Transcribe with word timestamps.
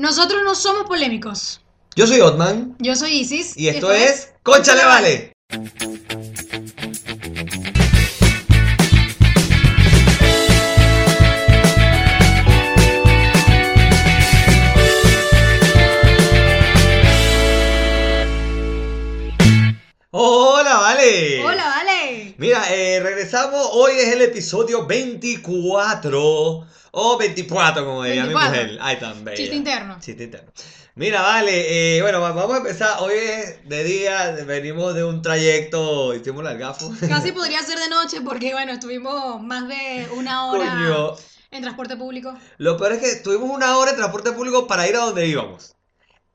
Nosotros 0.00 0.40
no 0.42 0.54
somos 0.54 0.84
polémicos. 0.84 1.60
Yo 1.94 2.06
soy 2.06 2.20
Otman 2.22 2.74
Yo 2.78 2.96
soy 2.96 3.18
Isis. 3.20 3.54
y 3.54 3.68
esto 3.68 3.92
es 3.92 4.32
Conchale 4.42 4.82
Vale. 4.86 5.32
Mira, 22.40 22.64
eh, 22.74 23.00
regresamos. 23.00 23.68
Hoy 23.72 23.92
es 23.98 24.08
el 24.14 24.22
episodio 24.22 24.86
24. 24.86 26.66
O 26.92 27.18
24, 27.18 27.84
como 27.84 28.02
diría 28.02 28.22
24. 28.24 28.50
mi 28.50 28.56
mujer. 28.78 28.92
Están, 28.94 29.24
bella. 29.24 29.36
Chiste 29.36 29.56
interno. 29.56 29.98
Chiste 30.00 30.24
interno. 30.24 30.50
Mira, 30.94 31.20
vale, 31.20 31.98
eh, 31.98 32.00
bueno, 32.00 32.18
va- 32.22 32.32
vamos 32.32 32.54
a 32.54 32.56
empezar. 32.56 32.96
Hoy 33.00 33.12
es 33.14 33.68
de 33.68 33.84
día, 33.84 34.30
venimos 34.46 34.94
de 34.94 35.04
un 35.04 35.20
trayecto, 35.20 36.14
hicimos 36.14 36.50
el 36.50 36.56
gafo. 36.56 36.90
Casi 37.10 37.32
podría 37.32 37.62
ser 37.62 37.78
de 37.78 37.90
noche 37.90 38.22
porque, 38.22 38.52
bueno, 38.54 38.72
estuvimos 38.72 39.42
más 39.42 39.68
de 39.68 40.08
una 40.16 40.46
hora 40.46 40.64
Coño. 40.70 41.16
en 41.50 41.60
transporte 41.60 41.94
público. 41.98 42.34
Lo 42.56 42.78
peor 42.78 42.92
es 42.92 43.00
que 43.00 43.16
tuvimos 43.16 43.50
una 43.50 43.76
hora 43.76 43.90
en 43.90 43.98
transporte 43.98 44.32
público 44.32 44.66
para 44.66 44.88
ir 44.88 44.96
a 44.96 45.00
donde 45.00 45.26
íbamos. 45.26 45.76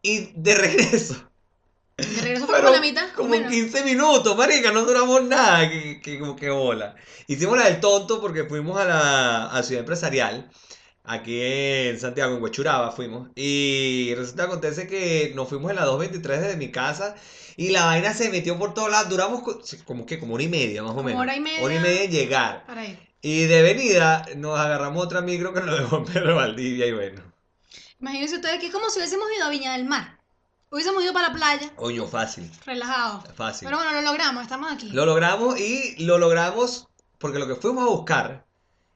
Y 0.03 0.30
de 0.36 0.53
regreso. 0.53 1.16
De 1.98 2.22
regreso 2.22 2.45
fue 2.48 2.58
como 2.59 2.70
la 2.72 2.81
mitad. 2.81 3.09
como 3.16 3.30
menos. 3.30 3.52
15 3.52 3.84
minutos, 3.84 4.36
marica, 4.38 4.72
no 4.72 4.84
duramos 4.84 5.23
nada, 5.23 5.70
que, 5.70 6.02
que, 6.02 6.20
como 6.20 6.36
que 6.36 6.49
bola. 6.49 6.95
Hicimos 7.27 7.58
la 7.58 7.66
del 7.66 7.80
tonto 7.80 8.20
porque 8.20 8.44
fuimos 8.44 8.77
a 8.80 8.86
la 8.86 9.45
a 9.48 9.63
Ciudad 9.63 9.80
Empresarial, 9.80 10.50
aquí 11.05 11.39
en 11.41 11.98
Santiago, 12.00 12.36
en 12.36 12.44
Huechuraba 12.44 12.91
fuimos, 12.91 13.30
y 13.36 14.13
resulta 14.16 14.44
que 14.44 14.48
acontece 14.50 14.88
que 14.88 15.31
nos 15.36 15.48
fuimos 15.48 15.70
en 15.72 15.77
la 15.77 15.86
223 15.86 16.41
desde 16.41 16.58
mi 16.58 16.70
casa, 16.70 17.16
y 17.55 17.70
la 17.70 17.86
vaina 17.86 18.14
se 18.14 18.30
metió 18.30 18.59
por 18.59 18.73
todos 18.73 18.92
lados, 18.92 19.08
duramos 19.09 19.42
co- 19.42 19.61
como 19.86 20.05
que 20.05 20.20
como 20.20 20.33
hora 20.36 20.44
y 20.44 20.50
media, 20.50 20.81
más 20.83 20.92
o 20.92 20.95
Como 20.95 21.08
menos. 21.08 21.22
hora 21.22 21.36
y 21.36 21.39
media. 21.39 21.64
Hora 21.64 21.75
y 21.75 21.80
media 21.80 22.03
en 22.03 22.11
llegar. 22.11 22.66
Para 22.66 22.86
ir. 22.86 23.00
Y 23.22 23.45
de 23.45 23.61
venida 23.61 24.25
nos 24.36 24.59
agarramos 24.59 25.03
otra 25.05 25.22
micro 25.22 25.53
que 25.53 25.61
nos 25.61 25.80
dejó 25.80 25.98
en 25.98 26.05
Pedro 26.05 26.36
Valdivia, 26.36 26.86
y 26.88 26.92
bueno, 26.92 27.22
Imagínense 28.02 28.36
ustedes 28.36 28.59
que 28.59 28.67
es 28.67 28.73
como 28.73 28.89
si 28.89 29.00
hubiésemos 29.00 29.25
ido 29.36 29.45
a 29.45 29.50
Viña 29.50 29.72
del 29.73 29.86
Mar. 29.86 30.14
Hubiésemos 30.76 31.02
ido 31.04 31.14
para 31.14 31.30
la 31.30 31.34
playa, 31.34 31.73
coño, 31.78 32.06
fácil, 32.06 32.52
relajados. 32.66 33.23
fácil. 33.34 33.66
Pero 33.66 33.78
bueno, 33.78 33.94
lo 33.94 34.02
logramos, 34.02 34.44
estamos 34.44 34.70
aquí. 34.73 34.90
Lo 34.90 35.06
logramos 35.06 35.58
y 35.58 35.95
lo 36.04 36.17
logramos 36.17 36.90
porque 37.17 37.40
lo 37.40 37.48
que 37.48 37.56
fuimos 37.56 37.86
a 37.86 37.88
buscar 37.92 38.45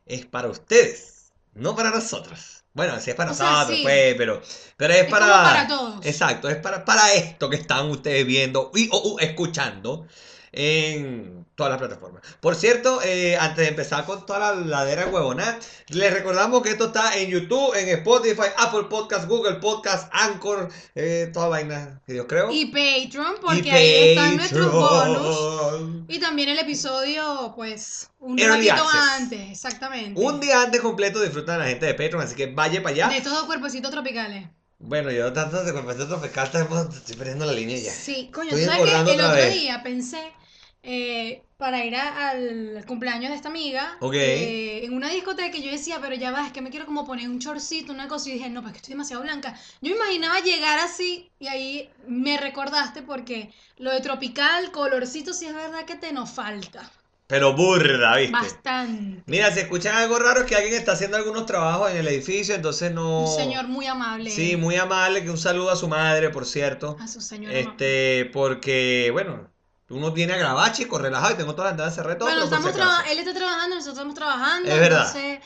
es 0.06 0.26
para 0.26 0.50
ustedes, 0.50 1.32
no 1.54 1.78
para 1.78 1.92
nosotros. 1.92 2.66
Bueno, 2.74 3.00
sí 3.00 3.12
es 3.12 3.16
para 3.16 3.32
O 3.32 3.34
sea, 3.34 3.50
nosotros, 3.50 3.78
sí. 3.78 3.84
pues, 3.84 4.16
pero, 4.18 4.42
pero 4.76 4.94
es, 4.94 5.04
Es 5.04 5.10
para... 5.10 5.68
todos. 5.70 6.06
Exacto, 6.06 6.50
es 6.50 6.58
para, 6.58 6.84
para 6.84 7.14
esto 7.14 7.50
que 7.50 7.56
están 7.56 7.90
ustedes 7.90 8.26
viendo 8.26 8.72
y 8.76 8.90
o, 8.92 8.98
o 8.98 9.20
escuchando 9.22 10.06
en 10.52 11.46
todas 11.56 11.72
las 11.72 11.80
plataformas. 11.80 12.24
Por 12.40 12.56
cierto, 12.56 13.02
eh, 13.04 13.36
antes 13.38 13.58
de 13.58 13.68
empezar 13.68 14.06
con 14.06 14.26
toda 14.26 14.40
la 14.40 14.56
ladera 14.56 15.08
huevona, 15.08 15.60
les 15.90 16.14
recordamos 16.14 16.62
que 16.62 16.70
esto 16.70 16.86
está 16.88 17.18
en 17.18 17.30
YouTube, 17.30 17.76
en 17.76 17.90
Spotify, 17.90 18.48
Apple 18.58 18.84
Podcast, 18.90 19.28
Google 19.28 19.56
Podcast, 19.56 20.10
Anchor, 20.14 20.70
eh, 20.96 21.30
toda 21.34 21.50
vaina 21.50 22.02
que 22.06 22.14
Dios 22.14 22.26
creo. 22.30 22.50
Y 22.52 22.68
Patreon, 22.68 23.36
porque 23.42 23.68
Y 23.68 23.72
ahí 23.72 24.10
están 24.12 24.38
nuestros 24.38 24.68
Patreon. 24.68 25.24
bonus. 25.24 26.06
Y 26.08 26.20
también 26.20 26.50
el 26.50 26.60
episodio, 26.60 27.52
pues, 27.56 28.10
un 28.20 28.40
Early 28.40 28.70
ratito 28.70 28.88
access. 28.88 29.12
antes, 29.22 29.52
exactamente. 29.52 30.20
Un 30.20 30.40
día 30.40 30.62
antes 30.62 30.80
completo 30.82 31.22
disfrutan 31.22 31.60
la 31.60 31.66
gente 31.68 31.86
de 31.86 31.94
Patreon, 31.94 32.22
así 32.22 32.36
que 32.36 32.48
vaya 32.48 32.82
para 32.82 32.94
allá. 32.96 33.10
De 33.10 33.18
estos 33.18 33.34
dos 33.34 33.44
cuerpecitos 33.44 33.92
tropicales. 33.92 34.48
Bueno, 34.80 35.12
yo 35.12 35.32
tanto 35.34 35.64
de 35.64 35.72
tropical 35.74 36.46
estamos- 36.48 36.96
estoy 36.96 37.16
perdiendo 37.16 37.46
la 37.46 37.52
línea 37.54 37.78
ya. 37.78 37.92
Sí, 37.92 38.30
coño, 38.34 38.50
Estoy 38.52 38.62
¿tú 38.66 38.72
sabes 38.72 39.04
que 39.06 39.14
el 39.14 39.22
otro 39.22 39.36
vez. 39.36 39.54
día 39.54 39.84
pensé 39.84 40.34
eh, 40.82 41.44
para 41.58 41.84
ir 41.84 41.94
a- 41.98 42.30
al 42.30 42.86
cumpleaños 42.88 43.30
de 43.32 43.36
esta 43.36 43.50
amiga 43.50 43.98
Ok. 44.00 44.14
eh, 44.16 44.86
en 44.86 44.94
una 44.94 45.10
discoteca 45.10 45.58
y 45.58 45.62
yo 45.64 45.72
decía, 45.72 46.00
pero 46.02 46.16
ya 46.16 46.32
va, 46.32 46.46
es 46.48 46.54
que 46.54 46.62
me 46.62 46.70
quiero 46.70 46.86
como 46.86 47.06
poner 47.06 47.28
un 47.30 47.40
chorcito, 47.40 47.92
una 47.92 48.08
cosa 48.08 48.30
y 48.30 48.34
dije, 48.34 48.50
no, 48.50 48.62
pues 48.62 48.72
que 48.72 48.78
estoy 48.78 48.94
demasiado 48.94 49.22
blanca. 49.24 49.54
Yo 49.82 49.94
imaginaba 49.94 50.40
llegar 50.40 50.80
así 50.80 51.30
y 51.38 51.48
ahí 51.48 51.90
me 52.08 52.38
recordaste 52.38 53.02
porque 53.02 53.54
lo 53.78 53.92
de 53.92 54.00
tropical, 54.00 54.72
colorcito, 54.72 55.34
sí 55.34 55.46
es 55.48 55.54
verdad 55.54 55.84
que 55.86 55.96
te 55.98 56.14
nos 56.14 56.30
falta. 56.32 56.90
Pero 57.30 57.54
burda, 57.54 58.16
¿viste? 58.18 58.32
Bastante. 58.32 59.22
Mira, 59.28 59.52
si 59.54 59.60
escuchan 59.60 59.96
algo 59.96 60.18
raro 60.18 60.40
es 60.40 60.46
que 60.48 60.56
alguien 60.56 60.74
está 60.74 60.94
haciendo 60.94 61.16
algunos 61.16 61.46
trabajos 61.46 61.92
en 61.92 61.98
el 61.98 62.08
edificio, 62.08 62.56
entonces 62.56 62.92
no... 62.92 63.26
Un 63.26 63.36
señor 63.36 63.68
muy 63.68 63.86
amable. 63.86 64.32
Sí, 64.32 64.56
muy 64.56 64.78
amable, 64.78 65.24
que 65.24 65.30
un 65.30 65.38
saludo 65.38 65.70
a 65.70 65.76
su 65.76 65.88
madre, 65.88 66.32
por 66.32 66.48
cierto. 66.48 66.98
A 67.00 67.08
su 67.08 67.22
señor. 67.22 67.54
Este, 67.54 68.32
porque, 68.34 69.10
bueno, 69.14 69.48
uno 69.90 70.12
tiene 70.12 70.34
a 70.34 70.38
grabar, 70.38 70.74
relajado 70.76 71.34
y 71.36 71.38
tengo 71.38 71.54
todas 71.54 71.68
las 71.70 71.74
ventanas 71.74 71.94
cerradas 71.94 72.18
todo, 72.18 72.30
Bueno, 72.30 72.42
si 72.42 72.46
estamos 72.56 73.06
él 73.12 73.20
está 73.20 73.34
trabajando, 73.36 73.76
nosotros 73.76 73.94
estamos 73.94 74.16
trabajando. 74.16 74.70
Es 74.72 74.80
verdad. 74.80 75.06
Entonces, 75.06 75.40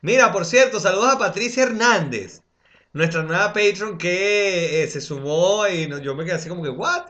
Mira, 0.00 0.32
por 0.32 0.46
cierto, 0.46 0.80
saludos 0.80 1.12
a 1.14 1.18
Patricia 1.18 1.64
Hernández, 1.64 2.40
nuestra 2.94 3.22
nueva 3.22 3.52
patron 3.52 3.98
que 3.98 4.82
eh, 4.82 4.88
se 4.88 5.02
sumó 5.02 5.66
y 5.68 5.88
no- 5.88 5.98
yo 5.98 6.14
me 6.14 6.24
quedé 6.24 6.36
así 6.36 6.48
como 6.48 6.62
que, 6.62 6.70
¿what? 6.70 7.02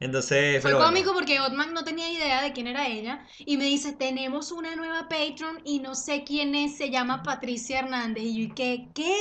Entonces, 0.00 0.62
Fue 0.62 0.70
pero 0.70 0.76
bueno. 0.78 0.88
cómico 0.88 1.14
porque 1.14 1.40
Otman 1.40 1.72
no 1.74 1.84
tenía 1.84 2.08
idea 2.10 2.42
de 2.42 2.52
quién 2.52 2.66
era 2.66 2.86
ella 2.88 3.24
y 3.38 3.56
me 3.56 3.64
dice, 3.64 3.92
tenemos 3.92 4.52
una 4.52 4.74
nueva 4.76 5.08
Patreon 5.08 5.60
y 5.64 5.80
no 5.80 5.94
sé 5.94 6.24
quién 6.24 6.54
es, 6.54 6.76
se 6.76 6.90
llama 6.90 7.22
Patricia 7.22 7.78
Hernández. 7.80 8.24
Y 8.24 8.36
yo, 8.36 8.42
¿y 8.44 8.54
qué? 8.54 8.88
¿Qué? 8.94 9.14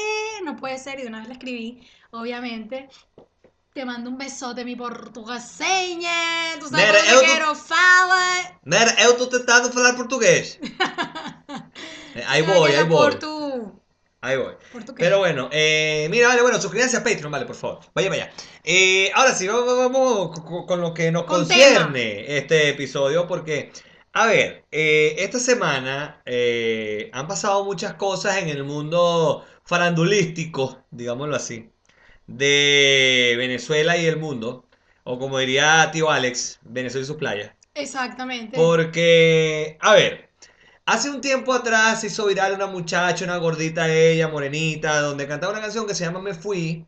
No 0.43 0.55
puede 0.55 0.77
ser. 0.79 0.99
Y 0.99 1.03
de 1.03 1.07
una 1.09 1.19
vez 1.19 1.27
le 1.27 1.33
escribí, 1.35 1.87
obviamente. 2.11 2.89
Te 3.73 3.85
mando 3.85 4.09
un 4.09 4.17
besote, 4.17 4.65
mi 4.65 4.75
portugueseña. 4.75 6.59
Tú 6.59 6.67
sabes 6.69 6.85
Nera, 6.85 6.99
eu 6.99 7.19
te 7.19 7.25
tu- 7.25 7.25
quiero, 7.25 7.55
fala. 7.55 8.59
Nera, 8.65 8.91
eu 9.03 9.17
tô 9.17 9.27
tentando 9.27 9.71
falar 9.71 9.95
português. 9.95 10.59
Ahí 12.27 12.41
Te 12.41 12.47
voy, 12.53 12.71
ahí 12.71 12.83
voy. 12.83 13.11
Por 13.11 13.19
tu... 13.19 13.81
Ahí 14.25 14.37
voy. 14.37 14.53
Pero 14.97 15.19
bueno, 15.19 15.49
eh, 15.51 16.07
mira, 16.09 16.29
vale, 16.29 16.41
bueno, 16.41 16.59
suscríbanse 16.59 16.97
a 16.97 17.03
Patreon, 17.03 17.31
vale, 17.31 17.45
por 17.45 17.55
favor. 17.55 17.81
Vaya, 17.93 18.09
vaya. 18.09 18.31
Eh, 18.63 19.11
ahora 19.13 19.35
sí, 19.35 19.47
vamos, 19.47 19.77
vamos 19.77 20.39
con, 20.65 20.81
lo 20.81 20.95
que 20.95 21.11
nos 21.11 21.25
Con 21.25 21.41
concierne 21.41 22.35
este 22.35 22.69
episodio, 22.69 23.27
porque, 23.27 23.71
a 24.13 24.25
ver, 24.25 24.65
eh, 24.71 25.15
esta 25.19 25.37
semana 25.37 26.23
eh, 26.25 27.11
han 27.13 27.27
pasado 27.27 27.63
muchas 27.65 27.93
cosas 27.93 28.37
en 28.37 28.49
el 28.49 28.63
mundo 28.63 29.45
farandulístico, 29.63 30.83
digámoslo 30.89 31.35
así, 31.35 31.69
de 32.25 33.35
Venezuela 33.37 33.95
y 33.95 34.07
el 34.07 34.17
mundo, 34.17 34.65
o 35.03 35.19
como 35.19 35.37
diría 35.37 35.91
tío 35.91 36.09
Alex, 36.09 36.57
Venezuela 36.63 37.03
y 37.03 37.07
sus 37.07 37.17
playas. 37.17 37.51
Exactamente. 37.75 38.57
Porque, 38.57 39.77
a 39.81 39.93
ver, 39.93 40.24
hace 40.85 41.09
un 41.09 41.21
tiempo 41.21 41.53
atrás 41.53 42.03
hizo 42.03 42.25
viral 42.27 42.53
una 42.53 42.67
muchacha, 42.67 43.25
una 43.25 43.37
gordita 43.37 43.93
ella, 43.93 44.27
morenita, 44.27 45.01
donde 45.01 45.27
cantaba 45.27 45.53
una 45.53 45.61
canción 45.61 45.87
que 45.87 45.95
se 45.95 46.05
llama 46.05 46.21
Me 46.21 46.33
Fui. 46.33 46.85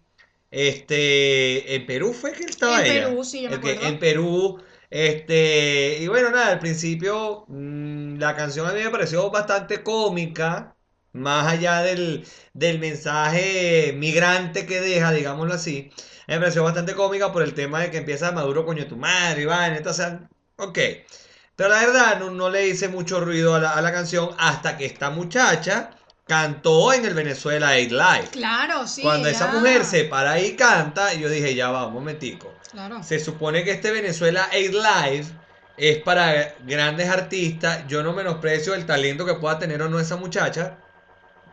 Este, 0.49 1.75
en 1.75 1.85
Perú 1.85 2.13
fue 2.13 2.31
que 2.33 2.43
estaba 2.43 2.79
En 2.79 2.85
ella. 2.85 3.05
Perú, 3.09 3.23
sí, 3.23 3.41
yo 3.41 3.49
me 3.49 3.55
acuerdo. 3.57 3.81
En 3.81 3.99
Perú, 3.99 4.61
este, 4.89 5.97
y 6.01 6.07
bueno, 6.07 6.31
nada, 6.31 6.47
al 6.53 6.59
principio 6.59 7.45
mm, 7.47 8.17
la 8.17 8.35
canción 8.35 8.67
a 8.67 8.73
mí 8.73 8.81
me 8.83 8.89
pareció 8.89 9.29
bastante 9.29 9.83
cómica, 9.83 10.75
más 11.13 11.47
allá 11.47 11.81
del, 11.81 12.25
del 12.53 12.79
mensaje 12.79 13.93
migrante 13.97 14.65
que 14.65 14.79
deja, 14.81 15.11
digámoslo 15.11 15.53
así. 15.53 15.91
Me 16.27 16.39
pareció 16.39 16.63
bastante 16.63 16.93
cómica 16.95 17.31
por 17.31 17.43
el 17.43 17.53
tema 17.53 17.81
de 17.81 17.91
que 17.91 17.97
empieza 17.97 18.31
Maduro 18.31 18.65
coño 18.65 18.87
tu 18.87 18.97
madre, 18.97 19.43
Iván, 19.43 19.75
entonces, 19.75 20.07
ok. 20.57 20.79
Pero 21.57 21.69
la 21.69 21.79
verdad 21.79 22.19
no, 22.19 22.29
no 22.29 22.49
le 22.49 22.67
hice 22.67 22.87
mucho 22.87 23.19
ruido 23.19 23.55
a 23.55 23.59
la, 23.59 23.71
a 23.71 23.81
la 23.81 23.91
canción 23.91 24.29
hasta 24.37 24.77
que 24.77 24.85
esta 24.85 25.09
muchacha 25.09 25.89
cantó 26.27 26.93
en 26.93 27.03
el 27.03 27.15
Venezuela 27.15 27.71
8 27.71 27.89
Live. 27.89 28.27
Claro, 28.31 28.85
sí. 28.85 29.01
Cuando 29.01 29.27
esa 29.27 29.47
mujer 29.47 29.83
se 29.83 30.03
para 30.03 30.33
ahí 30.33 30.45
y 30.47 30.55
canta, 30.55 31.13
yo 31.15 31.29
dije, 31.29 31.55
ya 31.55 31.69
va, 31.71 31.87
un 31.87 31.93
momentico. 31.93 32.53
Claro. 32.71 33.01
Se 33.01 33.19
supone 33.19 33.63
que 33.63 33.71
este 33.71 33.91
Venezuela 33.91 34.47
8 34.51 34.71
Live 34.71 35.25
es 35.77 35.97
para 36.03 36.53
grandes 36.63 37.09
artistas. 37.09 37.87
Yo 37.87 38.03
no 38.03 38.13
menosprecio 38.13 38.75
el 38.75 38.85
talento 38.85 39.25
que 39.25 39.33
pueda 39.33 39.57
tener 39.57 39.81
o 39.81 39.89
no 39.89 39.99
esa 39.99 40.15
muchacha. 40.15 40.77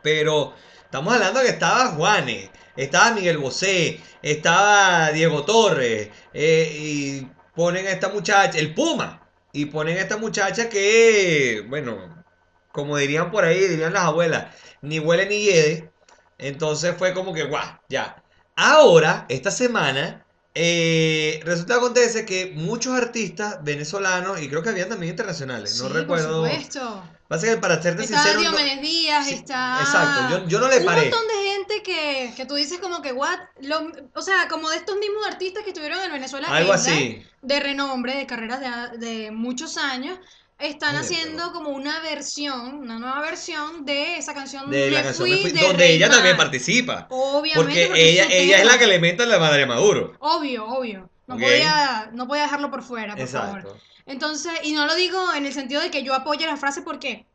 Pero 0.03 0.55
estamos 0.85 1.15
hablando 1.15 1.41
que 1.41 1.49
estaba 1.49 1.93
Juanes, 1.93 2.51
estaba 2.77 3.13
Miguel 3.13 3.39
Bosé, 3.39 4.01
estaba 4.21 5.13
Diego 5.13 5.45
Torres. 5.45 6.11
eh, 6.35 6.77
y 6.79 7.29
ponen 7.55 7.87
a 7.87 7.91
esta 7.91 8.11
muchacha, 8.11 8.59
el 8.59 8.75
Puma. 8.75 9.24
Y 9.55 9.67
ponen 9.67 9.97
a 9.97 10.01
esta 10.01 10.17
muchacha 10.17 10.69
que, 10.69 11.65
bueno, 11.69 12.25
como 12.73 12.97
dirían 12.97 13.31
por 13.31 13.45
ahí, 13.45 13.61
dirían 13.69 13.93
las 13.93 14.03
abuelas, 14.03 14.47
ni 14.83 14.99
huele 14.99 15.27
ni 15.27 15.45
hiede. 15.45 15.93
Entonces 16.39 16.97
fue 16.99 17.15
como 17.15 17.33
que, 17.33 17.45
guau, 17.45 17.65
ya. 17.89 18.23
Ahora, 18.57 19.27
esta 19.29 19.53
semana, 19.53 20.27
eh, 20.55 21.41
resulta 21.45 21.75
que 21.75 21.79
acontece 21.79 22.27
que 22.27 22.53
muchos 22.57 22.95
artistas 22.95 23.63
venezolanos, 23.63 24.43
y 24.43 24.49
creo 24.49 24.63
que 24.63 24.71
habían 24.71 24.89
también 24.89 25.11
internacionales, 25.11 25.81
no 25.81 25.89
recuerdo. 25.89 26.43
Por 26.43 26.51
supuesto. 26.51 27.05
Pasa 27.29 27.47
que 27.47 27.57
para 27.57 27.81
serte 27.83 28.03
Está 28.05 28.17
sincero. 28.23 28.43
no- 28.43 28.57
Diomedes 28.57 28.83
Díaz, 28.83 29.27
Sí, 29.27 29.35
está... 29.35 29.79
exacto, 29.81 30.29
yo- 30.39 30.49
yo 30.49 30.61
no 30.61 30.69
le 30.69 30.79
Un 30.81 30.85
paré. 30.85 31.01
montón 31.03 31.27
de 31.27 31.35
gente 31.51 31.83
que, 31.83 32.33
que 32.37 32.45
tú 32.47 32.55
dices 32.55 32.79
como 32.79 33.01
que, 33.01 33.13
what? 33.13 33.39
Lo- 33.63 33.91
o 34.15 34.23
sea, 34.23 34.47
como 34.49 34.69
de 34.69 34.77
estos 34.77 34.97
mismos 34.99 35.27
artistas 35.27 35.63
que 35.65 35.71
estuvieron 35.71 36.01
en 36.01 36.13
Venezuela. 36.13 36.47
Algo 36.49 36.75
Isla, 36.75 36.93
así. 36.93 37.23
De 37.41 37.61
renombre, 37.61 38.15
de 38.17 38.27
carreras 38.27 38.61
de, 38.61 39.07
de 39.07 39.31
muchos 39.31 39.77
años. 39.79 40.19
Están 40.59 40.91
Oye, 40.97 41.01
haciendo 41.05 41.43
pero- 41.45 41.53
como 41.53 41.71
una 41.71 41.99
versión, 42.01 42.75
una 42.75 42.99
nueva 42.99 43.21
versión 43.23 43.85
de 43.85 44.19
esa 44.19 44.35
canción 44.35 44.71
De 44.71 44.91
la 44.91 45.03
canción 45.03 45.27
Fui 45.29 45.51
de 45.51 45.61
donde 45.63 45.77
Rey 45.85 45.97
ella 45.97 46.09
también 46.11 46.37
participa. 46.37 47.07
Obviamente. 47.11 47.55
Porque 47.57 47.87
porque 47.89 48.09
ella, 48.11 48.27
ella 48.31 48.59
es 48.59 48.65
la 48.65 48.79
que 48.79 48.87
le 48.87 48.99
mete 49.01 49.27
la 49.27 49.39
madre 49.41 49.65
a 49.65 49.67
Maduro. 49.67 50.13
Obvio, 50.21 50.65
obvio. 50.67 51.11
No, 51.27 51.37
podía, 51.37 52.11
no 52.13 52.29
podía 52.29 52.43
dejarlo 52.43 52.71
por 52.71 52.83
fuera, 52.83 53.17
por 53.17 53.27
favor. 53.27 53.59
Exacto. 53.61 53.81
Entonces, 54.07 54.53
y 54.63 54.73
no 54.73 54.87
lo 54.87 54.95
digo 54.95 55.33
en 55.35 55.47
el 55.47 55.53
sentido 55.53 55.81
de 55.81 55.91
que 55.91 56.03
yo 56.03 56.15
apoye 56.15 56.47
la 56.47 56.57
frase 56.59 56.83
porque 56.83 57.27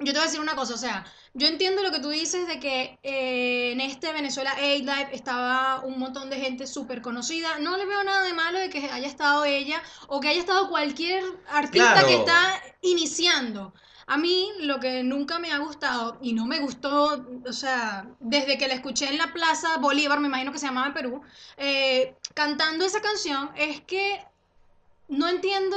yo 0.00 0.12
te 0.12 0.18
voy 0.18 0.22
a 0.22 0.24
decir 0.24 0.40
una 0.40 0.56
cosa, 0.56 0.74
o 0.74 0.78
sea, 0.78 1.04
yo 1.34 1.46
entiendo 1.46 1.82
lo 1.82 1.92
que 1.92 2.00
tú 2.00 2.08
dices 2.08 2.48
de 2.48 2.58
que 2.58 2.98
eh, 3.04 3.70
en 3.72 3.80
este 3.80 4.12
Venezuela 4.12 4.52
8 4.54 4.62
Live 4.62 5.08
estaba 5.12 5.80
un 5.84 5.98
montón 5.98 6.30
de 6.30 6.40
gente 6.40 6.66
súper 6.66 7.02
conocida. 7.02 7.58
No 7.60 7.76
le 7.76 7.86
veo 7.86 8.02
nada 8.02 8.24
de 8.24 8.32
malo 8.32 8.58
de 8.58 8.70
que 8.70 8.90
haya 8.90 9.06
estado 9.06 9.44
ella 9.44 9.80
o 10.08 10.20
que 10.20 10.28
haya 10.28 10.40
estado 10.40 10.68
cualquier 10.68 11.22
artista 11.48 11.92
Claro. 11.92 12.06
que 12.08 12.14
está 12.14 12.60
iniciando. 12.82 13.72
A 14.12 14.16
mí 14.16 14.50
lo 14.60 14.80
que 14.80 15.02
nunca 15.04 15.38
me 15.38 15.52
ha 15.52 15.58
gustado 15.58 16.18
y 16.20 16.32
no 16.32 16.44
me 16.46 16.58
gustó, 16.58 17.24
o 17.46 17.52
sea, 17.52 18.06
desde 18.18 18.58
que 18.58 18.66
la 18.66 18.74
escuché 18.74 19.08
en 19.08 19.18
la 19.18 19.32
Plaza 19.32 19.76
Bolívar, 19.78 20.18
me 20.18 20.26
imagino 20.26 20.50
que 20.52 20.58
se 20.58 20.66
llamaba 20.66 20.88
en 20.88 20.94
Perú, 20.94 21.22
eh, 21.56 22.14
cantando 22.34 22.84
esa 22.84 23.00
canción, 23.00 23.50
es 23.56 23.80
que 23.82 24.20
no 25.08 25.28
entiendo 25.28 25.76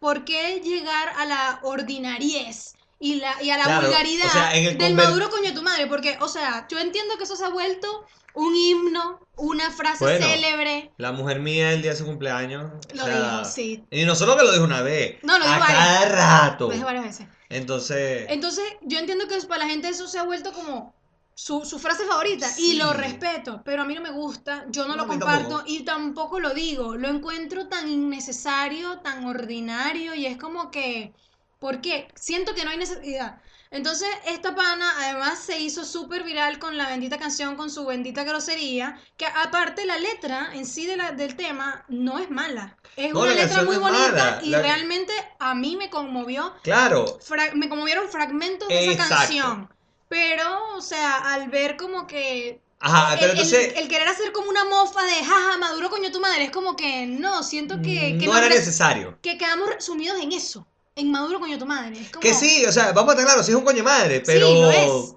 por 0.00 0.24
qué 0.24 0.60
llegar 0.64 1.10
a 1.18 1.26
la 1.26 1.60
ordinariez 1.62 2.74
y, 2.98 3.16
la, 3.16 3.42
y 3.42 3.50
a 3.50 3.58
la 3.58 3.64
Claro, 3.64 3.88
vulgaridad 3.88 4.26
o 4.26 4.30
sea, 4.30 4.48
del 4.52 4.78
conver- 4.78 4.94
maduro 4.94 5.28
coño 5.28 5.50
de 5.50 5.52
tu 5.52 5.62
madre, 5.62 5.86
porque, 5.86 6.16
o 6.20 6.28
sea, 6.28 6.66
yo 6.70 6.78
entiendo 6.78 7.16
que 7.18 7.24
eso 7.24 7.36
se 7.36 7.44
ha 7.44 7.50
vuelto 7.50 8.06
un 8.32 8.54
himno, 8.56 9.20
una 9.36 9.70
frase 9.70 10.02
Bueno, 10.04 10.26
célebre. 10.26 10.92
La 10.96 11.12
mujer 11.12 11.40
mía 11.40 11.72
el 11.72 11.82
día 11.82 11.90
de 11.92 11.96
su 11.98 12.06
cumpleaños. 12.06 12.72
o 12.72 12.94
Lo 12.94 13.04
sea, 13.04 13.38
dijo, 13.38 13.44
sí. 13.44 13.84
Y 13.90 14.04
no 14.04 14.14
solo 14.14 14.36
que 14.36 14.44
lo 14.44 14.52
dijo 14.52 14.64
una 14.64 14.80
vez. 14.82 15.18
No, 15.22 15.38
lo 15.38 15.44
dijo 15.44 15.56
a 15.56 15.58
varias. 15.58 15.78
cada 15.78 16.08
rato. 16.08 16.66
Lo 16.68 16.72
dije 16.72 16.84
varias 16.84 17.04
veces. 17.04 17.26
Entonces. 17.48 18.26
Entonces, 18.28 18.64
yo 18.82 18.98
entiendo 18.98 19.26
que 19.28 19.38
para 19.46 19.64
la 19.64 19.70
gente 19.70 19.88
eso 19.88 20.06
se 20.08 20.18
ha 20.18 20.24
vuelto 20.24 20.52
como 20.52 20.94
su, 21.34 21.64
su 21.64 21.78
frase 21.78 22.04
favorita 22.06 22.48
y 22.58 22.74
lo 22.74 22.92
respeto, 22.92 23.62
pero 23.64 23.82
a 23.82 23.84
mí 23.84 23.94
no 23.94 24.00
me 24.00 24.10
gusta, 24.10 24.64
yo 24.70 24.86
no, 24.86 24.96
No, 24.96 24.96
lo 24.96 25.06
comparto 25.06 25.58
tampoco. 25.58 25.64
y 25.66 25.84
tampoco 25.84 26.40
lo 26.40 26.54
digo, 26.54 26.96
lo 26.96 27.08
encuentro 27.08 27.68
tan 27.68 27.88
innecesario, 27.88 29.00
tan 29.00 29.24
ordinario 29.26 30.14
y 30.14 30.26
es 30.26 30.36
como 30.38 30.70
que, 30.70 31.14
¿por 31.58 31.80
qué? 31.80 32.08
Siento 32.14 32.54
que 32.54 32.64
no 32.64 32.70
hay 32.70 32.78
necesidad. 32.78 33.40
Entonces, 33.70 34.08
esta 34.26 34.54
pana 34.54 34.92
además 34.98 35.38
se 35.38 35.58
hizo 35.58 35.84
súper 35.84 36.22
viral 36.22 36.58
con 36.58 36.76
la 36.76 36.88
bendita 36.88 37.18
canción, 37.18 37.56
con 37.56 37.70
su 37.70 37.84
bendita 37.84 38.24
grosería, 38.24 38.98
que 39.16 39.26
aparte 39.26 39.84
la 39.86 39.98
letra 39.98 40.50
en 40.54 40.66
sí 40.66 40.86
de 40.86 40.96
la- 40.96 41.12
del 41.12 41.36
tema 41.36 41.84
no 41.88 42.18
es 42.18 42.30
mala. 42.30 42.76
Es 42.96 43.12
No, 43.12 43.20
una 43.20 43.34
letra 43.34 43.62
muy 43.64 43.76
no 43.76 43.82
bonita 43.82 44.08
mala, 44.12 44.40
y 44.42 44.50
la- 44.50 44.62
realmente 44.62 45.12
a 45.38 45.54
mí 45.54 45.76
me 45.76 45.90
conmovió 45.90 46.54
Claro. 46.62 47.18
me 47.54 47.68
conmovieron 47.68 48.08
fragmentos 48.08 48.68
de 48.68 48.84
esa 48.84 48.92
Exacto. 48.92 49.14
canción. 49.16 49.74
Pero, 50.08 50.74
o 50.76 50.80
sea, 50.80 51.16
al 51.34 51.48
ver 51.50 51.76
como 51.76 52.06
que. 52.06 52.60
Ajá, 52.78 53.14
el, 53.14 53.18
pero 53.18 53.32
el- 53.32 53.38
entonces. 53.38 53.72
el 53.76 53.88
querer 53.88 54.06
hacer 54.08 54.30
como 54.32 54.48
una 54.48 54.64
mofa 54.64 55.02
de 55.02 55.24
jaja, 55.24 55.58
Maduro 55.58 55.90
coño 55.90 56.12
tu 56.12 56.20
madre, 56.20 56.44
es 56.44 56.50
como 56.50 56.76
que 56.76 57.06
no, 57.06 57.42
siento 57.42 57.76
que, 57.82 58.16
que, 58.18 58.26
no 58.26 58.32
nos 58.34 58.36
era 58.42 58.48
necesario. 58.48 59.18
que 59.22 59.36
quedamos 59.38 59.68
resumidos 59.70 60.20
en 60.20 60.30
eso. 60.32 60.66
En 60.96 61.10
Maduro 61.10 61.38
coño 61.38 61.58
tu 61.58 61.66
madre. 61.66 62.00
Es 62.00 62.10
como, 62.10 62.20
Que 62.20 62.34
sí, 62.34 62.64
o 62.66 62.72
sea, 62.72 62.92
vamos 62.92 63.10
a 63.10 63.12
estar 63.12 63.26
claros, 63.26 63.46
sí 63.46 63.52
es 63.52 63.58
un 63.58 63.64
coño 63.64 63.84
madre, 63.84 64.22
pero. 64.24 64.46
Sí, 64.48 64.54
lo 64.60 64.70
es. 64.70 65.14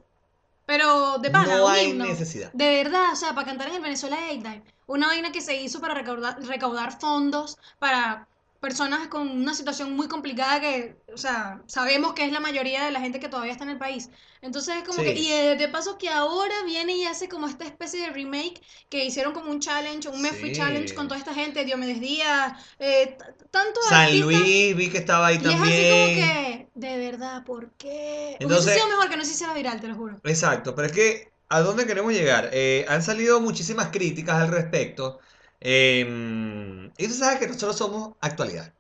Pero 0.66 1.18
de 1.18 1.32
pana, 1.32 1.58
No 1.58 1.68
hay 1.68 1.88
himno. 1.90 2.06
necesidad. 2.06 2.52
De 2.54 2.84
verdad, 2.84 3.14
o 3.14 3.16
sea, 3.16 3.34
para 3.34 3.48
cantar 3.48 3.70
en 3.70 3.76
el 3.76 3.82
Venezuela 3.82 4.18
8 4.30 4.36
Live. 4.44 4.64
Una 4.86 5.08
vaina 5.08 5.32
que 5.32 5.42
se 5.42 5.56
hizo 5.56 5.80
para 5.80 5.94
recaudar, 5.96 6.38
recaudar 6.44 7.00
fondos 7.00 7.58
para 7.80 8.28
personas 8.60 9.08
con 9.08 9.28
una 9.30 9.54
situación 9.54 9.96
muy 9.96 10.08
complicada 10.08 10.60
que, 10.60 10.98
o 11.14 11.18
sea, 11.18 11.62
sabemos 11.68 12.14
que 12.14 12.26
es 12.26 12.32
la 12.32 12.40
mayoría 12.40 12.84
de 12.86 12.92
la 12.92 13.00
gente 13.02 13.20
que 13.20 13.30
todavía 13.30 13.52
está 13.54 13.64
en 13.64 13.72
el 13.72 13.78
país. 13.78 14.10
Entonces 14.42 14.76
es 14.78 14.84
como 14.84 15.00
Sí. 15.00 15.06
que, 15.06 15.14
y 15.14 15.30
de, 15.30 15.56
de 15.56 15.68
paso 15.70 15.98
que 15.98 16.10
ahora 16.10 16.56
viene 16.66 16.94
y 16.98 17.06
hace 17.06 17.28
como 17.30 17.48
esta 17.48 17.66
especie 17.66 18.02
de 18.02 18.10
remake 18.12 18.62
que 18.90 19.06
hicieron 19.06 19.34
como 19.34 19.52
un 19.52 19.60
challenge, 19.60 20.08
un 20.10 20.22
Me 20.22 20.34
Fui. 20.34 20.52
Challenge 20.52 20.94
con 20.94 21.08
toda 21.08 21.18
esta 21.20 21.34
gente, 21.34 21.66
Diomedes 21.66 22.00
Díaz, 22.02 22.54
eh, 22.80 23.18
t- 23.18 23.46
tantos 23.52 23.84
San 23.88 24.06
artistas. 24.06 24.28
Luis, 24.42 24.76
vi 24.76 24.90
que 24.90 24.98
estaba 24.98 25.28
ahí 25.28 25.40
Y 25.44 25.54
es 25.54 25.62
así 25.62 25.86
también. 25.86 25.92
como 25.92 26.06
que, 26.14 26.70
de 26.76 26.98
verdad, 26.98 27.44
¿por 27.46 27.72
qué? 27.78 28.38
Entonces- 28.40 28.66
Hubiese 28.66 28.74
sido 28.74 28.88
mejor 28.88 29.10
que 29.10 29.18
no 29.18 29.26
se 29.26 29.32
hiciera 29.32 29.54
viral, 29.54 29.82
te 29.82 29.88
lo 29.88 29.96
juro. 29.96 30.22
Exacto, 30.24 30.76
pero 30.76 30.88
es 30.88 30.92
que, 30.94 31.34
¿a 31.50 31.62
dónde 31.62 31.86
queremos 31.86 32.14
llegar? 32.14 32.50
Eh, 32.54 32.86
han 32.90 33.02
salido 33.04 33.40
muchísimas 33.42 33.90
críticas 33.90 34.36
al 34.42 34.50
respecto. 34.52 35.20
Eh, 35.62 36.90
y 36.98 37.08
tú 37.08 37.14
sabes 37.14 37.40
que 37.40 37.48
nosotros 37.48 37.78
somos 37.78 38.16
actualidad. 38.22 38.74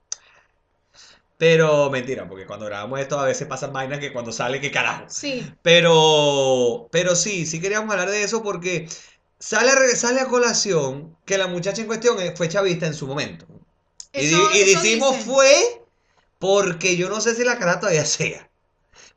Pero 1.37 1.89
mentira, 1.89 2.27
porque 2.27 2.45
cuando 2.45 2.65
grabamos 2.65 2.99
esto 2.99 3.17
a 3.17 3.25
veces 3.25 3.47
pasan 3.47 3.71
vainas 3.71 3.99
que 3.99 4.11
cuando 4.11 4.31
sale, 4.33 4.59
que 4.59 4.71
carajo. 4.71 5.05
Sí. 5.07 5.49
Pero, 5.61 6.89
pero 6.91 7.15
sí, 7.15 7.45
sí 7.45 7.61
queríamos 7.61 7.91
hablar 7.91 8.09
de 8.09 8.23
eso 8.23 8.43
porque 8.43 8.89
sale 9.39 9.71
sale 9.95 10.19
a 10.19 10.25
colación 10.27 11.15
que 11.25 11.37
la 11.37 11.47
muchacha 11.47 11.81
en 11.81 11.87
cuestión 11.87 12.19
eh, 12.19 12.33
fue 12.35 12.49
chavista 12.49 12.87
en 12.87 12.93
su 12.93 13.07
momento. 13.07 13.45
Y, 14.13 14.25
Eso- 14.25 14.51
y 14.53 14.65
decimos 14.65 15.11
dicen. 15.13 15.33
fue 15.33 15.81
porque 16.39 16.97
yo 16.97 17.09
no 17.09 17.21
sé 17.21 17.35
si 17.35 17.43
la 17.45 17.57
cara 17.57 17.79
todavía 17.79 18.05
sea. 18.05 18.48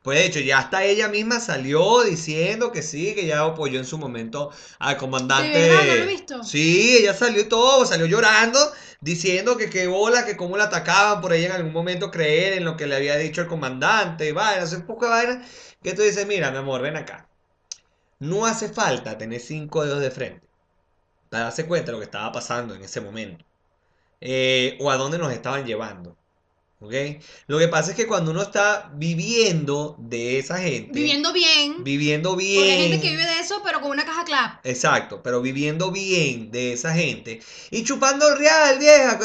Pues 0.03 0.19
de 0.19 0.25
hecho, 0.25 0.39
ya 0.41 0.59
hasta 0.59 0.83
ella 0.83 1.07
misma 1.07 1.39
salió 1.39 2.03
diciendo 2.03 2.71
que 2.71 2.83
sí, 2.83 3.15
que 3.15 3.25
ya 3.25 3.41
apoyó 3.41 3.79
en 3.79 3.85
su 3.85 3.97
momento 3.97 4.51
al 4.79 4.97
comandante. 4.97 5.57
¿De 5.59 5.65
verdad? 5.69 5.87
¿No 5.87 5.95
lo 5.95 6.03
he 6.03 6.07
visto? 6.07 6.43
Sí, 6.43 6.97
ella 6.99 7.13
salió 7.13 7.41
y 7.41 7.45
todo, 7.45 7.85
salió 7.85 8.05
llorando, 8.05 8.59
diciendo 9.01 9.57
que 9.57 9.69
qué 9.69 9.87
bola, 9.87 10.25
que 10.25 10.37
cómo 10.37 10.57
la 10.57 10.65
atacaban 10.65 11.21
por 11.21 11.33
ella 11.33 11.47
en 11.47 11.53
algún 11.53 11.73
momento 11.73 12.11
creer 12.11 12.53
en 12.53 12.65
lo 12.65 12.75
que 12.77 12.85
le 12.87 12.95
había 12.97 13.17
dicho 13.17 13.41
el 13.41 13.47
comandante, 13.47 14.27
y 14.27 14.31
vaina, 14.33 14.65
un 14.75 14.85
poco 14.85 15.05
de 15.05 15.11
vaina, 15.11 15.45
que 15.81 15.93
tú 15.93 16.01
dices, 16.01 16.27
mira, 16.27 16.51
mi 16.51 16.57
amor, 16.57 16.81
ven 16.81 16.97
acá. 16.97 17.29
No 18.19 18.45
hace 18.47 18.69
falta 18.69 19.17
tener 19.19 19.39
cinco 19.41 19.85
dedos 19.85 20.01
de 20.01 20.11
frente 20.11 20.47
para 21.29 21.45
darse 21.45 21.67
cuenta 21.67 21.87
de 21.87 21.93
lo 21.93 21.99
que 21.99 22.05
estaba 22.05 22.31
pasando 22.31 22.75
en 22.75 22.83
ese 22.83 23.01
momento. 23.01 23.45
eh, 24.21 24.77
o 24.81 24.91
a 24.91 24.97
dónde 24.97 25.17
nos 25.19 25.33
estaban 25.33 25.65
llevando. 25.65 26.17
¿Ok? 26.83 26.93
Lo 27.47 27.59
que 27.59 27.69
pasa 27.69 27.91
es 27.91 27.95
que 27.95 28.07
cuando 28.07 28.31
uno 28.31 28.41
está 28.41 28.91
viviendo 28.95 29.95
de 29.99 30.37
esa 30.37 30.57
gente, 30.57 30.91
Viviendo 30.91 31.31
bien. 31.31 31.81
viviendo 31.83 32.31
Porque 32.31 32.43
hay 32.45 32.81
gente 32.81 32.87
bien, 32.97 33.01
que 33.01 33.09
vive 33.11 33.25
de 33.25 33.39
eso, 33.39 33.61
pero 33.63 33.79
con 33.79 33.89
una 33.91 34.05
caja 34.05 34.25
clap. 34.25 34.65
exacto, 34.65 35.23
pero 35.23 35.41
viviendo 35.41 35.91
bien 35.91 36.51
de 36.51 36.73
esa 36.73 36.93
gente 36.93 37.39
y 37.71 37.83
chupando 37.83 38.35
real, 38.35 38.79
vieja, 38.79 39.17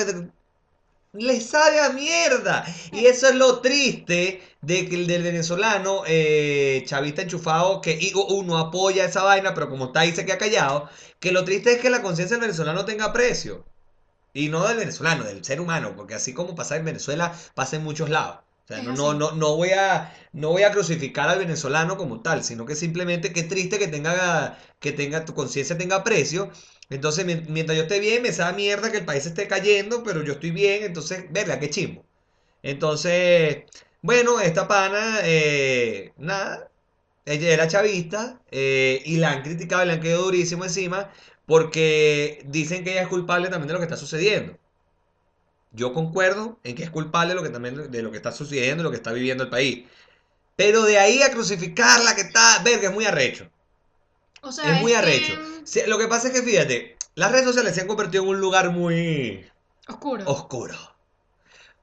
le 1.15 1.41
sabe 1.41 1.81
a 1.81 1.89
mierda. 1.91 2.65
Y 2.93 3.07
eso 3.07 3.29
es 3.29 3.35
lo 3.35 3.61
triste 3.61 4.41
de 4.61 4.89
que 4.89 4.95
el 4.95 5.07
del 5.07 5.23
venezolano 5.23 6.03
eh, 6.07 6.83
chavista 6.87 7.23
enchufado 7.23 7.81
que 7.81 8.13
uno 8.29 8.59
apoya 8.59 9.05
esa 9.07 9.23
vaina, 9.23 9.55
pero 9.55 9.69
como 9.69 9.87
está 9.87 10.01
ahí 10.01 10.13
se 10.15 10.25
queda 10.27 10.39
callado, 10.39 10.89
que 11.19 11.33
lo 11.33 11.45
triste 11.45 11.73
es 11.73 11.79
que 11.79 11.91
la 11.91 12.03
conciencia 12.03 12.37
del 12.37 12.43
venezolano 12.43 12.85
tenga 12.85 13.13
precio. 13.13 13.65
Y 14.33 14.49
no 14.49 14.67
del 14.67 14.77
venezolano, 14.79 15.25
del 15.25 15.45
ser 15.45 15.61
humano, 15.61 15.95
porque 15.97 16.15
así 16.15 16.33
como 16.35 16.55
pasa 16.55 16.77
en 16.77 16.85
Venezuela, 16.85 17.33
pasa 17.55 17.77
en 17.77 17.85
muchos 17.85 18.11
lados. 18.11 18.39
O 18.65 18.67
sea, 18.69 18.83
no, 18.83 18.93
no, 18.93 19.15
no, 19.15 19.33
no 19.33 19.57
voy 19.57 19.71
a, 19.71 20.15
no 20.33 20.51
voy 20.51 20.63
a 20.63 20.71
crucificar 20.73 21.29
al 21.29 21.39
venezolano 21.39 21.97
como 21.97 22.21
tal, 22.21 22.45
sino 22.45 22.67
que 22.67 22.75
simplemente 22.77 23.33
qué 23.33 23.43
triste 23.45 23.79
que 23.79 23.89
tenga, 23.89 24.59
que 24.79 24.93
tenga, 24.93 25.25
tu 25.25 25.35
conciencia 25.35 25.79
tenga 25.79 26.05
precio. 26.05 26.51
Entonces, 26.91 27.25
mien- 27.27 27.47
mientras 27.49 27.77
yo 27.79 27.83
esté 27.85 27.99
bien, 28.01 28.23
me 28.23 28.33
sabe 28.33 28.57
mierda 28.57 28.91
que 28.93 28.99
el 28.99 29.05
país 29.07 29.25
esté 29.27 29.49
cayendo, 29.49 30.03
pero 30.05 30.23
yo 30.23 30.35
estoy 30.35 30.51
bien, 30.51 30.83
entonces, 30.85 31.25
verga, 31.33 31.59
qué 31.59 31.71
chimbo. 31.71 32.05
Entonces, 32.63 33.65
bueno, 34.03 34.41
esta 34.41 34.69
pana, 34.69 35.21
eh, 35.25 36.13
nada, 36.19 36.71
ella 37.25 37.51
era 37.55 37.69
chavista 37.69 38.43
eh, 38.51 39.03
y 39.05 39.17
la 39.19 39.33
han 39.33 39.43
criticado 39.43 39.85
y 39.85 39.87
le 39.87 39.93
han 39.95 40.01
quedado 40.01 40.25
durísimo 40.25 40.65
encima 40.65 41.11
porque 41.49 42.43
dicen 42.47 42.85
que 42.85 42.93
ella 42.93 43.03
es 43.03 43.09
culpable 43.09 43.49
también 43.49 43.67
de 43.69 43.73
lo 43.73 43.79
que 43.81 43.87
está 43.87 43.97
sucediendo. 43.97 44.57
Yo 45.73 45.93
concuerdo 45.95 46.59
en 46.63 46.75
que 46.77 46.85
es 46.85 46.91
culpable 46.91 47.31
de 47.31 47.35
lo 47.37 47.43
que 47.43 47.49
también 47.49 47.91
de 47.91 48.03
lo 48.03 48.11
que 48.11 48.19
está 48.19 48.33
sucediendo, 48.33 48.83
de 48.83 48.85
lo 48.85 48.91
que 48.91 48.99
está 48.99 49.13
viviendo 49.13 49.43
el 49.45 49.51
país. 49.51 49.87
Pero 50.57 50.83
de 50.83 50.99
ahí 50.99 51.23
a 51.23 51.31
crucificarla 51.31 52.15
que 52.15 52.21
está, 52.21 52.63
verga, 52.63 52.89
es 52.89 52.95
muy 52.95 53.07
arrecho. 53.07 53.51
O 54.43 54.53
sea, 54.53 54.77
Es 54.77 54.81
muy 54.83 54.93
arrecho. 54.93 55.33
Lo 55.87 55.99
que 55.99 56.07
pasa 56.07 56.29
es 56.29 56.35
que 56.35 56.43
fíjate, 56.43 56.97
las 57.15 57.33
redes 57.33 57.47
sociales 57.47 57.75
se 57.75 57.81
han 57.81 57.87
convertido 57.89 58.25
en 58.25 58.29
un 58.31 58.41
lugar 58.41 58.71
muy 58.71 59.47
Oscuro. 59.89 60.25
oscuro. 60.27 60.75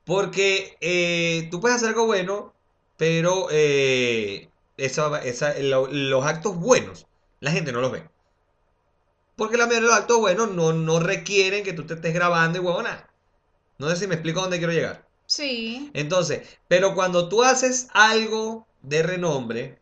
Porque 0.04 0.78
eh, 0.82 1.48
tú 1.50 1.60
puedes 1.60 1.78
hacer 1.78 1.90
algo 1.90 2.06
bueno, 2.06 2.54
pero 2.98 3.48
eh, 3.50 4.50
esa- 4.78 5.24
esa- 5.24 5.58
lo- 5.60 5.88
los 5.88 6.24
actos 6.26 6.56
buenos, 6.56 7.08
la 7.40 7.52
gente 7.52 7.72
no 7.72 7.82
los 7.82 7.92
ve. 7.92 8.08
Porque 9.36 9.58
la 9.58 9.66
mayoría 9.66 9.88
de 9.88 9.88
los 9.88 10.00
actos 10.00 10.20
buenos 10.20 10.52
no, 10.52 10.74
no 10.74 11.00
requieren 11.00 11.64
que 11.64 11.74
tú 11.74 11.86
te 11.86 11.96
estés 11.96 12.14
grabando 12.14 12.58
y 12.58 12.62
huevona. 12.62 13.10
No 13.78 13.90
sé 13.90 13.98
si 13.98 14.08
me 14.08 14.16
explico 14.16 14.40
a 14.40 14.44
dónde 14.44 14.58
quiero 14.58 14.74
llegar. 14.74 15.06
Sí. 15.26 15.92
Entonces, 15.94 16.58
pero 16.68 16.96
cuando 16.96 17.28
tú 17.28 17.44
haces 17.44 17.88
algo 17.94 18.68
de 18.82 19.04
renombre, 19.04 19.80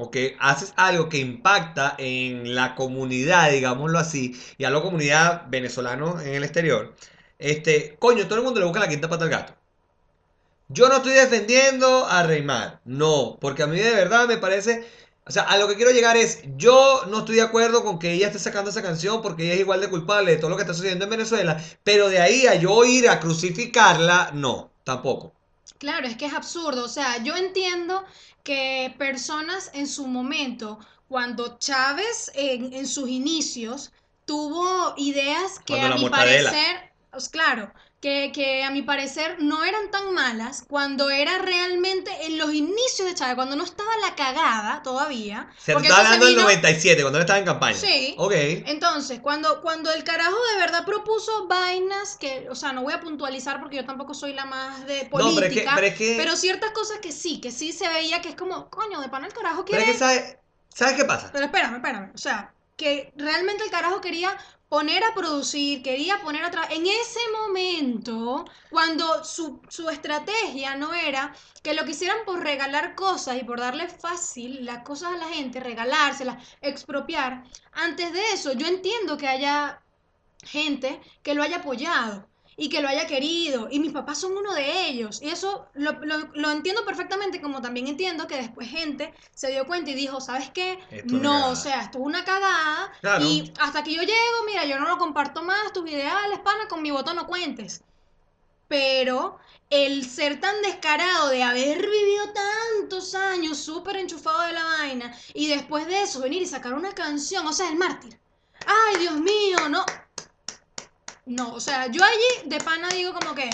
o 0.00 0.12
que 0.12 0.36
haces 0.38 0.72
algo 0.76 1.08
que 1.08 1.18
impacta 1.18 1.96
en 1.98 2.54
la 2.54 2.76
comunidad, 2.76 3.50
digámoslo 3.50 3.98
así, 3.98 4.40
y 4.56 4.64
a 4.64 4.70
la 4.70 4.80
comunidad 4.80 5.46
venezolana 5.48 6.22
en 6.22 6.34
el 6.34 6.44
exterior, 6.44 6.94
este, 7.38 7.96
coño, 7.98 8.26
todo 8.26 8.38
el 8.38 8.44
mundo 8.44 8.60
le 8.60 8.66
busca 8.66 8.80
la 8.80 8.88
quinta 8.88 9.08
pata 9.08 9.24
al 9.24 9.30
gato. 9.30 9.54
Yo 10.68 10.88
no 10.88 10.98
estoy 10.98 11.14
defendiendo 11.14 12.06
a 12.06 12.22
Reymar, 12.22 12.80
no, 12.84 13.38
porque 13.40 13.62
a 13.64 13.66
mí 13.66 13.78
de 13.78 13.90
verdad 13.90 14.28
me 14.28 14.36
parece, 14.36 14.86
o 15.28 15.30
sea, 15.30 15.42
a 15.44 15.58
lo 15.58 15.68
que 15.68 15.76
quiero 15.76 15.90
llegar 15.92 16.16
es, 16.16 16.42
yo 16.56 17.02
no 17.08 17.20
estoy 17.20 17.36
de 17.36 17.42
acuerdo 17.42 17.84
con 17.84 17.98
que 17.98 18.12
ella 18.12 18.28
esté 18.28 18.38
sacando 18.38 18.70
esa 18.70 18.82
canción 18.82 19.22
porque 19.22 19.44
ella 19.44 19.54
es 19.54 19.60
igual 19.60 19.80
de 19.80 19.90
culpable 19.90 20.32
de 20.32 20.38
todo 20.38 20.50
lo 20.50 20.56
que 20.56 20.62
está 20.62 20.74
sucediendo 20.74 21.04
en 21.04 21.10
Venezuela, 21.10 21.62
pero 21.84 22.08
de 22.08 22.20
ahí 22.20 22.46
a 22.46 22.54
yo 22.56 22.84
ir 22.84 23.08
a 23.08 23.20
crucificarla, 23.20 24.30
no, 24.34 24.70
tampoco. 24.84 25.34
Claro, 25.78 26.06
es 26.06 26.16
que 26.16 26.26
es 26.26 26.32
absurdo. 26.34 26.84
O 26.84 26.88
sea, 26.88 27.22
yo 27.22 27.36
entiendo 27.36 28.04
que 28.42 28.94
personas 28.98 29.70
en 29.74 29.86
su 29.86 30.06
momento, 30.06 30.78
cuando 31.08 31.58
Chávez 31.58 32.30
en, 32.34 32.72
en 32.72 32.86
sus 32.86 33.08
inicios 33.08 33.92
tuvo 34.24 34.94
ideas 34.96 35.60
que 35.64 35.76
Cuando 35.76 35.86
a 35.86 35.90
mi 35.90 36.00
mortadela. 36.00 36.08
parecer, 36.08 36.92
pues 37.10 37.28
claro, 37.28 37.72
que, 38.00 38.30
que 38.32 38.62
a 38.62 38.70
mi 38.70 38.82
parecer 38.82 39.36
no 39.40 39.64
eran 39.64 39.90
tan 39.90 40.14
malas, 40.14 40.64
cuando 40.68 41.10
era 41.10 41.38
realmente 41.38 42.10
en 42.26 42.38
los 42.38 42.54
inicios 42.54 43.08
de 43.08 43.14
Chávez, 43.14 43.34
cuando 43.34 43.56
no 43.56 43.64
estaba 43.64 43.90
la 44.00 44.14
cagada 44.14 44.82
todavía. 44.84 45.48
Se 45.58 45.72
porque 45.72 45.88
se 45.88 45.94
hablando 45.94 46.26
del 46.26 46.34
vino- 46.36 46.42
97, 46.44 47.02
cuando 47.02 47.18
él 47.18 47.22
estaba 47.22 47.40
en 47.40 47.44
campaña. 47.44 47.76
Sí. 47.76 48.14
Ok. 48.16 48.32
Entonces, 48.36 49.18
cuando, 49.20 49.60
cuando 49.62 49.90
el 49.92 50.04
carajo 50.04 50.36
de 50.54 50.60
verdad 50.60 50.84
propuso 50.84 51.48
vainas 51.48 52.16
que, 52.16 52.46
o 52.50 52.54
sea, 52.54 52.72
no 52.72 52.82
voy 52.82 52.92
a 52.92 53.00
puntualizar 53.00 53.60
porque 53.60 53.76
yo 53.76 53.84
tampoco 53.84 54.14
soy 54.14 54.32
la 54.32 54.44
más 54.44 54.86
de 54.86 55.02
No, 55.04 55.10
política, 55.10 55.40
pero 55.40 55.46
es 55.48 55.52
que, 55.54 55.64
pero 55.74 55.86
es 55.86 55.94
que, 55.94 56.14
pero 56.18 56.36
ciertas 56.36 56.70
cosas 56.70 56.98
que 56.98 57.10
sí, 57.12 57.40
que 57.40 57.50
sí 57.50 57.72
se 57.72 57.88
veía 57.88 58.20
que 58.22 58.28
es 58.28 58.34
como, 58.36 58.70
coño, 58.70 59.00
de 59.00 59.08
pana 59.08 59.26
el 59.26 59.32
carajo 59.32 59.64
pero 59.64 59.78
quiere. 59.78 59.90
es 59.90 59.92
que 59.92 59.98
¿sabes, 59.98 60.36
¿sabes 60.72 60.94
qué 60.94 61.04
pasa? 61.04 61.30
Pero 61.32 61.46
espérame, 61.46 61.74
espérame. 61.76 62.12
O 62.14 62.18
sea, 62.18 62.52
que 62.76 63.12
realmente 63.16 63.64
el 63.64 63.70
carajo 63.70 64.00
quería 64.00 64.36
poner 64.68 65.02
a 65.04 65.14
producir, 65.14 65.82
quería 65.82 66.20
poner 66.20 66.44
a 66.44 66.50
trabajar. 66.50 66.76
En 66.76 66.86
ese 66.86 67.20
momento, 67.40 68.44
cuando 68.70 69.24
su, 69.24 69.60
su 69.68 69.88
estrategia 69.88 70.76
no 70.76 70.94
era 70.94 71.34
que 71.62 71.74
lo 71.74 71.84
quisieran 71.84 72.18
por 72.26 72.40
regalar 72.40 72.94
cosas 72.94 73.36
y 73.36 73.44
por 73.44 73.60
darle 73.60 73.88
fácil 73.88 74.64
las 74.64 74.82
cosas 74.84 75.14
a 75.14 75.16
la 75.16 75.28
gente, 75.28 75.60
regalárselas, 75.60 76.42
expropiar, 76.60 77.44
antes 77.72 78.12
de 78.12 78.32
eso, 78.32 78.52
yo 78.52 78.66
entiendo 78.66 79.16
que 79.16 79.28
haya 79.28 79.80
gente 80.42 81.00
que 81.22 81.34
lo 81.34 81.42
haya 81.42 81.58
apoyado 81.58 82.28
y 82.60 82.68
que 82.68 82.82
lo 82.82 82.88
haya 82.88 83.06
querido. 83.06 83.68
Y 83.70 83.78
mis 83.78 83.92
papás 83.92 84.18
son 84.18 84.36
uno 84.36 84.52
de 84.52 84.88
ellos. 84.88 85.22
Y 85.22 85.30
eso 85.30 85.68
lo, 85.74 85.92
lo- 85.92 86.28
lo 86.34 86.50
entiendo 86.50 86.84
perfectamente, 86.84 87.40
como 87.40 87.62
también 87.62 87.86
entiendo 87.86 88.26
que 88.26 88.36
después 88.36 88.68
gente 88.68 89.14
se 89.32 89.50
dio 89.52 89.64
cuenta 89.66 89.90
y 89.92 89.94
dijo, 89.94 90.20
¿sabes 90.20 90.50
qué? 90.50 90.78
Esto 90.90 91.14
No, 91.14 91.30
cagada". 91.30 91.46
o 91.52 91.56
sea, 91.56 91.80
esto 91.82 91.98
es 91.98 92.04
una 92.04 92.24
cagada. 92.24 92.92
Claro. 93.00 93.24
Y 93.24 93.52
hasta 93.60 93.84
que 93.84 93.94
yo 93.94 94.02
llego, 94.02 94.44
mira, 94.46 94.64
yo 94.66 94.78
no 94.80 94.88
lo 94.88 94.98
comparto 94.98 95.42
más, 95.42 95.72
tus 95.72 95.88
ideales, 95.88 96.40
pana, 96.40 96.66
con 96.68 96.82
mi 96.82 96.90
voto 96.90 97.14
no 97.14 97.26
cuentes. 97.28 97.82
Pero 98.66 99.38
el 99.70 100.04
ser 100.04 100.40
tan 100.40 100.60
descarado 100.62 101.28
de 101.28 101.42
haber 101.42 101.78
vivido 101.80 102.32
tantos 102.32 103.14
años 103.14 103.56
súper 103.58 103.96
enchufado 103.96 104.42
de 104.42 104.52
la 104.52 104.64
vaina 104.64 105.16
y 105.32 105.46
después 105.48 105.86
de 105.86 106.02
eso 106.02 106.20
venir 106.20 106.42
y 106.42 106.46
sacar 106.46 106.74
una 106.74 106.92
canción, 106.94 107.46
o 107.46 107.52
sea, 107.52 107.68
el 107.70 107.76
mártir. 107.76 108.18
Ay, 108.66 108.98
Dios 108.98 109.14
mío, 109.14 109.68
no. 109.70 109.84
No, 111.36 111.52
o 111.54 111.60
sea, 111.60 111.86
yo 111.86 112.02
allí 112.02 112.48
de 112.48 112.58
pana 112.60 112.88
digo 112.88 113.12
como 113.12 113.32
que, 113.34 113.48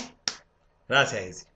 Gracias, 0.89 1.23
Izzy. 1.27 1.47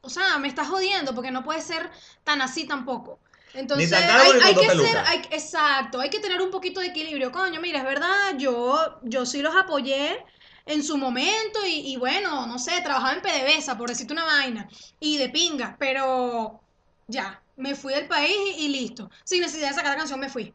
o 0.00 0.08
sea, 0.08 0.38
me 0.38 0.48
estás 0.48 0.68
jodiendo 0.68 1.14
porque 1.14 1.30
no 1.30 1.42
puede 1.44 1.60
ser 1.60 1.90
tan 2.24 2.40
así 2.40 2.66
tampoco. 2.66 3.18
Entonces, 3.52 3.90
tan 3.90 4.20
hay, 4.20 4.32
ni 4.34 4.40
con 4.40 4.44
hay 4.44 4.54
que 4.54 4.70
ser, 4.70 4.98
hay- 5.06 5.22
exacto, 5.30 6.00
hay 6.00 6.10
que 6.10 6.20
tener 6.20 6.40
un 6.42 6.50
poquito 6.50 6.80
de 6.80 6.88
equilibrio. 6.88 7.32
Coño, 7.32 7.60
mira, 7.60 7.78
es 7.78 7.84
verdad, 7.84 8.36
yo, 8.38 9.00
yo 9.02 9.24
sí 9.26 9.42
los 9.42 9.54
apoyé 9.56 10.24
en 10.66 10.82
su 10.84 10.96
momento 10.98 11.64
y, 11.66 11.92
y 11.92 11.96
bueno, 11.96 12.46
no 12.46 12.58
sé, 12.58 12.80
trabajaba 12.82 13.14
en 13.14 13.22
PDVSA, 13.22 13.76
por 13.78 13.88
decirte 13.88 14.12
una 14.12 14.24
vaina, 14.24 14.68
y 15.00 15.16
de 15.18 15.28
pinga, 15.30 15.76
pero 15.78 16.60
ya, 17.06 17.42
me 17.56 17.74
fui 17.74 17.94
del 17.94 18.06
país 18.08 18.36
y, 18.58 18.66
y 18.66 18.68
listo. 18.68 19.10
Sin 19.24 19.40
necesidad 19.40 19.68
de 19.70 19.74
sacar 19.74 19.92
la 19.92 19.98
canción, 19.98 20.20
me 20.20 20.28
fui. 20.28 20.54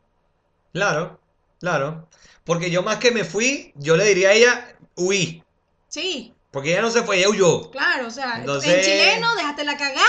Claro, 0.73 1.19
claro. 1.59 2.09
Porque 2.43 2.71
yo 2.71 2.83
más 2.83 2.97
que 2.97 3.11
me 3.11 3.23
fui, 3.25 3.73
yo 3.75 3.95
le 3.97 4.05
diría 4.05 4.29
a 4.29 4.33
ella, 4.33 4.75
huí. 5.07 5.43
Sí, 5.87 6.33
Porque 6.51 6.71
ella 6.71 6.81
no 6.81 6.91
se 6.91 7.03
fue, 7.03 7.17
ella 7.19 7.29
huyó. 7.29 7.69
claro, 7.71 8.07
o 8.07 8.11
sea, 8.11 8.43
en 8.43 8.81
chileno, 8.81 9.35
déjate 9.35 9.63
la 9.63 9.77
cagá. 9.77 10.03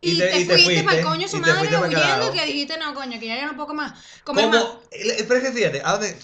Y, 0.00 0.12
Y 0.12 0.18
te- 0.18 0.28
te, 0.28 0.40
y 0.40 0.44
te 0.44 0.52
fuiste, 0.54 0.64
fuiste, 0.64 0.84
para 0.84 0.98
el 0.98 1.04
coño 1.04 1.26
su 1.28 1.40
te 1.42 1.52
madre 1.52 1.78
huyendo 1.78 2.32
que 2.32 2.46
dijiste, 2.46 2.78
no, 2.78 2.94
coño, 2.94 3.18
que 3.18 3.26
ya, 3.26 3.36
ya 3.36 3.46
no 3.46 3.56
puedo 3.56 3.74
más. 3.74 3.92
Comer 4.24 4.48
más. 4.48 4.62
Como, 4.62 4.80
el- 4.92 5.24
pero 5.26 5.36
es 5.40 5.44
que 5.46 5.52
fíjate, 5.52 5.82
¿a 5.84 5.92
dónde? 5.92 6.16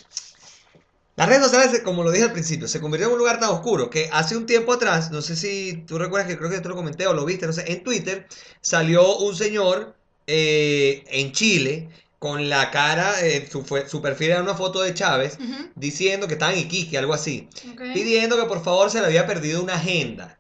Las 1.17 1.29
redes 1.29 1.43
sociales, 1.43 1.83
como 1.85 2.05
lo 2.05 2.11
dije 2.11 2.25
al 2.25 2.33
principio, 2.33 2.67
se 2.69 2.81
convirtieron 2.81 3.11
en 3.13 3.15
un 3.15 3.19
lugar 3.19 3.39
tan 3.39 3.51
oscuro 3.51 3.91
que 3.91 4.09
hace 4.13 4.35
un 4.37 4.47
tiempo 4.47 4.73
atrás, 4.73 5.11
no 5.11 5.21
sé 5.21 5.37
si 5.37 5.85
tú 5.87 5.99
recuerdas 5.99 6.27
que 6.29 6.39
creo 6.39 6.49
que 6.51 6.61
te 6.61 6.69
lo 6.69 6.75
comenté 6.75 7.07
o 7.07 7.13
lo 7.13 7.25
viste, 7.27 7.47
no 7.47 7.53
sé, 7.53 7.71
en 7.71 7.83
Twitter 7.85 8.27
salió 8.63 9.17
un 9.19 9.37
señor 9.37 9.95
eh, 10.27 11.05
en 11.09 11.33
Chile 11.33 11.91
con 12.23 12.49
la 12.49 12.71
cara, 12.71 13.21
eh, 13.21 13.49
su, 13.51 13.65
su 13.89 14.01
perfil 14.01 14.31
era 14.31 14.43
una 14.43 14.55
foto 14.55 14.81
de 14.81 14.95
Chávez 14.95 15.39
diciendo 15.75 16.29
que 16.29 16.35
estaba 16.35 16.53
en 16.53 16.61
Iquique, 16.61 16.97
algo 16.97 17.15
así, 17.15 17.49
pidiendo 17.93 18.41
que 18.41 18.47
por 18.47 18.63
favor 18.63 18.93
se 18.93 19.01
le 19.01 19.07
había 19.07 19.27
perdido 19.27 19.61
una 19.61 19.75
agenda. 19.75 20.39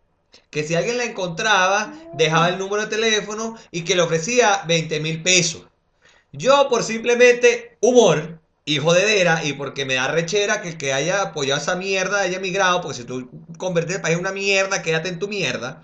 Que 0.48 0.62
si 0.62 0.76
alguien 0.76 0.96
la 0.96 1.06
encontraba, 1.06 1.92
dejaba 2.14 2.50
el 2.50 2.58
número 2.58 2.82
de 2.82 2.88
teléfono 2.88 3.56
y 3.72 3.82
que 3.82 3.96
le 3.96 4.02
ofrecía 4.02 4.62
20 4.68 5.00
mil 5.00 5.24
pesos. 5.24 5.62
Yo 6.30 6.68
por 6.68 6.84
simplemente 6.84 7.76
humor 7.80 8.38
y 8.64 8.78
jodedera 8.78 9.44
y 9.44 9.54
porque 9.54 9.84
me 9.84 9.94
da 9.94 10.06
rechera 10.06 10.62
que 10.62 10.68
el 10.68 10.78
que 10.78 10.92
haya 10.92 11.20
apoyado 11.20 11.60
esa 11.60 11.74
mierda 11.74 12.20
haya 12.20 12.38
migrado, 12.38 12.80
porque 12.80 12.98
si 12.98 13.04
tú 13.04 13.28
convertir 13.58 13.96
el 13.96 14.02
país 14.02 14.14
en 14.14 14.20
una 14.20 14.30
mierda, 14.30 14.82
quédate 14.82 15.08
en 15.08 15.18
tu 15.18 15.26
mierda. 15.26 15.82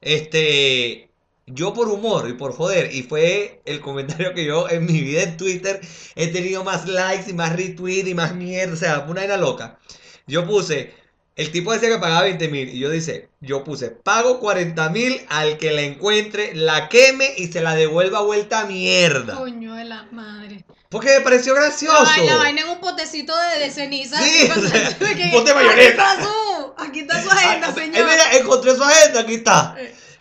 Este, 0.00 1.05
yo 1.46 1.72
por 1.72 1.88
humor 1.88 2.28
y 2.28 2.32
por 2.32 2.52
joder, 2.54 2.92
y 2.94 3.02
fue 3.04 3.60
el 3.64 3.80
comentario 3.80 4.34
que 4.34 4.44
yo 4.44 4.68
en 4.68 4.84
mi 4.84 5.00
vida 5.00 5.22
en 5.22 5.36
Twitter 5.36 5.80
he 6.16 6.26
tenido 6.28 6.64
más 6.64 6.86
likes 6.88 7.30
y 7.30 7.34
más 7.34 7.54
retweets 7.54 8.08
y 8.08 8.14
más 8.14 8.34
mierda, 8.34 8.74
o 8.74 8.76
sea, 8.76 9.00
una 9.08 9.20
vaina 9.20 9.36
loca. 9.36 9.78
Yo 10.26 10.44
puse, 10.44 10.92
el 11.36 11.52
tipo 11.52 11.72
decía 11.72 11.88
que 11.88 11.98
pagaba 11.98 12.22
20 12.22 12.48
mil 12.48 12.68
y 12.68 12.78
yo 12.80 12.90
dice, 12.90 13.28
yo 13.40 13.62
puse, 13.62 13.90
pago 13.90 14.40
40 14.40 14.88
mil 14.90 15.20
al 15.28 15.56
que 15.58 15.70
la 15.70 15.82
encuentre, 15.82 16.52
la 16.54 16.88
queme 16.88 17.32
y 17.36 17.46
se 17.46 17.60
la 17.60 17.74
devuelva 17.76 18.22
vuelta 18.22 18.60
a 18.62 18.66
mierda. 18.66 19.36
Coño 19.36 19.74
de 19.74 19.84
la 19.84 20.02
madre. 20.10 20.64
Porque 20.88 21.10
me 21.18 21.20
pareció 21.20 21.54
La, 21.54 21.60
gracioso. 21.60 22.02
vaina- 22.04 22.32
la 22.32 22.36
vaina 22.38 22.60
en 22.62 22.68
un 22.70 22.80
potecito 22.80 23.32
de, 23.36 23.58
de 23.60 23.70
ceniza. 23.70 24.20
Sí, 24.20 24.48
o 24.56 24.60
sea, 24.68 24.96
un 25.00 25.30
pote 25.30 25.50
de 25.50 25.54
mayonesa. 25.54 25.72
Aquí 25.72 25.86
está 25.90 26.22
su, 26.24 26.74
aquí 26.84 27.00
está 27.00 27.22
su 27.22 27.30
agenda, 27.30 27.68
Ah, 27.68 27.74
señor. 27.74 27.96
eh, 27.98 28.04
mira, 28.10 28.36
encontré 28.40 28.74
su 28.74 28.82
agenda, 28.82 29.20
aquí 29.20 29.34
está. 29.34 29.76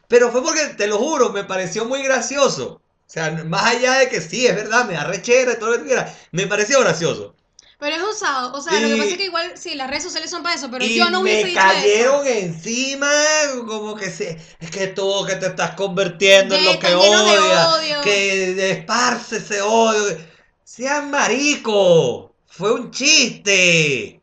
Pero 0.07 0.31
fue 0.31 0.43
porque, 0.43 0.65
te 0.77 0.87
lo 0.87 0.97
juro, 0.97 1.31
me 1.31 1.43
pareció 1.43 1.85
muy 1.85 2.03
gracioso. 2.03 2.81
O 3.07 3.09
sea, 3.09 3.31
más 3.45 3.75
allá 3.75 3.99
de 3.99 4.09
que 4.09 4.21
sí, 4.21 4.47
es 4.47 4.55
verdad, 4.55 4.85
me 4.85 4.93
da 4.93 5.03
rechera 5.03 5.53
y 5.53 5.55
todo 5.57 5.69
lo 5.69 5.73
que 5.73 5.79
tú 5.79 5.85
quieras, 5.87 6.13
me 6.31 6.47
pareció 6.47 6.79
gracioso. 6.79 7.35
Pero 7.77 7.97
es 7.97 8.03
usado. 8.03 8.53
O 8.53 8.61
sea, 8.61 8.79
lo 8.79 8.87
que 8.87 8.95
pasa 8.95 9.09
es 9.09 9.17
que 9.17 9.25
igual, 9.25 9.51
sí, 9.55 9.75
las 9.75 9.89
redes 9.89 10.03
sociales 10.03 10.31
son 10.31 10.41
para 10.43 10.55
eso, 10.55 10.71
pero 10.71 10.85
yo 10.85 11.09
no 11.09 11.21
hubiese 11.21 11.43
me 11.43 11.49
dicho 11.49 11.61
cayeron 11.61 12.25
eso. 12.25 12.35
encima, 12.35 13.11
como 13.67 13.95
que 13.95 14.09
se, 14.09 14.39
es 14.59 14.71
que 14.71 14.87
tú 14.87 15.25
que 15.27 15.35
te 15.35 15.47
estás 15.47 15.75
convirtiendo 15.75 16.55
en 16.55 16.65
lo 16.65 16.79
que 16.79 16.95
odia, 16.95 17.69
odio. 17.69 18.01
que 18.01 18.71
esparce 18.71 19.37
ese 19.37 19.61
odio. 19.61 20.17
Sean 20.63 21.11
marico, 21.11 22.33
fue 22.47 22.71
un 22.71 22.91
chiste. 22.91 24.21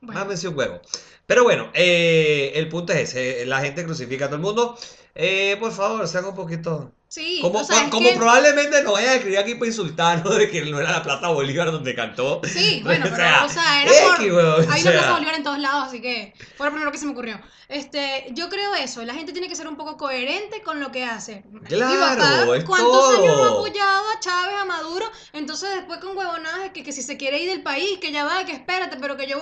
Bueno, 0.00 0.20
Mámense 0.20 0.48
un 0.48 0.58
huevo. 0.58 0.80
Pero 1.26 1.44
bueno, 1.44 1.70
eh, 1.74 2.52
el 2.56 2.68
punto 2.68 2.92
es 2.92 3.14
ese, 3.14 3.46
la 3.46 3.60
gente 3.60 3.84
crucifica 3.84 4.24
a 4.24 4.28
todo 4.28 4.36
el 4.36 4.42
mundo. 4.42 4.76
Eh, 5.22 5.56
por 5.60 5.70
favor, 5.70 6.08
sean 6.08 6.24
un 6.24 6.34
poquito... 6.34 6.92
sí, 7.08 7.40
Como, 7.42 7.58
o 7.58 7.64
sea, 7.64 7.90
como 7.90 8.08
que- 8.08 8.16
probablemente 8.16 8.82
nos 8.82 8.94
vayan 8.94 9.10
a 9.10 9.14
escribir 9.16 9.38
aquí 9.38 9.54
para 9.54 9.66
insultarnos 9.66 10.34
de 10.38 10.50
que 10.50 10.64
no 10.64 10.80
era 10.80 10.92
la 10.92 11.02
Plaza 11.02 11.28
Bolívar 11.28 11.70
donde 11.70 11.94
cantó. 11.94 12.40
Sí, 12.44 12.80
bueno, 12.84 13.04
O 13.04 13.10
pero, 13.10 13.16
sea, 13.16 13.44
o 13.44 13.48
sea, 13.50 13.82
era 13.82 13.92
por... 14.06 14.14
X, 14.16 14.32
weón, 14.32 14.68
o 14.68 14.72
Hay 14.72 14.82
una. 14.82 14.90
Plaza 14.92 15.12
Bolívar 15.12 15.34
en 15.34 15.42
todos 15.44 15.58
lados, 15.58 15.88
así 15.88 16.00
que 16.00 16.32
fue 16.56 16.66
lo 16.66 16.72
primero 16.72 16.90
que 16.90 16.96
se 16.98 17.04
me 17.04 17.12
ocurrió. 17.12 17.38
Este, 17.68 18.28
yo 18.32 18.48
creo 18.48 18.74
eso, 18.74 19.04
la 19.04 19.12
gente 19.14 19.32
tiene 19.32 19.48
que 19.48 19.54
ser 19.56 19.68
un 19.68 19.76
poco 19.76 19.96
coherente 19.98 20.62
con 20.62 20.80
lo 20.80 20.90
que 20.90 21.04
hace. 21.04 21.44
Claro, 21.68 21.92
Mi 21.92 21.98
papá, 22.00 22.56
es 22.56 22.64
¿cuántos 22.64 23.18
años 23.18 23.36
no 23.36 23.44
ha 23.44 23.48
apoyado 23.50 24.10
a 24.10 24.20
Chávez, 24.20 24.54
a 24.58 24.64
Maduro? 24.64 25.04
Entonces 25.34 25.68
después 25.76 25.98
con 26.00 26.16
huevonadas 26.16 26.70
que, 26.72 26.82
que 26.82 26.92
si 26.92 27.02
se 27.02 27.16
quiere 27.18 27.40
ir 27.42 27.50
del 27.50 27.62
país, 27.62 27.98
que 28.00 28.10
ya 28.10 28.24
va, 28.24 28.44
que 28.46 28.52
espérate, 28.52 28.96
pero 29.00 29.16
que 29.18 29.26
yo... 29.28 29.38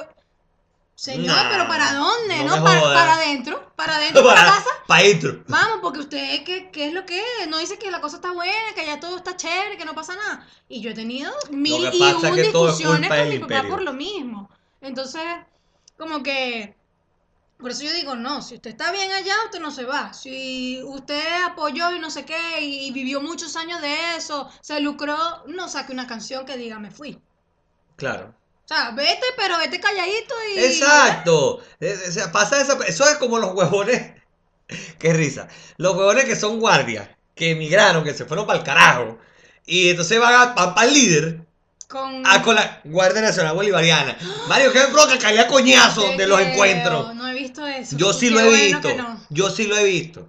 Señor, 0.98 1.36
Nah, 1.36 1.48
pero 1.48 1.68
¿para 1.68 1.92
dónde? 1.94 2.42
no 2.44 2.60
para, 2.60 2.92
para 2.92 3.14
adentro, 3.14 3.72
para 3.76 3.96
adentro, 3.98 4.24
para 4.24 4.42
la 4.42 4.46
Para, 4.48 4.56
casa. 4.56 4.70
para 4.86 5.00
adentro. 5.02 5.44
Vamos, 5.46 5.78
porque 5.80 6.00
usted, 6.00 6.42
¿qué, 6.44 6.70
¿qué 6.72 6.88
es 6.88 6.92
lo 6.92 7.06
que 7.06 7.20
es? 7.20 7.48
No 7.48 7.58
dice 7.58 7.78
que 7.78 7.90
la 7.92 8.00
cosa 8.00 8.16
está 8.16 8.32
buena, 8.32 8.74
que 8.74 8.84
ya 8.84 8.98
todo 8.98 9.16
está 9.16 9.36
chévere, 9.36 9.76
que 9.78 9.84
no 9.84 9.94
pasa 9.94 10.16
nada. 10.16 10.46
Y 10.68 10.80
yo 10.80 10.90
he 10.90 10.94
tenido 10.94 11.32
mil 11.50 11.88
y 11.92 12.14
un 12.14 12.34
discusiones 12.34 13.14
con 13.14 13.28
mi 13.28 13.38
papá 13.38 13.62
por 13.68 13.82
lo 13.82 13.92
mismo. 13.92 14.50
Entonces, 14.80 15.22
como 15.96 16.22
que 16.22 16.76
Por 17.58 17.70
eso 17.72 17.84
yo 17.84 17.92
digo, 17.92 18.14
no, 18.16 18.42
si 18.42 18.54
usted 18.56 18.70
está 18.70 18.92
bien 18.92 19.10
allá, 19.12 19.34
usted 19.46 19.60
no 19.60 19.70
se 19.72 19.84
va. 19.84 20.12
Si 20.14 20.82
usted 20.84 21.42
apoyó 21.44 21.92
y 21.92 22.00
no 22.00 22.10
sé 22.10 22.24
qué, 22.24 22.60
y, 22.60 22.90
vivió 22.92 23.20
muchos 23.20 23.56
años 23.56 23.80
de 23.82 24.16
eso, 24.16 24.48
se 24.60 24.80
lucró, 24.80 25.16
no 25.46 25.68
saque 25.68 25.92
una 25.92 26.06
canción 26.06 26.46
que 26.46 26.56
diga 26.56 26.78
me 26.80 26.90
fui. 26.92 27.20
Claro. 27.96 28.34
O 28.70 28.74
sea, 28.74 28.90
vete, 28.90 29.24
pero 29.34 29.56
vete 29.56 29.80
calladito 29.80 30.34
y... 30.54 30.58
Exacto. 30.58 31.56
O 31.56 32.12
sea, 32.12 32.30
pasa 32.30 32.60
eso, 32.60 32.78
eso 32.82 33.08
es 33.08 33.14
como 33.14 33.38
los 33.38 33.54
huevones. 33.54 34.12
Qué 34.98 35.14
risa. 35.14 35.48
Los 35.78 35.96
huevones 35.96 36.26
que 36.26 36.36
son 36.36 36.60
guardias, 36.60 37.08
que 37.34 37.52
emigraron, 37.52 38.04
que 38.04 38.12
se 38.12 38.26
fueron 38.26 38.46
para 38.46 38.58
el 38.58 38.64
carajo. 38.66 39.18
Y 39.64 39.88
entonces 39.88 40.20
van 40.20 40.54
para 40.54 40.84
el 40.84 40.92
líder 40.92 41.40
con... 41.88 42.22
Ah, 42.26 42.42
con 42.42 42.56
la 42.56 42.82
Guardia 42.84 43.22
Nacional 43.22 43.54
Bolivariana. 43.54 44.18
Mario, 44.48 44.70
qué 44.70 44.80
que 44.80 45.18
caía 45.18 45.48
coñazo 45.48 46.12
de 46.18 46.26
los 46.26 46.38
encuentros. 46.38 47.14
No 47.14 47.26
he 47.26 47.32
visto 47.32 47.66
eso. 47.66 47.96
Yo 47.96 48.12
sí 48.12 48.28
lo 48.28 48.40
he 48.40 48.66
visto. 48.66 48.90
Yo 49.30 49.48
sí 49.48 49.66
lo 49.66 49.78
he 49.78 49.84
visto. 49.84 50.28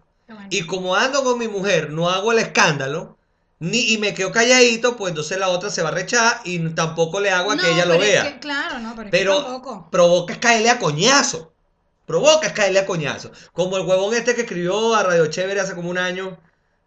Y 0.50 0.62
como 0.62 0.96
ando 0.96 1.25
con 1.25 1.38
mi 1.38 1.50
mujer, 1.50 1.89
no 1.89 2.10
hago 2.10 2.31
el 2.31 2.39
escándalo, 2.39 3.17
ni 3.60 3.94
y 3.94 3.98
me 3.98 4.13
quedo 4.13 4.32
calladito, 4.32 4.96
pues 4.96 5.12
entonces 5.12 5.38
la 5.38 5.50
otra 5.50 5.70
se 5.70 5.82
va 5.82 5.89
a 5.89 5.94
rechar 5.94 6.42
y 6.46 6.60
tampoco 6.70 7.20
le 7.20 7.30
hago 7.30 7.51
a 7.51 7.58
que 7.58 7.72
ella 7.72 7.86
lo 7.86 8.00
vea. 8.00 8.39
claro, 8.39 8.80
no, 8.80 8.96
pero, 8.96 9.10
pero 9.12 9.88
provoca 9.92 10.39
caerle 10.39 10.70
a 10.70 10.80
coñazo. 10.80 11.54
Provoca 12.06 12.54
caerle 12.54 12.80
a 12.80 12.86
coñazo. 12.86 13.32
Como 13.54 13.78
el 13.78 13.86
huevón 13.86 14.16
este 14.16 14.34
que 14.34 14.42
escribió 14.42 14.96
a 14.96 15.04
Radio 15.04 15.28
Chévere 15.28 15.60
hace 15.60 15.75
como 15.75 15.89
un 15.89 15.98
año 15.98 16.39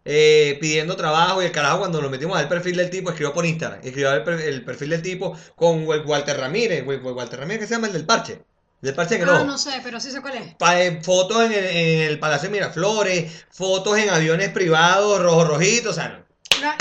eh, 0.03 0.57
pidiendo 0.59 0.97
trabajo 0.97 1.41
y 1.41 1.45
el 1.45 1.51
carajo 1.51 1.79
cuando 1.79 2.01
lo 2.01 2.09
metimos 2.09 2.37
al 2.37 2.49
perfil 2.49 2.75
del 2.75 2.89
tipo 2.89 3.09
escribió 3.09 3.33
por 3.33 3.45
Instagram, 3.45 3.79
escribió 3.81 4.11
el, 4.11 4.65
perfil 4.65 4.89
del 4.89 5.01
tipo 5.01 5.37
con 5.55 5.87
Walter 5.87 6.37
Ramírez, 6.37 6.83
Walter 6.85 7.39
Ramírez 7.39 7.61
que 7.61 7.67
se 7.67 7.75
llama 7.75 7.87
el 7.87 7.93
del 7.93 8.05
parche. 8.05 8.41
Del 8.81 8.95
parche 8.95 9.17
que 9.17 9.25
no. 9.25 9.31
Ah, 9.31 9.43
no 9.45 9.57
sé, 9.57 9.79
pero 9.81 10.01
sí 10.01 10.11
sé 10.11 10.19
cuál 10.19 10.33
es. 10.35 10.55
Eh, 10.75 10.99
fotos 11.01 11.43
en 11.43 11.53
el, 11.53 12.19
Palacio 12.19 12.49
de 12.49 12.53
Miraflores, 12.53 13.45
fotos 13.49 13.97
en 13.97 14.09
aviones 14.09 14.49
privados, 14.49 15.21
rojo 15.21 15.45
rojito, 15.45 15.91
o 15.91 15.93
sea. 15.93 16.25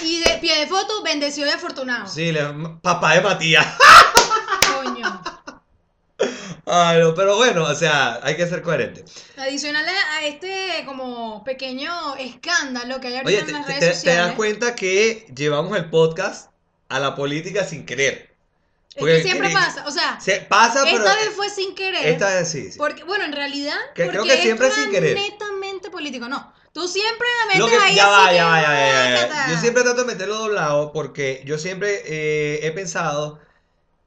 Y 0.02 0.20
de 0.20 0.38
pie 0.38 0.58
de 0.58 0.66
foto, 0.66 1.02
bendecido 1.02 1.46
y 1.46 1.50
afortunado. 1.50 2.06
Sí, 2.06 2.32
papá 2.82 3.14
de 3.14 3.20
Matías. 3.20 3.66
Coño. 4.74 5.22
Ay, 6.66 7.02
pero 7.16 7.36
bueno, 7.36 7.64
o 7.64 7.74
sea, 7.74 8.20
hay 8.22 8.36
que 8.36 8.46
ser 8.46 8.62
coherente. 8.62 9.04
Adicional 9.36 9.84
a 9.88 10.24
este 10.24 10.84
como 10.86 11.42
pequeño 11.44 12.16
escándalo 12.16 13.00
que 13.00 13.08
hay 13.08 13.16
ahorita 13.16 13.40
en 13.40 13.52
las 13.52 13.66
redes 13.66 13.96
sociales. 13.96 14.02
Te 14.02 14.14
das 14.14 14.32
cuenta 14.36 14.74
que 14.74 15.26
llevamos 15.34 15.76
el 15.76 15.90
podcast 15.90 16.50
a 16.88 17.00
la 17.00 17.16
política 17.16 17.64
sin 17.64 17.84
querer. 17.84 18.32
Porque, 18.96 19.16
es 19.16 19.22
que 19.22 19.30
siempre 19.30 19.50
pasa, 19.50 19.86
o 19.86 19.90
sea, 19.90 20.18
pasa, 20.48 20.88
esta 20.88 21.16
vez 21.16 21.30
fue 21.34 21.48
sin 21.48 21.74
querer. 21.74 22.06
Esta 22.06 22.34
vez 22.34 22.48
sí. 22.48 22.70
Porque, 22.76 23.04
bueno, 23.04 23.24
en 23.24 23.32
realidad, 23.32 23.76
que, 23.94 24.06
creo 24.08 24.22
que 24.22 24.36
siempre 24.36 24.68
es 24.68 24.74
sin 24.74 24.90
querer. 24.90 25.16
netamente 25.16 25.90
político, 25.90 26.28
no. 26.28 26.52
Tú 26.72 26.88
siempre 26.88 27.26
la 27.40 27.54
metes 27.54 27.80
ahí. 27.82 27.94
Ya 27.94 28.08
va, 28.08 28.32
ya 28.32 28.46
va, 28.46 28.62
ya 28.62 29.28
va, 29.28 29.50
Yo 29.50 29.58
siempre 29.58 29.82
trato 29.82 30.04
de 30.04 30.12
meterlo 30.12 30.36
doblado 30.36 30.92
porque 30.92 31.42
yo 31.44 31.58
siempre 31.58 32.02
eh, 32.06 32.66
he 32.66 32.72
pensado 32.72 33.40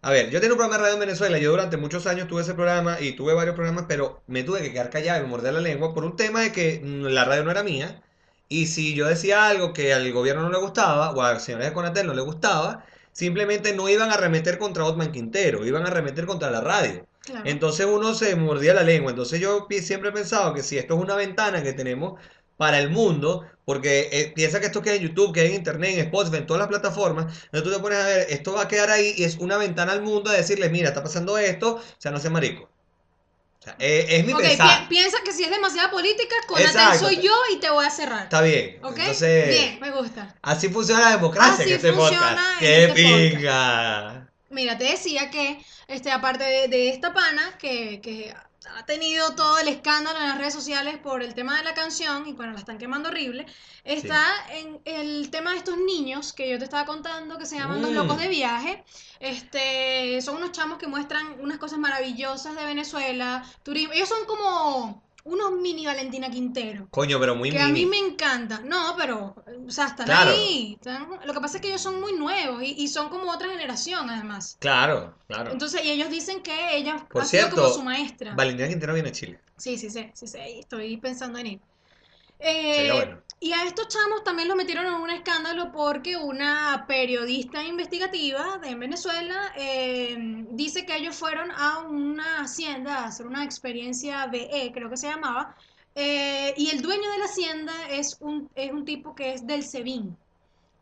a 0.05 0.11
ver, 0.11 0.29
yo 0.29 0.39
tenía 0.39 0.53
un 0.53 0.59
programa 0.59 0.77
de 0.77 0.83
radio 0.83 0.93
en 0.93 0.99
Venezuela, 0.99 1.39
yo 1.39 1.49
durante 1.49 1.77
muchos 1.77 2.05
años 2.05 2.27
tuve 2.27 2.43
ese 2.43 2.53
programa 2.53 3.01
y 3.01 3.13
tuve 3.13 3.33
varios 3.33 3.55
programas, 3.55 3.85
pero 3.87 4.21
me 4.27 4.43
tuve 4.43 4.61
que 4.61 4.71
quedar 4.71 4.91
callado 4.91 5.19
y 5.19 5.23
me 5.23 5.29
morder 5.29 5.55
la 5.55 5.61
lengua 5.61 5.95
por 5.95 6.05
un 6.05 6.15
tema 6.15 6.41
de 6.41 6.51
que 6.51 6.79
mm, 6.79 7.05
la 7.05 7.25
radio 7.25 7.43
no 7.43 7.49
era 7.49 7.63
mía. 7.63 8.03
Y 8.47 8.67
si 8.67 8.93
yo 8.93 9.07
decía 9.07 9.47
algo 9.47 9.73
que 9.73 9.95
al 9.95 10.13
gobierno 10.13 10.43
no 10.43 10.51
le 10.51 10.59
gustaba, 10.59 11.09
o 11.09 11.23
a 11.23 11.39
señores 11.39 11.69
de 11.69 11.73
Conatel 11.73 12.05
no 12.05 12.13
le 12.13 12.21
gustaba, 12.21 12.85
simplemente 13.13 13.73
no 13.73 13.89
iban 13.89 14.11
a 14.11 14.17
remeter 14.17 14.59
contra 14.59 14.85
Otman 14.85 15.11
Quintero, 15.11 15.65
iban 15.65 15.87
a 15.87 15.89
remeter 15.89 16.27
contra 16.27 16.51
la 16.51 16.61
radio. 16.61 17.07
Entonces 17.43 17.87
uno 17.87 18.13
se 18.13 18.35
mordía 18.35 18.75
la 18.75 18.83
lengua. 18.83 19.09
Entonces 19.09 19.39
yo 19.39 19.65
siempre 19.81 20.09
he 20.09 20.13
pensado 20.13 20.53
que 20.53 20.61
si 20.61 20.77
esto 20.77 20.93
es 20.93 21.01
una 21.01 21.15
ventana 21.15 21.63
que 21.63 21.73
tenemos 21.73 22.19
para 22.57 22.79
el 22.79 22.89
mundo, 22.89 23.45
porque 23.65 24.09
eh, 24.11 24.31
piensa 24.35 24.59
que 24.59 24.67
esto 24.67 24.81
queda 24.81 24.95
en 24.95 25.01
YouTube, 25.01 25.33
que 25.33 25.45
en 25.45 25.55
Internet, 25.55 25.95
en 25.95 26.05
Spotify, 26.05 26.37
en 26.37 26.45
todas 26.45 26.59
las 26.59 26.69
plataformas, 26.69 27.25
entonces 27.45 27.63
tú 27.63 27.71
te 27.71 27.79
pones 27.79 27.97
a 27.99 28.05
ver, 28.05 28.27
esto 28.29 28.53
va 28.53 28.63
a 28.63 28.67
quedar 28.67 28.91
ahí 28.91 29.13
y 29.17 29.23
es 29.23 29.37
una 29.37 29.57
ventana 29.57 29.91
al 29.91 30.01
mundo 30.01 30.29
a 30.29 30.33
decirle, 30.33 30.69
mira, 30.69 30.89
está 30.89 31.03
pasando 31.03 31.37
esto, 31.37 31.75
o 31.75 31.81
sea, 31.97 32.11
no 32.11 32.19
seas 32.19 32.31
marico. 32.31 32.69
O 33.59 33.63
sea, 33.63 33.75
eh, 33.79 34.05
es 34.09 34.25
mi 34.25 34.33
okay, 34.33 34.57
piensa 34.87 35.17
que 35.25 35.31
si 35.31 35.43
es 35.43 35.49
demasiada 35.49 35.89
política, 35.89 36.35
con 36.47 36.59
soy 36.99 37.19
yo 37.19 37.33
y 37.51 37.57
te 37.57 37.71
voy 37.71 37.83
a 37.83 37.89
cerrar. 37.89 38.25
Está 38.25 38.41
bien. 38.41 38.79
Entonces, 38.83 39.47
bien, 39.47 39.79
me 39.79 39.89
gusta. 39.89 40.35
Así 40.43 40.69
funciona 40.69 41.01
la 41.01 41.11
democracia 41.15 41.65
así 41.65 41.73
que 41.73 41.79
se 41.79 41.91
funciona 41.91 42.57
¡Qué 42.59 42.85
este 42.85 42.93
pinga! 42.93 44.29
Mira, 44.51 44.77
te 44.77 44.83
decía 44.83 45.31
que, 45.31 45.59
este, 45.87 46.11
aparte 46.11 46.67
de, 46.67 46.89
esta 46.89 47.13
pana, 47.13 47.57
que, 47.57 47.99
que 48.01 48.33
ha 48.75 48.85
tenido 48.85 49.35
todo 49.35 49.59
el 49.59 49.67
escándalo 49.67 50.19
en 50.19 50.27
las 50.27 50.37
redes 50.37 50.53
sociales 50.53 50.97
por 50.97 51.21
el 51.21 51.33
tema 51.33 51.57
de 51.57 51.63
la 51.63 51.73
canción 51.73 52.27
y 52.27 52.33
bueno, 52.33 52.53
la 52.53 52.59
están 52.59 52.77
quemando 52.77 53.09
horrible. 53.09 53.45
Está 53.83 54.23
en 54.51 54.81
el 54.85 55.29
tema 55.29 55.51
de 55.51 55.57
estos 55.57 55.77
niños 55.77 56.33
que 56.33 56.49
yo 56.49 56.57
te 56.57 56.63
estaba 56.63 56.85
contando 56.85 57.37
que 57.37 57.45
se 57.45 57.57
llaman 57.57 57.81
Los 57.81 57.91
Locos 57.91 58.17
de 58.17 58.27
Viaje. 58.27 58.83
Este, 59.19 60.21
son 60.21 60.37
unos 60.37 60.51
chamos 60.51 60.77
que 60.77 60.87
muestran 60.87 61.39
unas 61.39 61.57
cosas 61.57 61.79
maravillosas 61.79 62.55
de 62.55 62.65
Venezuela, 62.65 63.43
turismo. 63.63 63.93
Ellos 63.93 64.09
son 64.09 64.25
como 64.25 65.04
unos 65.25 65.51
mini 65.53 65.85
Valentina 65.85 66.29
Quintero. 66.29 66.87
Coño, 66.91 67.19
pero 67.19 67.35
muy 67.35 67.51
Que 67.51 67.59
a 67.59 67.67
mí 67.67 67.85
me 67.85 67.97
encanta. 67.97 68.61
No, 68.63 68.95
pero, 68.95 69.35
o 69.67 69.71
sea, 69.71 69.87
están 69.87 70.09
ahí. 70.09 70.77
lo 71.25 71.33
que 71.33 71.39
pasa 71.39 71.57
es 71.57 71.61
que 71.61 71.67
ellos 71.67 71.81
son 71.81 71.99
muy 71.99 72.13
nuevos 72.13 72.61
y, 72.63 72.87
son 72.87 73.09
como 73.09 73.31
otra 73.31 73.49
generación, 73.49 74.09
además. 74.09 74.57
Claro, 74.59 75.15
claro. 75.27 75.51
Entonces, 75.51 75.83
y 75.83 75.91
ellos 75.91 76.09
dicen 76.09 76.41
que 76.41 76.77
ella 76.77 77.05
Por 77.09 77.23
ha 77.23 77.25
sido 77.25 77.49
como 77.49 77.69
su 77.69 77.83
maestra. 77.83 78.35
Valentina 78.35 78.69
Quintero 78.69 78.93
viene 78.93 79.09
a 79.09 79.11
Chile. 79.11 79.39
Sí, 79.57 79.77
sí, 79.77 79.89
sí, 79.89 80.09
sí, 80.13 80.27
sí. 80.27 80.39
Estoy 80.59 80.97
pensando 80.97 81.39
en 81.39 81.47
ir. 81.47 81.59
Eh, 82.39 83.15
y 83.39 83.51
a 83.53 83.63
estos 83.65 83.89
chamos 83.89 84.23
también 84.23 84.47
los 84.47 84.57
metieron 84.57 84.85
en 84.85 84.93
un 84.93 85.09
escándalo 85.09 85.71
porque 85.71 86.17
una 86.17 86.85
periodista 86.87 87.63
investigativa 87.63 88.57
de 88.57 88.75
Venezuela 88.75 89.53
eh, 89.57 90.15
dice 90.51 90.85
que 90.85 90.95
ellos 90.95 91.15
fueron 91.15 91.51
a 91.51 91.79
una 91.81 92.41
hacienda 92.41 92.99
a 92.99 93.05
hacer 93.05 93.27
una 93.27 93.43
experiencia 93.43 94.25
BE, 94.27 94.71
creo 94.73 94.89
que 94.89 94.97
se 94.97 95.07
llamaba, 95.07 95.55
eh, 95.95 96.53
y 96.57 96.69
el 96.71 96.81
dueño 96.81 97.09
de 97.11 97.17
la 97.17 97.25
hacienda 97.25 97.73
es 97.89 98.17
un, 98.19 98.49
es 98.55 98.71
un 98.71 98.83
tipo 98.83 99.15
que 99.15 99.33
es 99.33 99.45
del 99.45 99.63
SEBIN. 99.63 100.17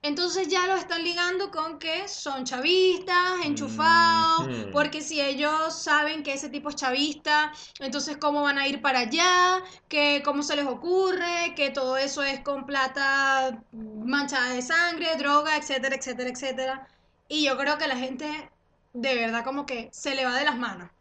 Entonces 0.04 0.50
ya 0.50 0.68
lo 0.68 0.76
están 0.76 1.02
ligando 1.02 1.50
con 1.50 1.80
que 1.80 2.10
son 2.10 2.44
chavistas, 2.44 3.46
enchufados, 3.46 4.50
porque 4.74 5.02
si 5.02 5.22
ellos 5.22 5.82
saben 5.82 6.24
que 6.24 6.34
ese 6.34 6.50
tipo 6.50 6.68
es 6.68 6.76
chavista, 6.76 7.54
entonces 7.80 8.18
cómo 8.18 8.42
van 8.42 8.58
a 8.58 8.68
ir 8.68 8.82
para 8.82 9.00
allá, 9.00 9.64
que 9.88 10.22
cómo 10.26 10.44
se 10.44 10.58
les 10.58 10.66
ocurre, 10.66 11.54
que 11.56 11.70
todo 11.70 11.96
eso 11.96 12.22
es 12.22 12.42
con 12.42 12.66
plata 12.66 13.64
manchada 13.72 14.54
de 14.54 14.62
sangre, 14.62 15.16
droga, 15.18 15.56
etcétera, 15.56 15.96
etcétera, 15.96 16.30
etcétera. 16.30 16.88
Y 17.30 17.46
yo 17.46 17.58
creo 17.58 17.78
que 17.78 17.88
la 17.88 17.96
gente 17.96 18.50
de 18.92 19.16
verdad 19.16 19.46
como 19.46 19.66
que 19.66 19.88
se 19.94 20.16
le 20.16 20.26
va 20.26 20.38
de 20.38 20.44
las 20.44 20.58
manos. 20.58 20.92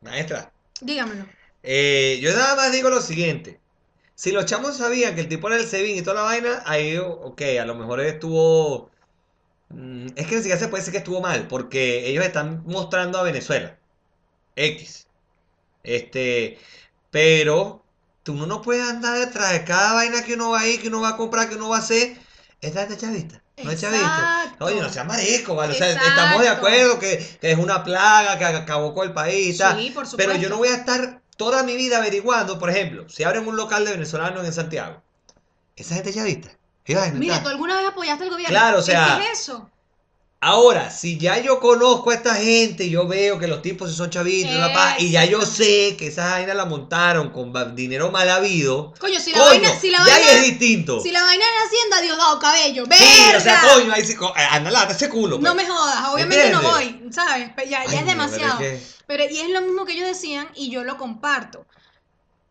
Maestra. 0.00 0.52
Dígamelo. 0.80 1.26
Eh, 1.62 2.18
yo 2.20 2.32
nada 2.32 2.56
más 2.56 2.72
digo 2.72 2.90
lo 2.90 3.00
siguiente. 3.00 3.60
Si 4.18 4.32
los 4.32 4.46
chamos 4.46 4.76
sabían 4.76 5.14
que 5.14 5.20
el 5.20 5.28
tipo 5.28 5.46
era 5.46 5.58
el 5.58 5.68
Sevin 5.68 5.96
y 5.96 6.02
toda 6.02 6.16
la 6.16 6.22
vaina, 6.22 6.62
ahí, 6.66 6.98
ok, 6.98 7.40
a 7.60 7.64
lo 7.64 7.76
mejor 7.76 8.00
estuvo. 8.00 8.90
Mm, 9.68 10.08
es 10.16 10.26
que 10.26 10.34
ni 10.34 10.42
siquiera 10.42 10.58
se 10.58 10.66
puede 10.66 10.80
decir 10.80 10.90
que 10.90 10.98
estuvo 10.98 11.20
mal, 11.20 11.46
porque 11.46 12.08
ellos 12.08 12.24
están 12.24 12.64
mostrando 12.66 13.18
a 13.18 13.22
Venezuela. 13.22 13.78
X. 14.56 15.06
Este. 15.84 16.58
Pero. 17.12 17.84
Tú 18.24 18.34
no 18.34 18.60
puedes 18.60 18.86
andar 18.88 19.16
detrás 19.16 19.52
de 19.52 19.64
cada 19.64 19.94
vaina 19.94 20.24
que 20.24 20.34
uno 20.34 20.50
va 20.50 20.60
a 20.62 20.66
ir, 20.66 20.82
que 20.82 20.88
uno 20.88 21.00
va 21.00 21.10
a 21.10 21.16
comprar, 21.16 21.48
que 21.48 21.54
uno 21.54 21.68
va 21.68 21.76
a 21.76 21.80
hacer. 21.80 22.16
Esta 22.60 22.82
es 22.82 22.88
de 22.88 22.96
chavista. 22.96 23.42
No 23.62 23.70
es 23.70 23.80
chavista. 23.80 24.56
Oye, 24.58 24.80
no 24.80 24.88
seas 24.88 25.06
marico, 25.06 25.54
¿vale? 25.54 25.74
O 25.74 25.76
sea, 25.76 25.92
estamos 25.92 26.42
de 26.42 26.48
acuerdo 26.48 26.98
que, 26.98 27.24
es 27.40 27.56
una 27.56 27.84
plaga 27.84 28.36
que 28.36 28.44
acabó 28.44 28.92
con 28.94 29.06
el 29.06 29.14
país. 29.14 29.58
Sí, 29.58 29.90
por 29.94 30.06
supuesto. 30.06 30.16
Pero 30.16 30.34
yo 30.34 30.48
no 30.48 30.58
voy 30.58 30.68
a 30.68 30.74
estar 30.74 31.22
toda 31.38 31.62
mi 31.62 31.76
vida 31.76 31.96
averiguando, 31.96 32.58
por 32.58 32.68
ejemplo, 32.68 33.08
si 33.08 33.24
abren 33.24 33.48
un 33.48 33.56
local 33.56 33.86
de 33.86 33.92
venezolanos 33.92 34.44
en 34.44 34.52
Santiago, 34.52 35.00
esa 35.76 35.94
gente 35.94 36.12
ya 36.12 36.24
vista. 36.24 36.50
Mira, 37.14 37.42
¿tú 37.42 37.48
alguna 37.48 37.76
vez 37.76 37.88
apoyaste 37.88 38.24
al 38.24 38.30
gobierno? 38.30 38.50
Claro, 38.52 38.78
o 38.78 38.82
sea. 38.82 39.18
¿Qué 39.18 39.32
es 39.32 39.40
eso? 39.40 39.70
Ahora, 40.40 40.88
si 40.92 41.18
ya 41.18 41.38
yo 41.38 41.58
conozco 41.58 42.10
a 42.10 42.14
esta 42.14 42.36
gente, 42.36 42.88
yo 42.88 43.08
veo 43.08 43.40
que 43.40 43.48
los 43.48 43.60
tipos 43.60 43.92
son 43.92 44.08
chavitos, 44.08 44.52
y 44.98 45.10
ya 45.10 45.24
yo 45.24 45.44
sé 45.44 45.96
que 45.98 46.06
esa 46.06 46.30
vaina 46.30 46.54
la 46.54 46.64
montaron 46.64 47.30
con 47.30 47.74
dinero 47.74 48.12
mal 48.12 48.30
habido. 48.30 48.94
Coño, 49.00 49.18
si 49.18 49.32
la 49.32 49.40
vaina, 49.40 49.76
si 49.80 49.90
la 49.90 49.98
vaina, 49.98 50.30
es 50.30 50.42
distinto. 50.44 51.00
Si 51.00 51.10
la 51.10 51.22
vaina 51.22 51.44
es 51.44 51.66
Hacienda, 51.66 52.00
Dios 52.02 52.16
dado 52.16 52.38
cabello. 52.38 52.84
¡Verga! 52.86 53.04
Sí, 53.04 53.36
o 53.36 53.40
sea, 53.40 53.62
coño, 53.74 53.92
ahí 53.92 54.04
sí, 54.04 54.12
eh, 54.12 54.46
anda, 54.50 54.88
ese 54.88 55.08
culo. 55.08 55.38
No 55.38 55.54
pues. 55.54 55.66
me 55.66 55.72
jodas, 55.72 56.08
obviamente 56.14 56.50
no 56.50 56.62
voy, 56.62 56.97
¿sabes? 57.26 57.50
Ya, 57.68 57.84
ya 57.84 58.00
es 58.00 58.06
demasiado. 58.06 58.58
Pero, 59.06 59.24
y 59.24 59.38
es 59.38 59.50
lo 59.50 59.60
mismo 59.60 59.84
que 59.84 59.92
ellos 59.92 60.06
decían 60.06 60.48
y 60.54 60.70
yo 60.70 60.84
lo 60.84 60.96
comparto. 60.96 61.66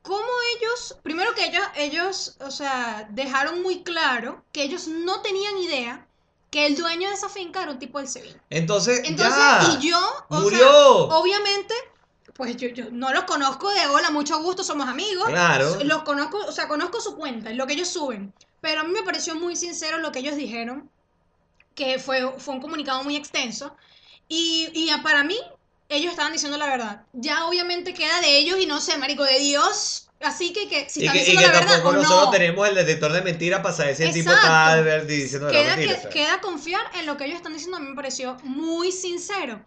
¿Cómo 0.01 0.27
ellos, 0.55 0.97
primero 1.03 1.33
que 1.35 1.45
ellos, 1.45 1.63
ellos, 1.75 2.37
o 2.39 2.49
sea, 2.49 3.07
dejaron 3.11 3.61
muy 3.61 3.83
claro 3.83 4.43
que 4.53 4.63
ellos 4.63 4.87
no 4.87 5.21
tenían 5.21 5.57
idea 5.57 6.07
que 6.49 6.65
el 6.65 6.77
dueño 6.77 7.09
de 7.09 7.15
esa 7.15 7.29
finca 7.29 7.63
era 7.63 7.71
un 7.71 7.79
tipo 7.79 7.99
del 7.99 8.07
Sevilla. 8.07 8.41
Entonces, 8.49 9.01
Entonces 9.03 9.35
ya, 9.35 9.77
y 9.79 9.89
yo, 9.89 9.99
murió. 10.29 11.07
obviamente, 11.09 11.73
pues 12.33 12.55
yo, 12.55 12.69
yo 12.69 12.85
no 12.91 13.11
los 13.13 13.25
conozco 13.25 13.69
de 13.71 13.85
hola, 13.87 14.11
mucho 14.11 14.41
gusto, 14.41 14.63
somos 14.63 14.87
amigos. 14.87 15.27
Claro. 15.27 15.77
Los 15.83 16.03
conozco, 16.03 16.37
o 16.37 16.51
sea, 16.51 16.67
conozco 16.67 17.01
su 17.01 17.17
cuenta, 17.17 17.51
lo 17.51 17.67
que 17.67 17.73
ellos 17.73 17.89
suben. 17.89 18.33
Pero 18.61 18.81
a 18.81 18.83
mí 18.85 18.93
me 18.93 19.03
pareció 19.03 19.35
muy 19.35 19.55
sincero 19.55 19.97
lo 19.97 20.11
que 20.11 20.19
ellos 20.19 20.35
dijeron, 20.35 20.89
que 21.75 21.99
fue, 21.99 22.39
fue 22.39 22.55
un 22.55 22.61
comunicado 22.61 23.03
muy 23.03 23.15
extenso. 23.15 23.75
Y, 24.29 24.69
y 24.73 24.89
para 25.03 25.23
mí, 25.23 25.37
ellos 25.89 26.11
estaban 26.11 26.33
diciendo 26.33 26.57
la 26.57 26.67
verdad. 26.67 27.03
Ya 27.13 27.45
obviamente 27.47 27.93
queda 27.93 28.19
de 28.21 28.37
ellos 28.37 28.59
y 28.59 28.65
no 28.65 28.81
sé, 28.81 28.97
marico, 28.97 29.23
de 29.23 29.39
Dios. 29.39 30.03
Así 30.19 30.51
que, 30.51 30.67
que 30.67 30.89
si 30.89 31.01
Y 31.01 31.05
están 31.05 31.13
que, 31.13 31.23
y 31.23 31.25
diciendo 31.35 31.41
que 31.41 31.53
la 31.53 31.59
verdad 31.59 31.85
o 31.85 31.91
nosotros 31.93 32.25
no. 32.25 32.31
tenemos 32.31 32.67
el 32.67 32.75
detector 32.75 33.11
de 33.11 33.21
mentiras 33.21 33.61
para 33.61 33.75
saber 33.75 33.95
si 33.95 34.03
el 34.03 34.13
tipo 34.13 34.31
está 34.31 34.81
diciendo 35.03 35.47
la 35.47 35.51
Queda, 35.53 35.75
mentira. 35.75 36.01
que- 36.01 36.09
queda 36.09 36.41
confiar 36.41 36.81
en 36.95 37.05
lo 37.05 37.17
que 37.17 37.25
ellos 37.25 37.37
están 37.37 37.53
diciendo, 37.53 37.77
a 37.77 37.79
mí 37.79 37.89
me 37.89 37.95
pareció 37.95 38.35
muy 38.43 38.91
sincero. 38.91 39.63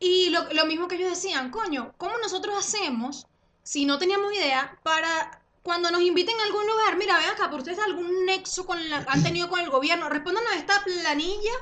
Y 0.00 0.30
lo, 0.30 0.52
lo 0.52 0.66
mismo 0.66 0.88
que 0.88 0.96
ellos 0.96 1.10
decían, 1.10 1.50
coño, 1.50 1.94
¿cómo 1.96 2.18
nosotros 2.18 2.56
hacemos, 2.58 3.26
si 3.62 3.84
no 3.84 3.98
teníamos 3.98 4.32
idea, 4.34 4.78
para 4.82 5.42
cuando 5.62 5.90
nos 5.90 6.02
inviten 6.02 6.38
a 6.40 6.44
algún 6.44 6.66
lugar, 6.66 6.96
mira, 6.96 7.16
ven 7.18 7.28
acá, 7.30 7.50
por 7.50 7.60
ustedes 7.60 7.78
algún 7.78 8.24
nexo 8.26 8.66
con 8.66 8.90
la- 8.90 9.04
han 9.08 9.22
tenido 9.22 9.48
con 9.48 9.60
el 9.60 9.70
gobierno, 9.70 10.08
respóndanos 10.08 10.52
a 10.52 10.56
esta 10.56 10.82
planilla, 10.84 11.52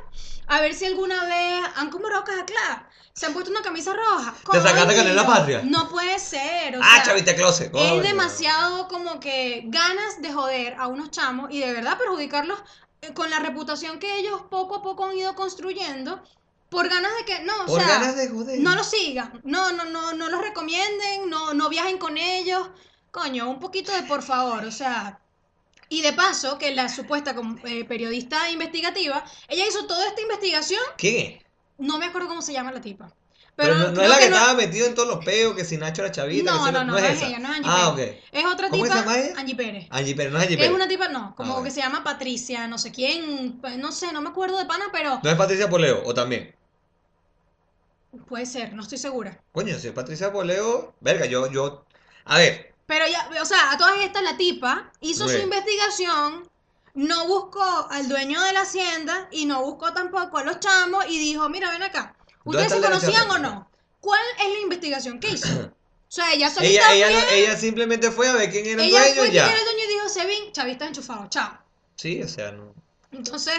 a 0.48 0.61
ver 0.61 0.74
si 0.74 0.85
alguna 0.87 1.24
vez 1.24 1.64
han 1.76 1.90
comprado 1.90 2.24
caja 2.24 2.44
clara, 2.44 2.88
se 3.12 3.26
han 3.26 3.32
puesto 3.32 3.50
una 3.50 3.62
camisa 3.62 3.92
roja. 3.94 4.35
¿Te 4.50 4.59
sacaste 4.61 4.85
Coño, 4.87 4.96
canela 4.96 5.26
patria? 5.26 5.62
No 5.64 5.88
puede 5.88 6.18
ser, 6.18 6.76
o 6.76 6.80
Ah, 6.82 6.94
sea, 6.96 7.02
chavita 7.04 7.35
closet. 7.35 7.70
coño. 7.72 7.85
es 7.96 8.02
demasiado 8.02 8.88
como 8.88 9.18
que 9.20 9.62
ganas 9.66 10.20
de 10.20 10.32
joder 10.32 10.74
a 10.78 10.87
unos 10.88 11.11
chamos 11.11 11.50
y 11.50 11.61
de 11.61 11.72
verdad 11.72 11.96
perjudicarlos 11.98 12.59
eh, 13.02 13.12
con 13.14 13.30
la 13.30 13.38
reputación 13.40 13.98
que 13.98 14.18
ellos 14.18 14.42
poco 14.50 14.76
a 14.76 14.82
poco 14.82 15.06
han 15.06 15.16
ido 15.16 15.35
construyendo 15.35 16.22
por 16.68 16.88
ganas 16.88 17.12
de 17.18 17.24
que, 17.24 17.40
no, 17.44 17.52
o 17.62 17.66
Por 17.66 17.80
sea, 17.80 17.88
ganas 17.88 18.16
de 18.16 18.28
joder. 18.28 18.61
no 18.61 18.74
los 18.74 18.87
sigan, 18.88 19.40
no, 19.44 19.72
no, 19.72 19.85
no, 19.85 20.12
no 20.14 20.28
los 20.28 20.40
recomienden, 20.42 21.30
no, 21.30 21.54
no 21.54 21.68
viajen 21.68 21.96
con 21.98 22.18
ellos. 22.18 22.68
Coño, 23.12 23.48
un 23.48 23.61
poquito 23.61 23.92
de 23.92 24.02
por 24.02 24.22
favor, 24.22 24.64
o 24.64 24.70
sea. 24.72 25.20
Y 25.88 26.03
de 26.03 26.12
paso, 26.12 26.59
que 26.59 26.75
la 26.75 26.88
supuesta 26.88 27.35
eh, 27.64 27.85
periodista 27.85 28.51
investigativa, 28.51 29.25
ella 29.49 29.66
hizo 29.68 29.87
toda 29.87 30.07
esta 30.09 30.20
investigación, 30.20 30.81
¿Quién 30.96 31.16
es? 31.16 31.46
no 31.79 31.99
me 31.99 32.07
acuerdo 32.07 32.29
cómo 32.29 32.42
se 32.42 32.53
llama 32.53 32.72
la 32.72 32.81
tipa. 32.81 33.14
Pero, 33.57 33.75
Pero, 33.75 33.90
no, 33.92 34.03
es 34.03 34.09
la 34.09 34.18
que, 34.18 34.29
no- 34.31 34.37
estaba 34.37 34.55
metido 34.55 34.87
en 34.87 34.94
todos 34.94 35.09
los 35.09 35.25
peos, 35.25 35.55
que 35.55 35.64
si 35.64 35.77
Nacho 35.77 36.03
era 36.03 36.12
chavita. 36.12 36.53
que 36.53 36.59
no, 36.59 36.61
si 36.61 36.70
no, 36.72 36.85
no, 36.85 36.85
no, 36.85 36.99
es 36.99 37.05
es 37.05 37.16
esa. 37.16 37.27
ella, 37.27 37.38
no 37.38 37.51
es 37.51 37.57
Angie 37.57 37.70
Ah, 37.70 37.72
Pérez. 37.72 37.92
ok. 37.92 38.01
Es 38.33 38.44
otra 38.46 38.70
¿Cómo 38.70 38.85
se 38.87 38.92
tipa, 38.92 38.94
llama 38.94 39.18
ella? 39.18 39.35
Angie 39.35 39.55
Pérez. 39.57 39.88
Angie 39.88 40.14
Pérez, 40.14 40.33
no 40.33 40.38
es 40.38 40.44
Angie 40.44 40.57
Es 40.57 40.70
Pérez. 40.70 40.70
una 40.70 40.88
tipa, 40.88 41.09
no, 41.09 41.35
como 41.37 41.55
Ah, 41.55 41.57
que 41.62 41.70
bueno. 41.70 41.75
se 41.75 41.81
llama 41.81 42.05
Patricia, 42.05 42.66
no 42.68 42.79
sé 42.79 42.92
quién, 42.92 43.61
no 43.79 43.92
sé, 43.92 44.12
no 44.12 44.20
me 44.22 44.31
acuerdo 44.31 44.59
de 44.59 44.66
pana, 44.66 44.87
pero 44.92 45.20
¿No 45.22 45.29
es 45.31 45.37
Patricia 45.37 45.68
Poleo? 45.68 46.03
¿O 46.07 46.14
también? 46.14 46.55
puede 48.29 48.46
ser, 48.46 48.72
no 48.75 48.83
estoy 48.83 48.99
segura. 48.99 49.40
Coño, 49.53 49.79
si 49.79 49.88
es 49.88 49.92
Patricia 49.94 50.33
Poleo, 50.33 50.94
verga, 51.01 51.27
yo, 51.27 51.51
yo, 51.51 51.85
a 52.25 52.38
ver, 52.38 52.75
Pero 52.87 53.05
ya, 53.09 53.29
o 53.42 53.44
sea, 53.44 53.72
a 53.72 53.79
todas 53.79 54.01
estas 54.01 54.22
la 54.22 54.37
tipa 54.37 54.92
hizo 55.01 55.29
su 55.29 55.37
investigación, 55.38 56.49
no 56.94 57.27
buscó 57.27 57.62
al 57.90 58.09
dueño 58.09 58.40
de 58.42 58.53
la 58.53 58.61
hacienda 58.62 59.29
y 59.33 59.44
no 59.46 59.62
buscó 59.62 59.92
tampoco 59.92 60.38
a 60.38 60.44
los 60.44 60.61
chamos 60.61 61.05
y 61.09 61.18
dijo, 61.18 61.49
mira, 61.49 61.70
ven 61.72 61.83
acá, 61.83 62.14
¿Dónde 62.44 62.62
¿ustedes 62.62 62.72
se 62.72 62.81
de 62.81 62.83
conocían 62.87 63.31
o 63.31 63.38
no? 63.38 63.70
¿Cuál 64.01 64.20
es 64.40 64.53
la 64.53 64.59
investigación 64.61 65.18
que 65.18 65.31
hizo? 65.31 65.49
O 66.09 66.12
sea, 66.16 66.33
ella 66.33 66.49
solita 66.49 66.92
ella, 66.92 67.09
ella, 67.09 67.20
no- 67.20 67.31
ella 67.33 67.57
simplemente 67.57 68.12
fue 68.12 68.29
a 68.29 68.33
ver 68.35 68.51
quién 68.51 68.64
era 68.64 68.81
el 68.83 68.88
ella 68.88 69.01
dueño 69.01 69.14
fue 69.16 69.31
ya. 69.33 69.46
era 69.49 69.59
el 69.59 69.64
dueño 69.64 69.85
y 69.85 69.88
dijo, 69.94 70.09
Sevin, 70.09 70.53
chavista 70.53 70.87
enchufado, 70.87 71.27
chao. 71.29 71.59
Sí, 71.96 72.22
o 72.22 72.29
sea, 72.29 72.53
no. 72.53 72.72
Entonces, 73.11 73.59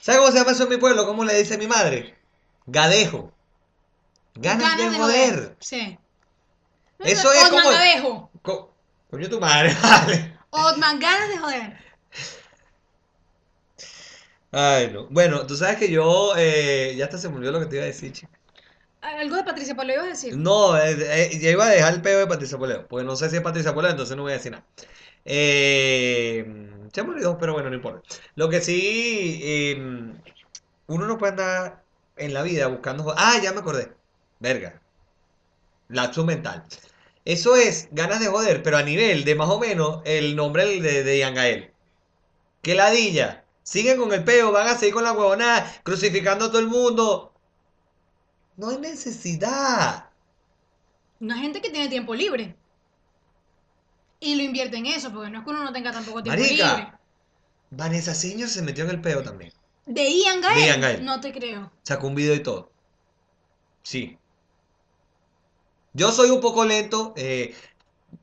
¿Sabes 0.00 0.20
cómo 0.20 0.30
se 0.30 0.38
llama 0.38 0.52
eso 0.52 0.62
en 0.62 0.68
mi 0.68 0.76
pueblo? 0.76 1.04
¿Cómo 1.04 1.24
le 1.24 1.34
dice 1.36 1.58
mi 1.58 1.66
madre? 1.66 2.16
Gadejo. 2.66 3.32
Ganas, 4.36 4.76
de 4.78 4.90
joder. 4.96 5.56
Sí. 5.58 5.98
Eso 7.00 7.32
es 7.32 7.44
como- 7.48 7.70
Gadejo. 7.70 8.30
Co- 8.46 8.64
Coño 9.10 9.28
tu 9.28 9.38
madre, 9.40 9.70
vale. 9.82 10.16
Otman, 10.50 10.98
ganas 10.98 11.28
de 11.28 11.38
joder. 11.38 11.78
Ay, 14.52 14.90
no. 14.92 15.06
Bueno, 15.10 15.46
tú 15.46 15.56
sabes 15.56 15.76
que 15.78 15.90
yo, 15.90 16.32
eh, 16.36 16.94
ya 16.96 17.04
hasta 17.06 17.18
se 17.18 17.28
me 17.28 17.36
olvidó 17.36 17.52
lo 17.52 17.60
que 17.60 17.66
te 17.66 17.76
iba 17.76 17.84
a 17.84 17.86
decir, 17.88 18.12
chico. 18.12 18.32
Algo 19.00 19.36
de 19.36 19.44
Patricia 19.44 19.74
Pablo 19.74 19.92
ibas 19.94 20.04
a 20.06 20.08
decir. 20.08 20.36
No, 20.36 20.76
eh, 20.76 20.96
eh, 21.32 21.38
ya 21.40 21.50
iba 21.50 21.66
a 21.66 21.70
dejar 21.70 21.94
el 21.94 22.02
peo 22.02 22.18
de 22.18 22.26
Patricia 22.26 22.58
Poleo, 22.58 22.86
porque 22.88 23.04
no 23.04 23.16
sé 23.16 23.30
si 23.30 23.36
es 23.36 23.42
Patricia 23.42 23.74
Poleo, 23.74 23.90
entonces 23.92 24.16
no 24.16 24.22
voy 24.24 24.32
a 24.32 24.36
decir 24.36 24.52
nada. 24.52 24.66
Eh, 25.24 26.44
se 26.92 27.02
me 27.04 27.10
olvidó, 27.10 27.38
pero 27.38 27.52
bueno, 27.54 27.70
no 27.70 27.76
importa. 27.76 28.02
Lo 28.34 28.48
que 28.48 28.60
sí, 28.60 29.40
eh, 29.42 29.76
uno 30.86 31.06
no 31.06 31.18
puede 31.18 31.32
andar 31.32 31.84
en 32.16 32.34
la 32.34 32.42
vida 32.42 32.66
buscando... 32.68 33.14
Ah, 33.16 33.38
ya 33.42 33.52
me 33.52 33.60
acordé. 33.60 33.96
Verga. 34.40 34.82
Lapsus 35.88 36.24
mental. 36.24 36.64
Eso 37.26 37.56
es 37.56 37.88
ganas 37.90 38.20
de 38.20 38.28
joder, 38.28 38.62
pero 38.62 38.78
a 38.78 38.82
nivel 38.82 39.24
de 39.24 39.34
más 39.34 39.50
o 39.50 39.58
menos 39.58 40.00
el 40.04 40.36
nombre 40.36 40.80
de, 40.80 41.02
de 41.02 41.18
Ian 41.18 41.34
Gael. 41.34 41.72
Que 42.62 42.74
ladilla. 42.74 43.44
Siguen 43.64 43.98
con 43.98 44.12
el 44.12 44.22
peo, 44.22 44.52
van 44.52 44.68
a 44.68 44.76
seguir 44.78 44.94
con 44.94 45.02
la 45.02 45.12
huevonada, 45.12 45.70
crucificando 45.82 46.44
a 46.44 46.48
todo 46.48 46.60
el 46.60 46.68
mundo. 46.68 47.34
No 48.56 48.68
hay 48.70 48.78
necesidad. 48.78 50.08
Una 51.18 51.36
gente 51.38 51.60
que 51.60 51.70
tiene 51.70 51.88
tiempo 51.88 52.14
libre. 52.14 52.54
Y 54.20 54.36
lo 54.36 54.42
invierte 54.44 54.76
en 54.76 54.86
eso, 54.86 55.12
porque 55.12 55.28
no 55.30 55.40
es 55.40 55.44
que 55.44 55.50
uno 55.50 55.64
no 55.64 55.72
tenga 55.72 55.90
tampoco 55.90 56.22
tiempo 56.22 56.40
Marica. 56.40 56.76
libre. 56.76 56.92
Vanessa 57.70 58.14
Señor 58.14 58.48
se 58.48 58.62
metió 58.62 58.84
en 58.84 58.90
el 58.90 59.00
peo 59.00 59.22
también. 59.24 59.52
De 59.84 60.08
Ian 60.10 60.40
Gael, 60.40 60.60
De 60.60 60.66
Ian 60.66 60.80
Gael. 60.80 61.04
no 61.04 61.20
te 61.20 61.32
creo. 61.32 61.72
Sacó 61.82 62.06
un 62.06 62.14
video 62.14 62.34
y 62.34 62.40
todo. 62.42 62.70
Sí. 63.82 64.16
Yo 65.96 66.12
soy 66.12 66.30
un 66.30 66.40
poco 66.40 66.64
lento. 66.64 67.14
eh, 67.16 67.54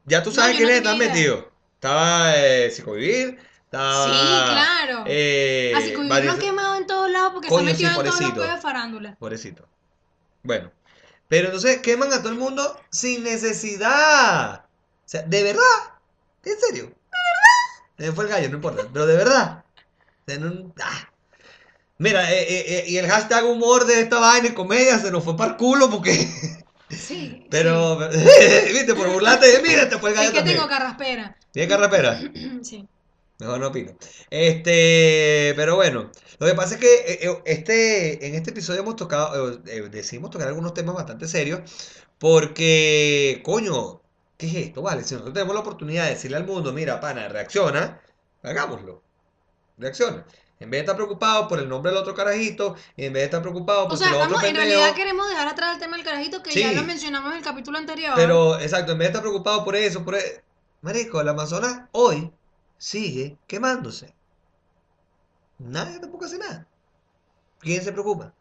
ya 0.06 0.22
tú 0.24 0.30
No, 0.30 0.36
sabes 0.36 0.60
no 0.60 0.68
es, 0.70 0.76
estás 0.78 0.92
tenía 0.94 1.06
idea. 1.06 1.14
metido. 1.14 1.52
Estaba 1.76 2.36
eh, 2.38 2.72
Psicovivir. 2.72 3.40
Estaba. 3.66 4.06
sí, 4.06 4.52
claro. 4.52 5.04
eh, 5.08 5.74
Así 5.76 5.90
que 5.92 5.98
lo 5.98 6.08
Vanessa- 6.10 6.34
han 6.34 6.40
quemado 6.40 6.76
en 6.76 6.88
todos 6.88 7.10
lados 7.10 7.32
porque 7.34 7.48
Coño, 7.50 7.66
se 7.68 7.72
metió 7.72 7.88
sí, 7.90 8.24
en 8.24 8.34
todos 8.34 8.48
los 8.48 8.56
de 8.56 8.62
farándula. 8.62 9.16
Pobrecito. 9.20 9.68
Bueno. 10.44 10.72
Pero 11.28 11.48
entonces 11.48 11.80
queman 11.80 12.14
a 12.14 12.20
todo 12.20 12.30
el 12.30 12.38
mundo 12.38 12.80
sin 12.92 13.24
necesidad. 13.24 14.66
O 14.66 15.08
sea, 15.10 15.24
¿de 15.24 15.42
verdad? 15.44 15.62
¿En 16.46 16.60
serio? 16.60 16.84
¿De 16.84 16.90
verdad? 16.90 17.96
Se 17.98 18.06
me 18.06 18.12
fue 18.12 18.26
el 18.26 18.30
gallo, 18.30 18.50
no 18.50 18.56
importa. 18.56 18.84
Pero 18.94 19.06
de 19.08 19.16
verdad. 19.18 19.64
O 20.26 20.30
sea, 20.32 20.38
no- 20.40 20.74
ah. 20.82 21.10
Mira, 21.98 22.32
eh, 22.32 22.42
eh, 22.42 22.66
eh, 22.68 22.84
y 22.88 22.98
el 22.98 23.08
hashtag 23.10 23.46
humor 23.46 23.86
de 23.86 24.02
esta 24.02 24.20
vaina 24.20 24.50
y 24.50 24.54
comedia 24.54 25.00
se 25.00 25.12
nos 25.12 25.24
fue 25.24 25.36
para 25.36 25.52
el 25.52 25.58
culo 25.58 25.90
porque. 25.90 26.12
Sí. 26.94 27.46
Pero, 27.50 27.98
viste, 28.10 28.96
por 28.96 29.10
burlarte 29.10 29.48
de 29.48 29.62
mira, 29.62 29.90
te 29.90 29.98
fue 30.00 30.12
el 30.12 30.16
sí. 30.16 30.18
gallo 30.18 30.30
Es 30.30 30.34
que 30.34 30.40
también. 30.40 30.58
tengo 30.58 30.68
carraspera. 30.68 31.38
¿Tiene 31.52 31.68
carrapera? 31.70 32.20
sí. 32.64 32.88
Mejor 33.40 33.60
no 33.60 33.68
opino. 33.68 33.98
Este, 34.30 35.54
pero 35.56 35.76
bueno, 35.76 36.12
lo 36.40 36.48
que 36.48 36.54
pasa 36.56 36.76
es 36.76 36.80
que 36.82 36.88
eh, 36.88 37.20
eh, 37.30 37.42
este, 37.46 38.28
en 38.28 38.36
este 38.36 38.52
episodio 38.52 38.82
hemos 38.82 38.96
tocado, 38.96 39.62
eh, 39.66 39.90
decidimos 39.90 40.30
tocar 40.32 40.48
algunos 40.48 40.74
temas 40.74 40.96
bastante 40.96 41.28
serios, 41.28 41.62
porque, 42.20 43.42
coño, 43.44 44.02
¿qué 44.38 44.48
es 44.48 44.56
esto? 44.56 44.82
Vale, 44.82 45.04
si 45.04 45.14
nosotros 45.16 45.34
tenemos 45.34 45.56
la 45.56 45.62
oportunidad 45.62 46.06
de 46.06 46.12
decirle 46.12 46.38
al 46.38 46.46
mundo, 46.46 46.72
mira, 46.74 47.00
pana, 47.00 47.28
reacciona, 47.28 48.02
hagámoslo. 48.44 49.04
Reacciona. 49.78 50.26
En 50.64 50.70
vez 50.70 50.80
de 50.80 50.84
estar 50.84 50.96
preocupado 50.96 51.50
por 51.50 51.60
el 51.60 51.68
nombre 51.68 51.92
del 51.92 52.00
otro 52.00 52.16
carajito, 52.16 52.78
y 52.96 53.04
en 53.04 53.12
vez 53.12 53.24
de 53.24 53.26
estar 53.26 53.42
preocupado 53.42 53.84
O 53.86 53.90
por 53.90 53.98
sea, 53.98 54.08
otros 54.08 54.24
estamos, 54.28 54.44
en 54.46 54.56
realidad 54.56 54.96
queremos 54.96 55.28
dejar 55.28 55.48
atrás 55.50 55.74
el 55.74 55.80
tema 55.80 55.98
del 55.98 56.06
carajito 56.06 56.42
que 56.42 56.52
ya 56.52 56.72
lo 56.72 56.84
mencionamos 56.84 57.32
en 57.32 57.40
el 57.40 57.44
capítulo 57.44 57.78
anterior. 57.78 58.14
Pero, 58.16 58.58
exacto, 58.58 58.94
en 58.94 58.98
vez 58.98 59.08
de 59.08 59.10
estar 59.10 59.22
preocupado 59.22 59.66
por 59.66 59.76
eso, 59.76 60.06
por 60.06 60.16
e- 60.16 60.42
Marico, 60.82 61.20
el 61.20 61.28
Amazonas 61.28 61.82
hoy 61.92 62.32
sigue 62.78 63.38
quemándose. 63.46 64.16
Nadie 65.60 66.00
tampoco 66.00 66.24
hace 66.24 66.38
nada. 66.38 66.66
¿Quién 67.60 67.84
se 67.84 67.92
preocupa? 67.92 68.34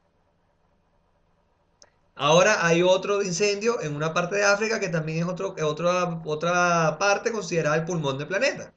Ahora 2.14 2.64
hay 2.64 2.82
otro 2.82 3.20
incendio 3.24 3.80
en 3.80 3.96
una 3.96 4.14
parte 4.14 4.36
de 4.36 4.44
África 4.44 4.78
que 4.78 4.88
también 4.90 5.18
es 5.18 5.24
otro, 5.24 5.56
otra, 5.64 6.20
otra 6.24 6.96
parte 7.00 7.32
considerada 7.32 7.74
el 7.74 7.84
pulmón 7.84 8.16
del 8.16 8.28
planeta. 8.28 8.72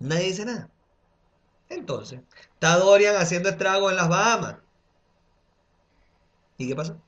Nadie 0.00 0.24
dice 0.26 0.44
nada. 0.44 0.68
Entonces, 1.70 2.20
está 2.52 2.76
Dorian 2.76 3.16
haciendo 3.16 3.48
estragos 3.48 3.90
en 3.90 3.96
las 3.96 4.08
Bahamas. 4.08 4.56
¿Y 6.58 6.68
qué 6.68 6.76
pasó? 6.76 7.00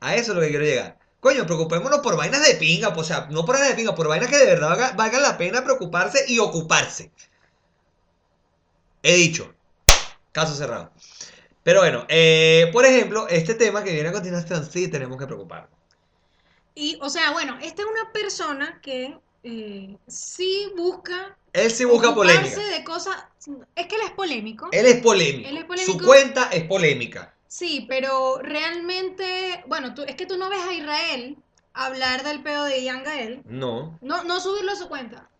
A 0.00 0.16
eso 0.16 0.32
es 0.32 0.36
lo 0.36 0.40
que 0.40 0.48
quiero 0.48 0.64
llegar. 0.64 0.98
Coño, 1.20 1.46
preocupémonos 1.46 2.00
por 2.00 2.16
vainas 2.16 2.46
de 2.46 2.54
pinga, 2.54 2.92
pues, 2.92 3.06
o 3.06 3.08
sea, 3.08 3.28
no 3.30 3.44
por 3.44 3.54
vainas 3.56 3.70
de 3.70 3.76
pinga, 3.76 3.94
por 3.94 4.08
vainas 4.08 4.30
que 4.30 4.38
de 4.38 4.46
verdad 4.46 4.70
valga, 4.70 4.92
valgan 4.92 5.22
la 5.22 5.38
pena 5.38 5.62
preocuparse 5.62 6.24
y 6.26 6.38
ocuparse. 6.38 7.12
He 9.02 9.14
dicho. 9.14 9.54
Caso 10.32 10.54
cerrado. 10.54 10.92
Pero 11.62 11.80
bueno, 11.80 12.06
eh, 12.08 12.70
por 12.72 12.86
ejemplo, 12.86 13.28
este 13.28 13.54
tema 13.54 13.84
que 13.84 13.92
viene 13.92 14.08
a 14.08 14.12
continuación, 14.12 14.64
sí 14.64 14.88
tenemos 14.88 15.18
que 15.18 15.26
preocuparnos. 15.26 15.70
Y, 16.74 16.98
o 17.02 17.10
sea, 17.10 17.32
bueno, 17.32 17.58
esta 17.60 17.82
es 17.82 17.88
una 17.88 18.12
persona 18.12 18.80
que 18.80 19.18
eh, 19.42 19.96
sí 20.06 20.72
busca 20.76 21.36
Él 21.52 21.70
sí 21.70 21.84
busca 21.84 22.14
polémica. 22.14 22.60
de 22.60 22.84
Es 23.76 23.86
que 23.86 23.94
él 23.94 24.02
es 24.04 24.10
polémico. 24.12 24.68
Él 24.72 24.86
es 24.86 25.02
polémico. 25.02 25.48
Él 25.48 25.56
es 25.56 25.64
polémico. 25.64 25.98
Su 25.98 26.04
cuenta 26.04 26.48
es 26.52 26.64
polémica. 26.64 27.34
Sí, 27.46 27.86
pero 27.88 28.38
realmente, 28.42 29.64
bueno, 29.66 29.88
bueno, 29.88 29.94
tú, 29.94 30.02
es 30.02 30.16
que 30.16 30.26
tú 30.26 30.36
no 30.36 30.50
ves 30.50 30.60
a 30.60 30.74
Israel 30.74 31.38
hablar 31.72 32.24
del 32.24 32.42
pedo 32.42 32.64
de 32.64 32.82
Ian 32.82 33.04
Gael, 33.04 33.42
No. 33.46 33.98
no, 34.02 34.24
no 34.24 34.40
subirlo 34.40 34.72
a 34.72 34.76
su 34.76 34.88
cuenta. 34.88 35.30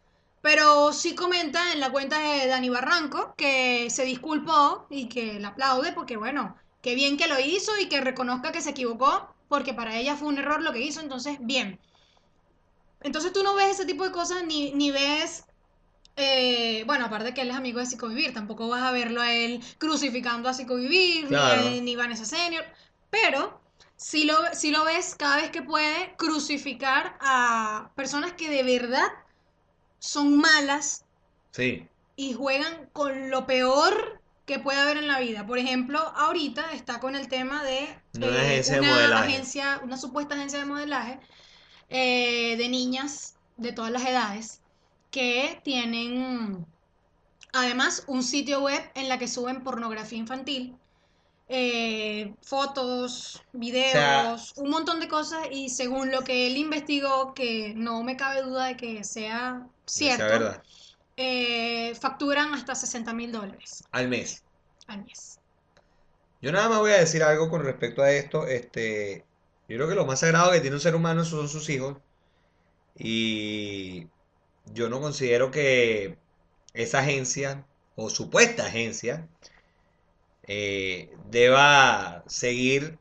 Pero 0.41 0.93
sí 0.93 1.15
comenta 1.15 1.73
en 1.73 1.81
la 1.81 1.91
cuenta 1.91 2.19
de 2.21 2.47
Dani 2.47 2.71
Barranco 2.71 3.35
que 3.37 3.91
se 3.91 4.05
disculpó 4.05 4.87
y 4.89 5.09
que 5.09 5.41
le 5.41 5.47
aplaude 5.47 5.93
porque, 5.93 6.17
bueno, 6.17 6.57
qué 6.81 6.95
bien 6.95 7.17
que 7.17 7.27
lo 7.27 7.39
hizo 7.41 7.77
y 7.79 7.89
que 7.89 8.01
reconozca 8.01 8.53
que 8.53 8.63
se 8.63 8.71
equivocó 8.71 9.35
porque 9.49 9.75
para 9.75 9.97
ella 9.97 10.17
fue 10.17 10.29
un 10.29 10.39
error 10.39 10.63
lo 10.63 10.73
que 10.73 10.81
hizo, 10.81 11.01
entonces, 11.01 11.39
bien. 11.41 11.81
Entonces 13.01 13.33
tú 13.33 13.43
no 13.43 13.55
ves 13.55 13.73
ese 13.73 13.87
tipo 13.87 14.05
de 14.05 14.13
cosas 14.13 14.45
ni, 14.45 14.73
ni 14.73 14.91
ves... 14.91 15.45
eh, 16.19 16.83
bueno, 16.87 17.07
aparte 17.07 17.33
que 17.33 17.41
él 17.43 17.51
es 17.51 17.57
amigo 17.57 17.79
de 17.81 17.87
Psicovivir, 17.87 18.35
tampoco 18.35 18.69
vas 18.69 18.83
a 18.83 18.91
verlo 18.93 19.21
a 19.23 19.33
él 19.33 19.63
crucificando 19.79 20.49
a 20.49 20.55
Psicovivir, 20.55 21.29
Claro. 21.29 21.63
ni, 21.63 21.79
a- 21.79 21.83
ni 21.83 21.97
Vanessa 21.97 22.25
Senior, 22.25 22.65
pero 23.11 23.61
sí 23.97 24.25
lo, 24.25 24.37
sí 24.53 24.71
lo 24.71 24.85
ves 24.85 25.15
cada 25.17 25.37
vez 25.37 25.51
que 25.51 25.63
puede 25.63 26.15
crucificar 26.17 27.17
a 27.21 27.91
personas 27.95 28.33
que 28.33 28.51
de 28.51 28.63
verdad 28.63 29.07
son 29.99 30.37
malas 30.37 31.05
Sí. 31.53 31.87
y 32.17 32.33
juegan 32.35 32.89
con 32.93 33.31
lo 33.31 33.47
peor 33.47 34.21
que 34.47 34.59
puede 34.59 34.79
haber 34.81 34.97
en 34.97 35.09
la 35.09 35.21
vida. 35.21 35.47
Por 35.47 35.59
ejemplo, 35.59 35.99
ahorita 36.17 36.73
está 36.73 37.01
con 37.01 37.15
el 37.15 37.29
tema 37.29 37.63
de 37.65 37.81
eh, 37.85 37.99
una 38.15 38.41
agencia 38.41 38.81
de 38.81 38.81
una 38.81 39.19
agencia- 39.21 39.81
una 39.85 39.97
supuesta 39.97 40.35
agencia 40.35 40.59
de 40.59 40.65
modelaje 40.65 41.21
eh, 41.91 42.57
de 42.57 42.69
niñas 42.69 43.37
de 43.57 43.73
todas 43.73 43.91
las 43.91 44.05
edades 44.07 44.61
que 45.11 45.61
tienen 45.65 46.67
además 47.53 48.05
un 48.09 48.23
sitio 48.23 48.63
web 48.63 48.83
en 48.95 49.09
la 49.09 49.19
que 49.19 49.29
suben 49.29 49.63
pornografía 49.65 50.19
infantil. 50.19 50.81
eh, 51.49 52.37
fotos, 52.43 53.43
videos, 53.53 54.53
un 54.57 54.71
montón 54.71 55.01
de 55.01 55.09
cosas 55.09 55.49
y 55.51 55.71
según 55.71 56.11
lo 56.13 56.23
que 56.25 56.47
él 56.49 56.57
investigó, 56.59 57.35
que 57.35 57.75
no 57.77 58.03
me 58.05 58.17
cabe 58.17 58.43
duda 58.43 58.67
de 58.67 58.77
que 58.77 59.05
sea 59.05 59.69
cierto, 59.87 60.63
eh, 61.17 61.95
facturan 61.97 62.55
hasta 62.55 62.75
60 62.75 63.15
mil 63.15 63.33
dólares 63.33 63.91
Al 63.93 64.09
mes. 64.09 64.45
al 64.89 65.05
mes. 65.05 65.41
Yo 66.41 66.53
nada 66.53 66.69
más 66.69 66.79
voy 66.79 66.93
a 66.93 66.99
decir 66.99 67.23
algo 67.23 67.51
con 67.51 67.63
respecto 67.65 68.03
a 68.03 68.11
esto. 68.13 68.47
Este, 68.47 69.27
yo 69.69 69.77
creo 69.77 69.89
que 69.89 69.95
lo 69.95 70.07
más 70.07 70.21
sagrado 70.21 70.53
que 70.53 70.61
tiene 70.61 70.77
un 70.77 70.81
ser 70.81 70.95
humano 70.95 71.25
son 71.25 71.49
sus 71.49 71.69
hijos. 71.71 71.99
Y 72.97 74.11
yo 74.75 74.89
no 74.89 75.01
considero 75.01 75.51
que 75.51 76.17
esa 76.75 77.01
agencia, 77.01 77.65
o 77.97 78.11
supuesta 78.11 78.67
agencia, 78.67 79.29
eh, 80.47 81.11
deba 81.31 82.25
seguir 82.27 82.99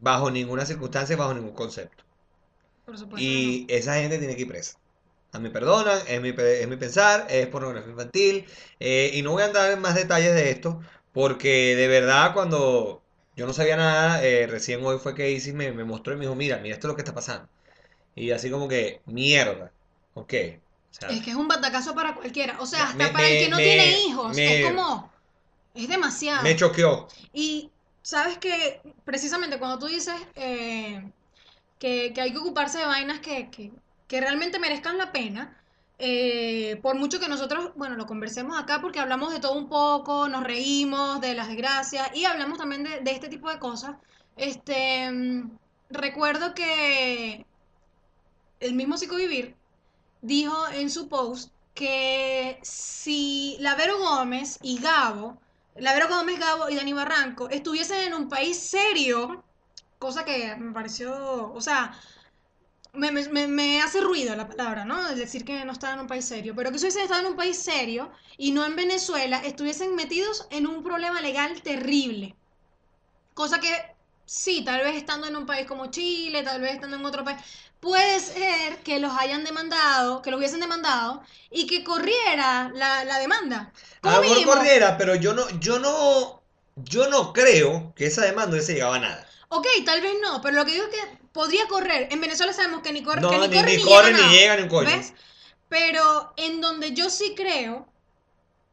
bajo 0.00 0.30
ninguna 0.30 0.66
circunstancia, 0.66 1.16
bajo 1.16 1.34
ningún 1.34 1.54
concepto. 1.54 2.04
Por 2.84 2.96
supuesto. 2.96 3.20
Y 3.20 3.66
esa 3.68 3.94
gente 3.96 4.18
tiene 4.18 4.36
que 4.36 4.42
ir 4.42 4.48
presa. 4.48 4.78
A 5.32 5.38
mí 5.38 5.48
perdonan, 5.48 5.98
es 6.08 6.20
mi, 6.20 6.30
es 6.30 6.68
mi 6.68 6.76
pensar, 6.76 7.26
es 7.30 7.46
pornografía 7.46 7.90
infantil. 7.90 8.46
eh, 8.80 9.12
y 9.14 9.22
no 9.22 9.32
voy 9.32 9.42
a 9.42 9.46
entrar 9.46 9.70
en 9.70 9.80
más 9.80 9.94
detalles 9.94 10.34
de 10.34 10.50
esto, 10.50 10.80
porque 11.12 11.76
de 11.76 11.88
verdad 11.88 12.32
cuando 12.34 13.02
yo 13.36 13.46
no 13.46 13.52
sabía 13.52 13.76
nada, 13.76 14.24
eh, 14.24 14.46
recién 14.46 14.84
hoy 14.84 14.98
fue 14.98 15.14
que 15.14 15.30
Isis 15.30 15.54
me, 15.54 15.72
me 15.72 15.84
mostró 15.84 16.14
y 16.14 16.16
me 16.16 16.22
dijo, 16.22 16.34
mira, 16.34 16.58
mira, 16.58 16.74
esto 16.74 16.88
es 16.88 16.90
lo 16.90 16.96
que 16.96 17.02
está 17.02 17.14
pasando. 17.14 17.48
Y 18.14 18.30
así 18.32 18.50
como 18.50 18.68
que, 18.68 19.00
mierda, 19.06 19.72
ok. 20.14 20.34
O 20.90 20.94
sea, 20.94 21.08
no. 21.08 21.14
Es 21.14 21.22
que 21.22 21.30
es 21.30 21.36
un 21.36 21.48
batacazo 21.48 21.94
para 21.94 22.14
cualquiera. 22.14 22.56
O 22.60 22.66
sea, 22.66 22.84
hasta 22.84 22.96
Me- 23.06 23.08
para 23.10 23.26
el 23.28 23.44
que 23.44 23.48
no 23.50 23.56
me- 23.56 23.62
tiene 23.62 23.98
hijos. 24.06 24.36
Es 24.36 24.66
como. 24.66 25.10
Es 25.74 25.88
demasiado. 25.88 26.42
me 26.42 26.56
choqueó. 26.56 27.06
Y 27.32 27.70
sabes 28.02 28.38
que 28.38 28.80
precisamente 29.04 29.58
cuando 29.58 29.78
tú 29.78 29.86
dices 29.86 30.14
eh, 30.34 31.02
que, 31.78 32.12
que 32.12 32.20
hay 32.20 32.32
que 32.32 32.38
ocuparse 32.38 32.78
de 32.78 32.86
vainas 32.86 33.20
que, 33.20 33.50
que- 33.50 33.70
que 34.08 34.20
realmente 34.20 34.58
merezcan 34.58 34.98
la 34.98 35.12
pena, 35.12 35.56
eh, 36.00 36.80
por 36.82 36.96
mucho 36.96 37.20
que 37.20 37.28
nosotros, 37.28 37.70
bueno, 37.76 37.94
lo 37.94 38.06
conversemos 38.06 38.58
acá 38.58 38.80
porque 38.80 38.98
hablamos 38.98 39.32
de 39.32 39.38
todo 39.38 39.52
un 39.52 39.68
poco, 39.68 40.28
nos 40.28 40.42
reímos 40.42 41.20
de 41.20 41.34
las 41.34 41.46
desgracias 41.46 42.10
y 42.16 42.24
hablamos 42.24 42.58
también 42.58 42.82
de, 42.82 43.00
de 43.00 43.10
este 43.12 43.28
tipo 43.28 43.48
de 43.48 43.58
cosas, 43.60 43.96
este, 44.36 45.12
mm, 45.12 45.50
recuerdo 45.90 46.54
que 46.54 47.46
el 48.58 48.74
mismo 48.74 48.96
Psicovivir 48.96 49.54
dijo 50.22 50.68
en 50.70 50.90
su 50.90 51.08
post 51.08 51.52
que 51.74 52.58
si 52.62 53.56
Lavero 53.60 53.98
Gómez 53.98 54.58
y 54.62 54.78
Gabo, 54.80 55.38
Lavero 55.76 56.08
Gómez, 56.08 56.38
Gabo 56.38 56.68
y 56.68 56.76
Dani 56.76 56.92
Barranco 56.92 57.48
estuviesen 57.48 58.00
en 58.08 58.14
un 58.14 58.28
país 58.28 58.58
serio, 58.58 59.44
cosa 59.98 60.24
que 60.24 60.56
me 60.56 60.72
pareció, 60.72 61.52
o 61.52 61.60
sea, 61.60 61.92
me, 62.92 63.10
me- 63.12 63.48
me- 63.48 63.82
hace 63.82 64.00
ruido 64.00 64.34
la 64.36 64.48
palabra, 64.48 64.84
¿no? 64.84 65.08
El 65.08 65.18
decir 65.18 65.44
que 65.44 65.64
no 65.64 65.72
estaban 65.72 65.96
en 65.96 66.02
un 66.02 66.06
país 66.08 66.24
serio, 66.24 66.54
pero 66.56 66.70
que 66.72 66.78
si 66.78 66.84
hubiesen 66.86 67.02
estado 67.02 67.20
en 67.22 67.26
un 67.28 67.36
país 67.36 67.56
serio 67.58 68.10
y 68.36 68.52
no 68.52 68.64
en 68.66 68.76
Venezuela, 68.76 69.38
estuviesen 69.44 69.94
metidos 69.96 70.46
en 70.50 70.66
un 70.66 70.82
problema 70.82 71.20
legal 71.20 71.62
terrible. 71.62 72.36
Cosa 73.34 73.60
que 73.60 73.89
sí, 74.30 74.62
tal 74.64 74.82
vez 74.84 74.94
estando 74.96 75.26
en 75.26 75.36
un 75.36 75.44
país 75.46 75.66
como 75.66 75.86
Chile, 75.90 76.42
tal 76.44 76.60
vez 76.60 76.74
estando 76.74 76.96
en 76.96 77.04
otro 77.04 77.24
país, 77.24 77.38
puede 77.80 78.20
ser 78.20 78.78
que 78.84 79.00
los 79.00 79.12
hayan 79.18 79.42
demandado, 79.44 80.22
que 80.22 80.30
los 80.30 80.38
hubiesen 80.38 80.60
demandado 80.60 81.22
y 81.50 81.66
que 81.66 81.82
corriera 81.82 82.70
la, 82.74 83.04
la 83.04 83.18
demanda. 83.18 83.72
A 84.02 84.14
lo 84.16 84.20
mejor 84.22 84.44
corriera, 84.44 84.96
pero 84.96 85.16
yo 85.16 85.34
no, 85.34 85.48
yo 85.58 85.78
no, 85.80 86.42
yo 86.76 87.08
no 87.08 87.32
creo 87.32 87.92
que 87.96 88.06
esa 88.06 88.22
demanda 88.22 88.52
hubiese 88.52 88.74
llegado 88.74 88.94
a 88.94 89.00
nada. 89.00 89.26
Ok, 89.48 89.66
tal 89.84 90.00
vez 90.00 90.14
no, 90.22 90.40
pero 90.40 90.54
lo 90.56 90.64
que 90.64 90.72
digo 90.72 90.84
es 90.84 90.90
que 90.94 91.18
podría 91.32 91.66
correr. 91.66 92.08
En 92.12 92.20
Venezuela 92.20 92.52
sabemos 92.52 92.82
que 92.82 92.92
ni, 92.92 93.02
corre, 93.02 93.20
No, 93.20 93.30
que 93.30 93.38
ni 93.38 93.48
ni, 93.48 93.56
corre 93.56 93.66
ni 93.66 93.76
ni 93.76 93.84
llega 93.84 94.10
ni 94.10 94.12
nada, 94.12 94.30
llega 94.30 94.56
ni 94.56 94.62
un 94.62 94.68
coño. 94.68 94.88
¿Ves? 94.88 95.12
Pero 95.68 96.32
en 96.36 96.60
donde 96.60 96.92
yo 96.92 97.10
sí 97.10 97.34
creo 97.36 97.89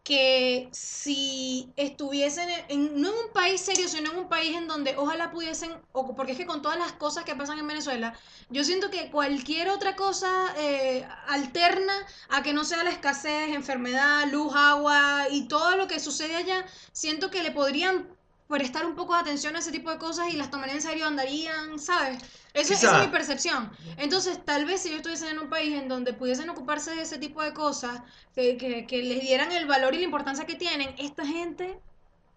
que 0.08 0.70
si 0.72 1.74
estuviesen 1.76 2.48
en, 2.70 3.02
no 3.02 3.10
en 3.10 3.15
un 3.28 3.34
país 3.34 3.60
serio, 3.62 3.89
sino 3.89 4.12
en 4.12 4.17
un 4.20 4.30
país 4.30 4.56
en 4.56 4.67
donde 4.67 4.96
ojalá 4.98 5.32
pudiesen, 5.32 5.72
o- 5.91 6.15
porque 6.15 6.32
es 6.32 6.38
que 6.38 6.46
con 6.46 6.62
todas 6.62 6.80
las 6.80 6.93
cosas 6.93 7.26
que 7.26 7.36
pasan 7.36 7.60
en 7.60 7.67
Venezuela, 7.67 8.17
yo 8.50 8.63
siento 8.63 8.89
que 8.89 9.12
cualquier 9.12 9.70
otra 9.70 9.96
cosa 9.98 10.30
eh, 10.58 11.06
alterna 11.28 11.93
a 12.30 12.41
que 12.41 12.54
no 12.54 12.63
sea 12.63 12.84
la 12.86 12.91
escasez, 12.91 13.50
enfermedad, 13.54 14.26
luz, 14.32 14.54
agua 14.56 15.28
y 15.30 15.48
todo 15.50 15.76
lo 15.76 15.88
que 15.88 16.00
sucede 16.00 16.36
allá, 16.38 16.65
siento 16.93 17.30
que 17.30 17.43
le 17.43 17.52
podrían 17.52 18.16
prestar 18.47 18.86
un 18.86 18.95
poco 18.95 19.13
de 19.13 19.19
atención 19.21 19.55
a 19.55 19.60
ese 19.60 19.71
tipo 19.71 19.89
de 19.91 19.97
cosas 19.97 20.29
y 20.29 20.38
las 20.38 20.49
tomarían 20.49 20.77
en 20.77 20.81
serio, 20.81 21.05
andarían, 21.05 21.79
¿sabes? 21.79 22.17
Eso, 22.53 22.73
esa 22.73 22.97
es 23.01 23.05
mi 23.05 23.12
percepción. 23.12 23.71
Entonces, 23.97 24.43
tal 24.45 24.65
vez 24.65 24.81
si 24.81 24.89
yo 24.89 24.95
estuviese 24.97 25.29
en 25.29 25.38
un 25.39 25.49
país 25.49 25.73
en 25.75 25.88
donde 25.88 26.13
pudiesen 26.13 26.49
ocuparse 26.49 26.95
de 26.95 27.01
ese 27.01 27.17
tipo 27.17 27.41
de 27.43 27.53
cosas, 27.53 28.01
que, 28.33 28.57
que, 28.57 28.88
que 28.88 29.03
les 29.03 29.21
dieran 29.21 29.51
el 29.51 29.65
valor 29.67 29.93
y 29.93 29.97
la 29.97 30.05
importancia 30.05 30.45
que 30.45 30.55
tienen, 30.55 30.95
esta 30.97 31.25
gente 31.25 31.79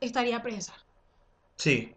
estaría 0.01 0.43
presa. 0.43 0.75
Sí. 1.57 1.95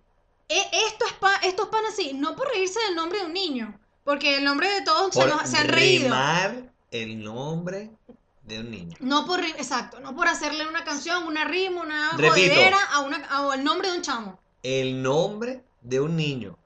E- 0.47 0.69
Esto 0.87 1.05
es 1.05 1.13
pa- 1.13 1.37
estos 1.43 1.67
panas 1.69 1.93
así, 1.93 2.13
no 2.13 2.35
por 2.35 2.47
reírse 2.49 2.79
del 2.87 2.95
nombre 2.95 3.19
de 3.19 3.25
un 3.25 3.33
niño, 3.33 3.79
porque 4.03 4.37
el 4.37 4.43
nombre 4.43 4.69
de 4.69 4.81
todos 4.83 5.13
se, 5.13 5.19
Por 5.21 5.29
nos- 5.29 5.49
se 5.49 5.57
han 5.57 5.67
reído. 5.69 6.13
el 6.91 7.23
nombre 7.23 7.89
de 8.43 8.59
un 8.59 8.71
niño. 8.71 8.97
No 8.99 9.25
por, 9.25 9.43
exacto, 9.43 9.99
no 9.99 10.15
por 10.15 10.27
hacerle 10.27 10.67
una 10.67 10.83
canción, 10.83 11.25
una 11.25 11.45
rima, 11.45 11.81
una 11.81 12.11
Repito. 12.11 12.55
a, 12.91 12.99
una, 13.01 13.25
a 13.29 13.55
el 13.55 13.63
nombre 13.63 13.89
de 13.89 13.97
un 13.97 14.01
chamo. 14.01 14.39
El 14.61 15.01
nombre 15.01 15.63
de 15.81 15.99
un 15.99 16.15
niño, 16.15 16.57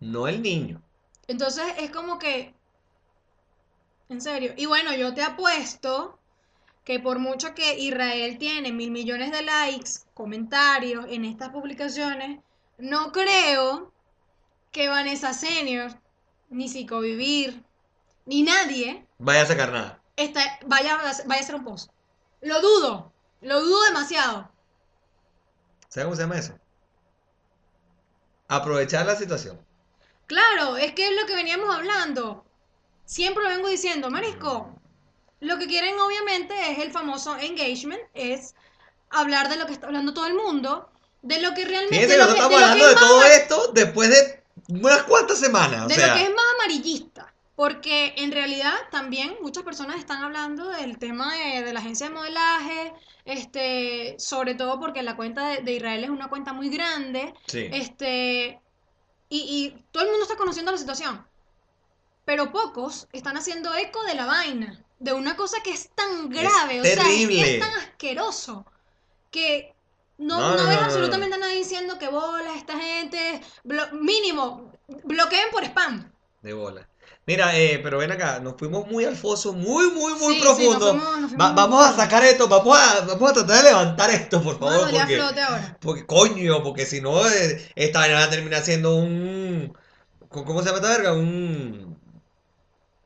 no 0.00 0.28
el 0.28 0.42
niño. 0.42 0.82
Entonces 1.26 1.64
es 1.78 1.90
como 1.90 2.18
que, 2.18 2.54
en 4.08 4.20
serio, 4.20 4.54
y 4.56 4.66
bueno, 4.66 4.94
yo 4.94 5.14
te 5.14 5.22
apuesto 5.22 6.18
que 6.84 7.00
por 7.00 7.18
mucho 7.18 7.54
que 7.54 7.78
Israel 7.78 8.36
tiene 8.38 8.72
mil 8.72 8.90
millones 8.90 9.32
de 9.32 9.42
likes, 9.42 9.90
comentarios 10.12 11.06
en 11.08 11.24
estas 11.24 11.48
publicaciones, 11.48 12.40
no 12.78 13.10
creo 13.10 13.92
que 14.70 14.88
Vanessa 14.88 15.32
Senior, 15.32 15.92
ni 16.50 16.68
Psicovivir, 16.68 17.62
ni 18.26 18.42
nadie 18.42 19.06
Vaya 19.18 19.42
a 19.42 19.46
sacar 19.46 19.72
nada. 19.72 20.03
Esta- 20.16 20.58
vaya, 20.66 20.94
a- 20.94 21.26
vaya 21.26 21.40
a 21.40 21.44
hacer 21.44 21.54
un 21.54 21.64
post. 21.64 21.90
Lo 22.40 22.60
dudo, 22.60 23.12
lo 23.40 23.60
dudo 23.62 23.82
demasiado. 23.84 24.50
¿Sabes 25.88 26.04
cómo 26.06 26.16
se 26.16 26.22
llama 26.22 26.38
eso? 26.38 26.54
Aprovechar 28.48 29.06
la 29.06 29.16
situación. 29.16 29.58
Claro, 30.26 30.76
es 30.76 30.92
que 30.92 31.08
es 31.08 31.20
lo 31.20 31.26
que 31.26 31.34
veníamos 31.34 31.74
hablando. 31.74 32.44
Siempre 33.04 33.42
lo 33.44 33.50
vengo 33.50 33.68
diciendo, 33.68 34.10
Marisco. 34.10 34.70
Lo 35.40 35.58
que 35.58 35.66
quieren 35.66 35.98
obviamente 35.98 36.54
es 36.72 36.78
el 36.78 36.90
famoso 36.90 37.36
engagement, 37.36 38.00
es 38.14 38.54
hablar 39.10 39.48
de 39.48 39.56
lo 39.56 39.66
que 39.66 39.72
está 39.74 39.86
hablando 39.86 40.14
todo 40.14 40.26
el 40.26 40.34
mundo, 40.34 40.88
de 41.22 41.40
lo 41.42 41.52
que 41.54 41.64
realmente 41.64 41.94
Fíjense 41.96 42.16
nosotros 42.16 42.36
estamos 42.44 42.58
de 42.58 42.64
hablando 42.64 42.90
es 42.90 42.96
todo 42.98 43.24
esto 43.24 43.72
después 43.74 44.08
de 44.10 44.42
unas 44.68 45.02
cuantas 45.02 45.38
semanas. 45.38 45.84
O 45.84 45.88
de 45.88 45.94
sea, 45.96 46.08
lo 46.08 46.14
que 46.14 46.22
es 46.24 46.30
más 46.34 46.44
amarillista, 46.54 47.33
porque 47.56 48.14
en 48.18 48.32
realidad 48.32 48.74
también 48.90 49.36
muchas 49.42 49.62
personas 49.64 49.96
están 49.98 50.22
hablando 50.22 50.68
del 50.70 50.98
tema 50.98 51.34
de, 51.36 51.62
de 51.62 51.72
la 51.72 51.80
agencia 51.80 52.08
de 52.08 52.14
modelaje, 52.14 52.92
este, 53.24 54.16
sobre 54.18 54.54
todo 54.54 54.80
porque 54.80 55.02
la 55.02 55.16
cuenta 55.16 55.48
de, 55.48 55.62
de 55.62 55.72
Israel 55.72 56.04
es 56.04 56.10
una 56.10 56.28
cuenta 56.28 56.52
muy 56.52 56.68
grande, 56.68 57.34
sí. 57.46 57.68
este, 57.72 58.60
Y, 59.28 59.38
y 59.74 59.84
todo 59.92 60.04
el 60.04 60.10
mundo 60.10 60.24
está 60.24 60.36
conociendo 60.36 60.72
la 60.72 60.78
situación. 60.78 61.26
Pero 62.24 62.52
pocos 62.52 63.08
están 63.12 63.36
haciendo 63.36 63.74
eco 63.74 64.02
de 64.04 64.14
la 64.14 64.26
vaina. 64.26 64.84
De 64.98 65.12
una 65.12 65.36
cosa 65.36 65.62
que 65.62 65.72
es 65.72 65.90
tan 65.94 66.30
grave. 66.30 66.80
o 66.80 66.84
sea, 66.84 67.04
es, 67.10 67.58
tan 67.58 67.72
asqueroso. 67.74 68.66
Que 69.30 69.74
no, 70.18 70.56
No, 70.56 70.66
ves 70.68 70.80
no, 70.80 70.84
absolutamente 70.86 71.36
a 71.36 71.38
nadie 71.38 71.56
diciendo 71.58 71.98
que 71.98 72.08
bola, 72.08 72.54
esta 72.56 72.78
gente. 72.78 73.42
mínimo, 73.92 74.72
bloqueen 75.04 75.50
por 75.50 75.64
spam. 75.64 76.12
De 76.42 76.52
bola. 76.54 76.88
Mira, 77.26 77.56
eh, 77.58 77.80
pero 77.82 77.96
ven 77.98 78.12
acá, 78.12 78.38
nos 78.40 78.54
fuimos 78.58 78.86
muy 78.86 79.04
al 79.06 79.16
foso, 79.16 79.54
muy, 79.54 79.86
muy, 79.92 80.12
muy 80.14 80.34
Sí, 80.34 80.40
sí, 80.40 80.42
profundo. 80.42 80.92
nos 80.92 81.02
fuimos- 81.02 81.20
nos 81.20 81.30
fuimos 81.30 81.40
Va- 81.40 81.48
muy 81.52 81.56
vamos 81.56 81.80
a 81.80 81.84
profundo. 81.86 82.02
sacar 82.02 82.24
esto, 82.24 82.48
vamos 82.48 82.78
a, 82.78 83.00
vamos 83.06 83.30
a 83.30 83.34
tratar 83.34 83.56
de 83.56 83.62
levantar 83.70 84.10
esto, 84.10 84.42
por 84.42 84.56
a 84.56 84.58
favor, 84.58 84.88
a 84.88 84.90
porque, 84.90 85.16
flote 85.16 85.40
ahora. 85.40 85.78
porque 85.80 86.06
coño, 86.06 86.62
porque 86.62 86.84
si 86.84 87.00
no, 87.00 87.26
eh, 87.26 87.72
esta 87.76 88.00
vaina 88.00 88.16
va 88.16 88.24
a 88.24 88.30
terminar 88.30 88.62
siendo 88.62 88.94
un, 88.96 89.74
¿cómo 90.28 90.60
se 90.60 90.66
llama 90.66 90.78
esta 90.78 90.88
verga? 90.90 91.12
Un, 91.14 91.98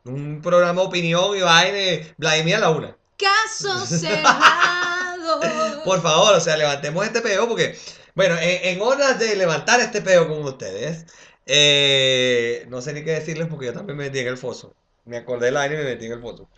un 0.04 0.40
programa 0.42 0.80
de 0.82 0.86
opinión 0.88 1.36
y 1.36 1.40
vaina, 1.40 2.06
Vladimir 2.16 2.56
a 2.56 2.60
la 2.60 2.70
una. 2.70 2.96
Caso 3.16 3.86
cerrado. 3.86 5.40
Por 5.84 6.02
favor, 6.02 6.34
o 6.34 6.40
sea, 6.40 6.56
levantemos 6.56 7.04
este 7.06 7.20
peo 7.20 7.46
porque, 7.48 7.78
bueno, 8.14 8.36
en, 8.36 8.76
en 8.76 8.82
horas 8.82 9.18
de 9.18 9.36
levantar 9.36 9.80
este 9.80 10.00
peo 10.02 10.26
con 10.28 10.42
ustedes, 10.44 11.06
eh, 11.48 12.66
no 12.68 12.80
sé 12.80 12.92
ni 12.92 13.02
qué 13.02 13.12
decirles 13.12 13.48
porque 13.48 13.66
yo 13.66 13.72
también 13.72 13.96
me 13.96 14.04
metí 14.04 14.20
en 14.20 14.28
el 14.28 14.36
foso. 14.38 14.74
Me 15.04 15.16
acordé 15.16 15.46
del 15.46 15.56
año 15.56 15.74
y 15.74 15.78
me 15.78 15.84
metí 15.84 16.06
en 16.06 16.12
el 16.12 16.20
foso. 16.20 16.48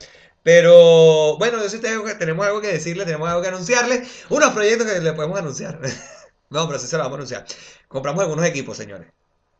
Pero, 0.42 1.36
bueno, 1.38 1.58
yo 1.62 1.68
sí 1.68 1.78
tengo 1.80 2.04
que- 2.04 2.14
tenemos 2.16 2.44
algo 2.46 2.60
que 2.60 2.68
decirles, 2.68 3.06
tenemos 3.06 3.28
algo 3.28 3.42
que 3.42 3.48
anunciarles. 3.48 4.24
Unos 4.30 4.52
proyectos 4.52 4.86
que 4.86 5.00
le 5.00 5.12
podemos 5.14 5.38
anunciar. 5.38 5.80
No, 6.52 6.66
pero 6.66 6.80
sí 6.80 6.88
se 6.88 6.96
los 6.96 7.04
vamos 7.04 7.14
a 7.14 7.18
anunciar. 7.18 7.46
Compramos 7.86 8.24
algunos 8.24 8.44
equipos, 8.44 8.76
señores. 8.76 9.12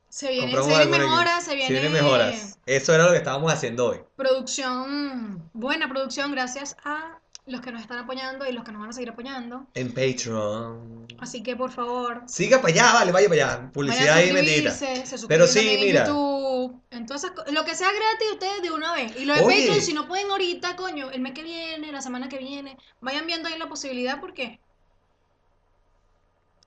Se 0.08 0.28
vienen, 0.28 0.50
se 0.60 0.86
mejoras, 0.86 1.44
se 1.44 1.54
viene 1.54 1.66
Se 1.68 1.72
vienen 1.72 1.92
mejoras. 1.92 2.58
Eso 2.66 2.92
era 2.92 3.04
lo 3.04 3.12
que 3.12 3.18
estábamos 3.18 3.52
haciendo 3.52 3.86
hoy. 3.90 4.00
producción, 4.16 5.48
buena 5.52 5.88
producción, 5.88 6.32
gracias 6.32 6.76
a 6.82 7.19
los 7.50 7.60
que 7.60 7.72
nos 7.72 7.82
están 7.82 7.98
apoyando 7.98 8.46
y 8.46 8.52
los 8.52 8.64
que 8.64 8.72
nos 8.72 8.80
van 8.80 8.90
a 8.90 8.92
seguir 8.92 9.10
apoyando. 9.10 9.66
En 9.74 9.92
Patreon. 9.92 11.06
Así 11.18 11.42
que 11.42 11.56
por 11.56 11.70
favor, 11.72 12.22
Siga 12.26 12.62
para 12.62 12.72
allá, 12.72 12.92
vale, 12.94 13.12
vaya 13.12 13.28
para 13.28 13.44
allá. 13.44 13.72
Publicidad 13.72 14.16
ahí 14.16 14.28
suscriben 14.30 15.28
Pero 15.28 15.46
sí, 15.46 15.78
mira. 15.80 16.06
YouTube, 16.06 16.80
en 16.90 17.06
todas 17.06 17.24
esas 17.24 17.52
lo 17.52 17.64
que 17.64 17.74
sea 17.74 17.88
gratis 17.88 18.28
ustedes 18.32 18.62
de 18.62 18.70
una 18.70 18.92
vez. 18.94 19.12
Y 19.16 19.24
lo 19.24 19.34
de 19.34 19.40
Oye. 19.42 19.56
Patreon, 19.66 19.82
si 19.82 19.92
no 19.92 20.06
pueden 20.08 20.30
ahorita, 20.30 20.76
coño, 20.76 21.10
el 21.10 21.20
mes 21.20 21.32
que 21.32 21.42
viene, 21.42 21.92
la 21.92 22.00
semana 22.00 22.28
que 22.28 22.38
viene, 22.38 22.76
vayan 23.00 23.26
viendo 23.26 23.48
ahí 23.48 23.58
la 23.58 23.68
posibilidad 23.68 24.20
porque 24.20 24.60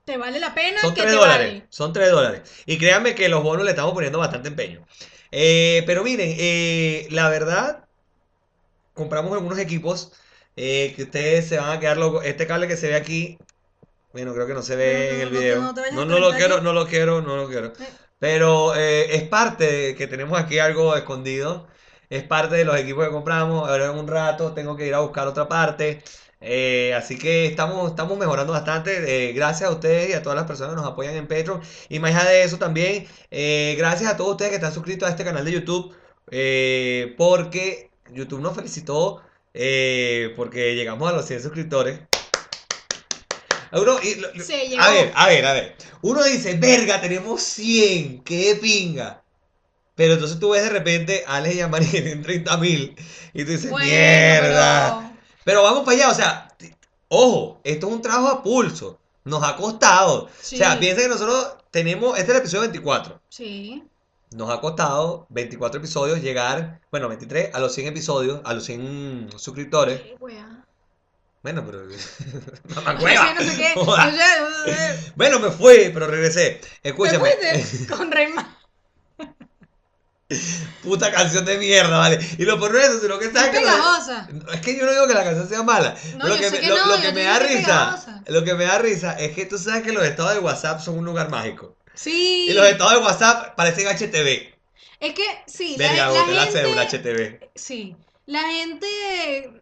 te 0.06 0.18
vale 0.18 0.40
la 0.40 0.54
pena 0.54 0.82
Son 0.82 0.94
que 0.94 1.02
3 1.02 1.14
te 1.14 1.18
dólares. 1.20 1.48
vale. 1.54 1.66
Son 1.70 1.94
3 1.94 2.12
dólares. 2.12 2.64
Y 2.66 2.78
créanme 2.78 3.16
que 3.16 3.30
los 3.30 3.42
bonos 3.42 3.64
le 3.64 3.72
estamos 3.72 3.94
poniendo 3.94 4.20
bastante 4.20 4.50
empeño. 4.50 4.86
Eh, 5.32 5.84
pero 5.86 6.04
miren, 6.04 6.36
eh, 6.38 7.08
la 7.10 7.30
verdad, 7.30 7.86
compramos 8.94 9.32
algunos 9.34 9.58
equipos 9.58 10.12
eh, 10.56 10.94
que 10.96 11.04
ustedes 11.04 11.48
se 11.48 11.58
van 11.58 11.72
a 11.72 11.80
quedar 11.80 11.98
locos. 11.98 12.26
Este 12.26 12.48
cable 12.48 12.68
que 12.68 12.78
se 12.78 12.88
ve 12.90 12.96
aquí, 12.96 13.38
bueno, 14.14 14.34
creo 14.34 14.48
que 14.48 14.54
no 14.54 14.62
se 14.62 14.76
ve 14.76 14.94
No, 14.94 15.00
no, 15.10 15.16
en 15.16 15.22
el 15.22 15.30
video. 15.30 15.62
no 15.62 15.74
No, 15.92 16.06
no 16.06 16.20
lo 16.20 16.32
quiero, 16.34 16.62
no 16.62 16.74
lo 16.74 16.88
quiero, 16.88 17.22
no 17.22 17.36
lo 17.38 17.48
quiero. 17.48 17.74
Pero 18.20 18.76
eh, 18.76 19.16
es 19.16 19.24
parte 19.24 19.66
de 19.72 19.96
que 19.96 20.08
tenemos 20.08 20.40
aquí 20.40 20.60
algo 20.60 20.96
escondido. 20.96 21.68
Es 22.10 22.24
parte 22.24 22.56
de 22.56 22.66
los 22.66 22.78
equipos 22.78 23.06
que 23.06 23.12
compramos. 23.12 23.68
Ahora 23.70 23.86
en 23.86 23.98
un 23.98 24.08
rato 24.08 24.54
tengo 24.54 24.76
que 24.78 24.88
ir 24.88 24.94
a 24.94 25.00
buscar 25.00 25.28
otra 25.28 25.48
parte. 25.48 26.04
Eh, 26.42 26.94
así 26.94 27.18
que 27.18 27.46
estamos, 27.46 27.90
estamos 27.90 28.18
mejorando 28.18 28.54
bastante. 28.54 29.30
eh, 29.30 29.34
gracias 29.34 29.70
a 29.70 29.74
ustedes 29.74 30.10
y 30.10 30.14
a 30.14 30.22
todas 30.22 30.36
las 30.38 30.46
personas 30.46 30.76
que 30.76 30.82
nos 30.82 30.90
apoyan 30.92 31.16
en 31.16 31.28
Patreon. 31.28 31.62
Y 31.90 32.00
más 32.00 32.14
allá 32.16 32.30
de 32.30 32.44
eso 32.44 32.58
también, 32.58 33.08
eh, 33.32 33.76
gracias 33.78 34.12
a 34.12 34.18
todos 34.18 34.32
ustedes 34.32 34.52
que 34.52 34.56
están 34.58 34.74
suscritos 34.74 35.08
a 35.08 35.12
este 35.12 35.24
canal 35.24 35.46
de 35.46 35.52
YouTube. 35.54 35.96
porque 37.18 37.92
YouTube 38.12 38.42
nos 38.42 38.56
felicitó 38.56 39.22
eh, 39.54 40.34
porque 40.36 40.76
llegamos 40.76 41.10
a 41.10 41.14
los 41.16 41.26
100 41.26 41.42
suscriptores. 41.44 42.00
Uno, 43.72 43.98
y 44.04 44.16
lo- 44.16 44.44
Se 44.44 44.78
a 44.78 44.90
ver, 44.92 45.12
a 45.16 45.28
ver, 45.28 45.46
a 45.46 45.54
ver. 45.54 45.76
Uno 46.02 46.24
dice, 46.24 46.56
verga, 46.58 47.02
tenemos 47.02 47.42
100, 47.42 48.24
qué 48.24 48.58
pinga. 48.62 49.24
Pero 49.96 50.14
entonces 50.14 50.40
tú 50.40 50.50
ves 50.52 50.64
de 50.64 50.70
repente 50.70 51.24
a 51.28 51.38
Alex 51.38 51.56
y 51.56 51.62
a 51.62 51.68
Mari 51.68 51.86
tienen 51.92 52.22
30 52.22 52.58
mil. 52.58 52.96
Y 53.34 53.44
tú 53.46 53.52
dices, 53.52 53.72
Bueno, 53.72 53.88
mierda. 53.88 55.00
pero- 55.00 55.14
Pero 55.44 55.64
vamos 55.64 55.84
para 55.86 55.98
allá, 55.98 56.10
o 56.10 56.16
sea, 56.16 56.56
ojo, 57.08 57.60
esto 57.64 57.88
es 57.88 57.94
un 57.94 58.02
trabajo 58.02 58.28
a 58.28 58.44
pulso. 58.44 59.00
Nos 59.26 59.42
ha 59.44 59.56
costado. 59.56 60.30
Sí. 60.42 60.56
O 60.56 60.58
sea, 60.60 60.80
piensen 60.80 61.06
que 61.06 61.10
nosotros 61.10 61.56
tenemos, 61.72 62.12
este 62.20 62.32
es 62.32 62.36
el 62.38 62.42
episodio 62.42 62.62
24. 62.62 63.22
Sí. 63.30 63.84
Nos 64.34 64.50
ha 64.50 64.60
costado 64.62 65.28
24 65.30 65.80
episodios 65.80 66.22
llegar, 66.22 66.82
bueno, 66.92 67.08
23, 67.10 67.54
a 67.54 67.60
los 67.60 67.74
100 67.74 67.88
episodios, 67.88 68.42
a 68.46 68.54
los 68.54 68.64
100 68.66 69.30
suscriptores. 69.38 70.02
Qué 70.02 70.16
wea. 70.20 70.66
Bueno, 71.44 71.64
pero... 71.66 71.84
Mamá 72.76 72.94
No 73.00 73.02
sé, 73.02 73.16
no 73.36 73.42
sé 73.52 73.58
qué. 73.58 73.74
No 73.76 73.86
no. 73.86 75.14
Bueno, 75.16 75.40
me 75.40 75.52
fui, 75.52 75.92
pero 75.94 76.08
regresé. 76.08 76.62
¿Te 76.82 76.90
Escúchame. 76.90 77.20
fuiste? 77.20 77.88
Con 77.96 78.12
Reyma. 78.12 78.58
Puta 80.84 81.12
canción 81.12 81.46
de 81.46 81.58
mierda, 81.58 81.98
vale. 81.98 82.20
Y 82.40 82.44
lo 82.46 82.58
por 82.60 82.76
eso, 82.76 83.00
sino 83.00 83.20
que 83.20 83.26
Es 83.26 83.34
sabes 83.34 83.52
que... 83.52 83.60
pegajosa. 83.60 84.28
Es 84.54 84.62
que 84.62 84.76
yo 84.78 84.86
no 84.86 84.92
digo 84.92 85.08
que 85.08 85.14
la 85.14 85.24
canción 85.24 85.48
sea 85.48 85.62
mala. 85.64 85.96
No, 86.18 86.28
lo 86.28 86.36
que, 86.38 86.50
me- 86.50 86.60
que 86.60 86.68
lo, 86.70 86.78
no, 86.78 86.96
lo 86.96 87.02
que 87.02 87.12
me 87.12 87.24
da 87.24 87.40
risa, 87.40 87.62
pegajosa. 87.66 88.24
lo 88.28 88.44
que 88.44 88.54
me 88.56 88.64
da 88.66 88.80
risa 88.80 89.14
es 89.20 89.36
que 89.36 89.46
tú 89.46 89.58
sabes 89.60 89.84
que 89.84 89.92
los 89.92 90.04
estados 90.04 90.34
de 90.34 90.40
WhatsApp 90.40 90.80
son 90.82 90.98
un 90.98 91.06
lugar 91.06 91.30
mágico. 91.30 91.76
Sí. 91.94 92.48
Y 92.50 92.54
los 92.54 92.66
estados 92.68 92.94
de 92.94 93.00
WhatsApp 93.00 93.56
parecen 93.56 93.88
HTV. 93.88 94.54
Es 95.00 95.14
que, 95.14 95.24
sí, 95.48 95.76
la, 95.78 95.88
Verga, 95.88 96.10
la 96.10 96.20
boté 96.22 96.34
la 96.34 96.46
cédula. 96.48 96.84
HTV. 96.90 97.50
Sí. 97.56 97.96
La 98.26 98.42
gente... 98.44 99.62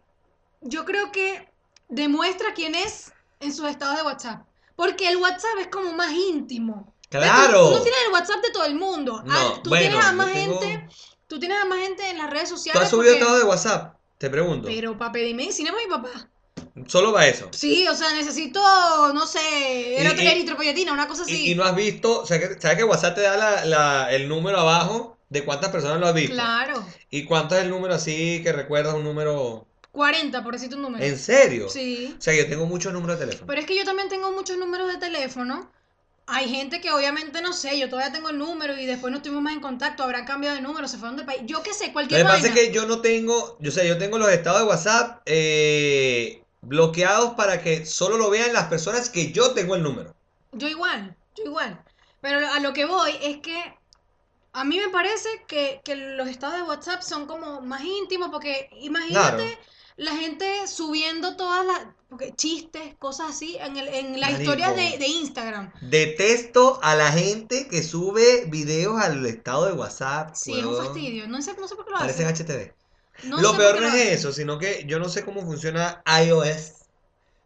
Yo 0.60 0.84
creo 0.84 1.10
que 1.10 1.48
demuestra 1.88 2.54
quién 2.54 2.74
es 2.74 3.12
en 3.40 3.52
sus 3.52 3.68
estados 3.68 3.96
de 3.96 4.02
WhatsApp. 4.02 4.42
Porque 4.76 5.08
el 5.08 5.16
WhatsApp 5.16 5.58
es 5.60 5.66
como 5.66 5.92
más 5.92 6.12
íntimo. 6.12 6.94
¡Claro! 7.10 7.68
Tú 7.68 7.74
no 7.76 7.82
tienes 7.82 8.00
el 8.06 8.12
WhatsApp 8.12 8.42
de 8.42 8.50
todo 8.52 8.64
el 8.64 8.74
mundo. 8.76 9.22
No, 9.24 9.34
Ah, 9.34 9.60
tú 9.62 9.70
bueno, 9.70 9.88
tienes 9.88 10.04
a 10.06 10.12
más 10.12 10.32
tengo- 10.32 10.60
gente... 10.60 10.88
Tú 11.26 11.38
tienes 11.40 11.58
a 11.60 11.64
más 11.64 11.78
gente 11.78 12.08
en 12.10 12.18
las 12.18 12.28
redes 12.30 12.50
¿Tú 12.50 12.56
sociales 12.56 12.82
has 12.82 12.90
subido 12.90 13.12
porque- 13.12 13.18
estados 13.20 13.38
de 13.42 13.48
WhatsApp? 13.48 13.96
Te 14.18 14.30
pregunto. 14.30 14.68
Pero 14.68 14.96
para 14.96 15.12
pedir 15.12 15.34
medicina 15.34 15.72
mi 15.72 15.90
papá. 15.90 16.10
Solo 16.86 17.12
va 17.12 17.26
eso. 17.26 17.48
Sí, 17.52 17.86
o 17.88 17.94
sea, 17.94 18.12
necesito, 18.14 18.60
no 19.12 19.26
sé, 19.26 19.40
y- 19.98 20.26
eritropoyetina, 20.26 20.92
una 20.92 21.06
cosa 21.06 21.22
así. 21.24 21.46
Y, 21.48 21.52
y 21.52 21.54
no 21.54 21.64
has 21.64 21.74
visto, 21.76 22.20
o 22.22 22.26
sea, 22.26 22.38
que, 22.38 22.58
¿sabes 22.60 22.78
que 22.78 22.84
WhatsApp 22.84 23.14
te 23.14 23.20
da 23.20 23.36
la- 23.36 23.64
la- 23.66 24.12
el 24.12 24.26
número 24.28 24.58
abajo 24.58 25.18
de 25.28 25.44
cuántas 25.44 25.70
personas 25.70 26.00
lo 26.00 26.06
has 26.06 26.14
visto? 26.14 26.34
Claro. 26.34 26.82
¿Y 27.10 27.24
cuánto 27.24 27.56
es 27.56 27.62
el 27.64 27.70
número 27.70 27.94
así 27.94 28.40
que 28.42 28.52
recuerdas 28.52 28.94
un 28.94 29.04
número? 29.04 29.66
40, 29.90 30.42
por 30.42 30.54
decirte 30.54 30.76
un 30.76 30.82
número. 30.82 31.04
¿En 31.04 31.18
serio? 31.18 31.68
Sí. 31.68 32.14
O 32.18 32.22
sea, 32.22 32.32
yo 32.34 32.48
tengo 32.48 32.64
muchos 32.64 32.90
números 32.94 33.18
de 33.18 33.26
teléfono. 33.26 33.46
Pero 33.46 33.60
es 33.60 33.66
que 33.66 33.76
yo 33.76 33.84
también 33.84 34.08
tengo 34.08 34.32
muchos 34.32 34.56
números 34.56 34.88
de 34.90 34.96
teléfono. 34.98 35.70
Hay 36.26 36.48
gente 36.48 36.80
que 36.80 36.90
obviamente 36.90 37.42
no 37.42 37.52
sé, 37.52 37.78
yo 37.78 37.90
todavía 37.90 38.12
tengo 38.12 38.30
el 38.30 38.38
número 38.38 38.78
y 38.78 38.86
después 38.86 39.10
no 39.10 39.18
estuvimos 39.18 39.42
más 39.42 39.52
en 39.54 39.60
contacto, 39.60 40.04
habrán 40.04 40.24
cambiado 40.24 40.54
de 40.56 40.62
número, 40.62 40.88
se 40.88 40.96
fueron 40.96 41.16
del 41.16 41.26
país. 41.26 41.42
Yo 41.44 41.62
qué 41.62 41.74
sé, 41.74 41.88
Lo 41.88 41.92
cualquier 41.92 42.22
que 42.22 42.26
pasa 42.28 42.46
es 42.46 42.54
que 42.54 42.72
yo 42.72 42.86
no 42.86 43.00
tengo, 43.02 43.58
yo 43.60 43.70
sé, 43.70 43.86
yo 43.86 43.98
tengo 43.98 44.16
los 44.18 44.30
estados 44.30 44.60
de 44.62 44.66
WhatsApp 44.66 45.20
eh, 45.26 46.41
bloqueados 46.62 47.34
para 47.34 47.62
que 47.62 47.84
solo 47.86 48.16
lo 48.18 48.30
vean 48.30 48.52
las 48.52 48.66
personas 48.68 49.10
que 49.10 49.32
yo 49.32 49.52
tengo 49.52 49.74
el 49.76 49.82
número. 49.82 50.14
Yo 50.52 50.68
igual, 50.68 51.16
yo 51.36 51.44
igual. 51.44 51.82
Pero 52.20 52.38
a 52.48 52.60
lo 52.60 52.72
que 52.72 52.84
voy 52.86 53.12
es 53.22 53.38
que 53.38 53.74
a 54.52 54.64
mí 54.64 54.78
me 54.78 54.88
parece 54.90 55.28
que, 55.48 55.80
que 55.84 55.96
los 55.96 56.28
estados 56.28 56.56
de 56.56 56.62
WhatsApp 56.62 57.02
son 57.02 57.26
como 57.26 57.60
más 57.62 57.82
íntimos 57.84 58.28
porque 58.30 58.68
imagínate 58.80 59.44
Claro. 59.44 59.58
la 59.96 60.12
gente 60.16 60.66
subiendo 60.68 61.36
todas 61.36 61.66
las 61.66 61.86
porque 62.08 62.34
chistes, 62.36 62.94
cosas 62.98 63.30
así 63.30 63.56
en, 63.58 63.76
el, 63.78 63.88
en 63.88 64.20
las 64.20 64.32
Marico. 64.32 64.42
historias 64.52 64.76
de, 64.76 64.98
de 64.98 65.06
Instagram. 65.06 65.72
Detesto 65.80 66.78
a 66.82 66.94
la 66.94 67.10
gente 67.10 67.68
que 67.68 67.82
sube 67.82 68.44
videos 68.48 69.00
al 69.00 69.24
estado 69.24 69.64
de 69.64 69.72
WhatsApp. 69.72 70.34
Sí, 70.34 70.58
es 70.58 70.64
un 70.64 70.76
fastidio. 70.76 71.26
No 71.26 71.40
sé, 71.40 71.54
no 71.58 71.66
sé 71.66 71.74
por 71.74 71.86
qué 71.86 71.90
lo 71.92 71.96
hacen. 71.96 72.26
HTV. 72.28 72.74
No 73.24 73.40
lo 73.40 73.56
peor 73.56 73.80
no 73.80 73.88
es 73.88 73.94
eso, 74.18 74.32
sino 74.32 74.58
que 74.58 74.84
yo 74.86 74.98
no 74.98 75.08
sé 75.08 75.24
cómo 75.24 75.42
funciona 75.42 76.02
iOS. 76.24 76.72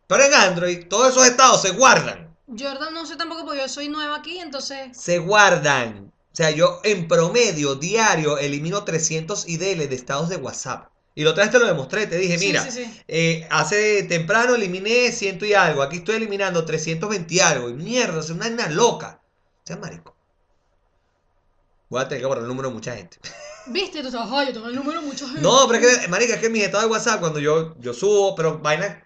Pero 0.07 0.23
en 0.25 0.35
Android, 0.35 0.87
todos 0.89 1.11
esos 1.11 1.27
estados 1.27 1.63
se 1.63 1.71
guardan. 1.71 2.35
Jordan 2.47 2.95
no 2.95 3.05
sé 3.07 3.17
tampoco 3.17 3.45
porque 3.45 3.61
yo 3.61 3.69
soy 3.69 3.89
nueva 3.89 4.17
aquí, 4.17 4.39
entonces 4.39 4.97
Se 4.97 5.19
guardan. 5.19 6.13
O 6.33 6.37
sea, 6.37 6.51
yo 6.51 6.81
en 6.85 7.09
promedio 7.09 7.75
diario 7.75 8.39
elimino 8.39 8.85
300 8.85 9.49
IDL 9.49 9.89
de 9.89 9.95
estados 9.95 10.29
de 10.29 10.37
WhatsApp. 10.37 10.89
Y 11.15 11.25
la 11.25 11.31
otra 11.31 11.45
vez 11.45 11.51
te 11.53 11.59
lo 11.59 11.67
demostré, 11.67 12.07
te 12.07 12.19
dije, 12.19 12.39
Sí, 12.39 12.47
mira, 12.47 12.63
sí, 12.63 12.85
sí. 12.85 13.03
eh, 13.09 13.49
hace 13.51 14.03
temprano 14.03 14.55
eliminé 14.55 15.11
ciento 15.13 15.47
y 15.47 15.55
algo, 15.55 15.83
aquí 15.83 15.97
estoy 15.97 16.17
eliminando 16.17 16.65
320 16.67 17.35
y 17.35 17.41
algo. 17.41 17.71
Y 17.71 17.73
mierda, 17.75 18.21
es 18.21 18.29
una, 18.31 18.47
una 18.49 18.69
loca. 18.69 19.21
O 19.65 19.67
sea, 19.67 19.77
marico. 19.79 20.15
Voy 21.89 22.03
a 22.03 22.09
tener 22.09 22.21
que 22.21 22.27
borrar 22.27 22.43
el 22.43 22.49
número 22.49 22.69
de 22.69 22.75
mucha 22.75 22.95
gente. 22.95 23.19
¿Viste? 23.69 24.03
Tú 24.03 24.11
sabes, 24.11 24.29
"Ay, 24.33 24.47
yo 24.49 24.53
tengo 24.55 24.69
el 24.69 24.75
número 24.75 25.01
gente. 25.01 25.41
No, 25.41 25.67
pero 25.69 25.87
es 25.87 25.99
que, 25.99 26.09
marica, 26.09 26.35
es 26.35 26.41
que 26.41 26.47
en 26.47 26.53
mis 26.53 26.63
estados 26.65 26.87
de 26.87 26.91
WhatsApp, 26.93 27.21
cuando 27.21 27.39
yo, 27.41 27.75
yo 27.79 27.93
subo, 27.95 28.35
pero 28.35 28.59
vaina 28.59 29.03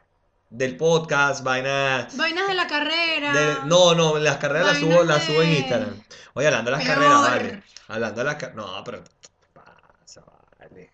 del 0.51 0.77
podcast, 0.77 1.43
vainas 1.45 2.17
Vainas 2.17 2.49
de 2.49 2.55
la 2.55 2.67
carrera. 2.67 3.33
de- 3.33 3.57
no, 3.67 3.95
no, 3.95 4.19
las 4.19 4.37
carreras 4.39 4.67
las 4.69 4.79
subo, 4.79 4.89
Vainas 4.99 5.07
las 5.07 5.25
subo 5.25 5.43
en 5.43 5.51
Instagram. 5.53 6.03
Oye, 6.35 6.47
hablando 6.49 6.71
de 6.71 6.77
las 6.77 6.85
Peor. 6.87 6.97
carreras, 6.99 7.21
vale. 7.23 7.63
Hablando 7.89 8.19
de 8.21 8.25
las 8.25 8.35
carreras. 8.37 8.57
No, 8.57 8.85
pero. 8.85 9.05
¿qué 9.05 9.11
pasa, 9.53 10.23
vale? 10.59 10.93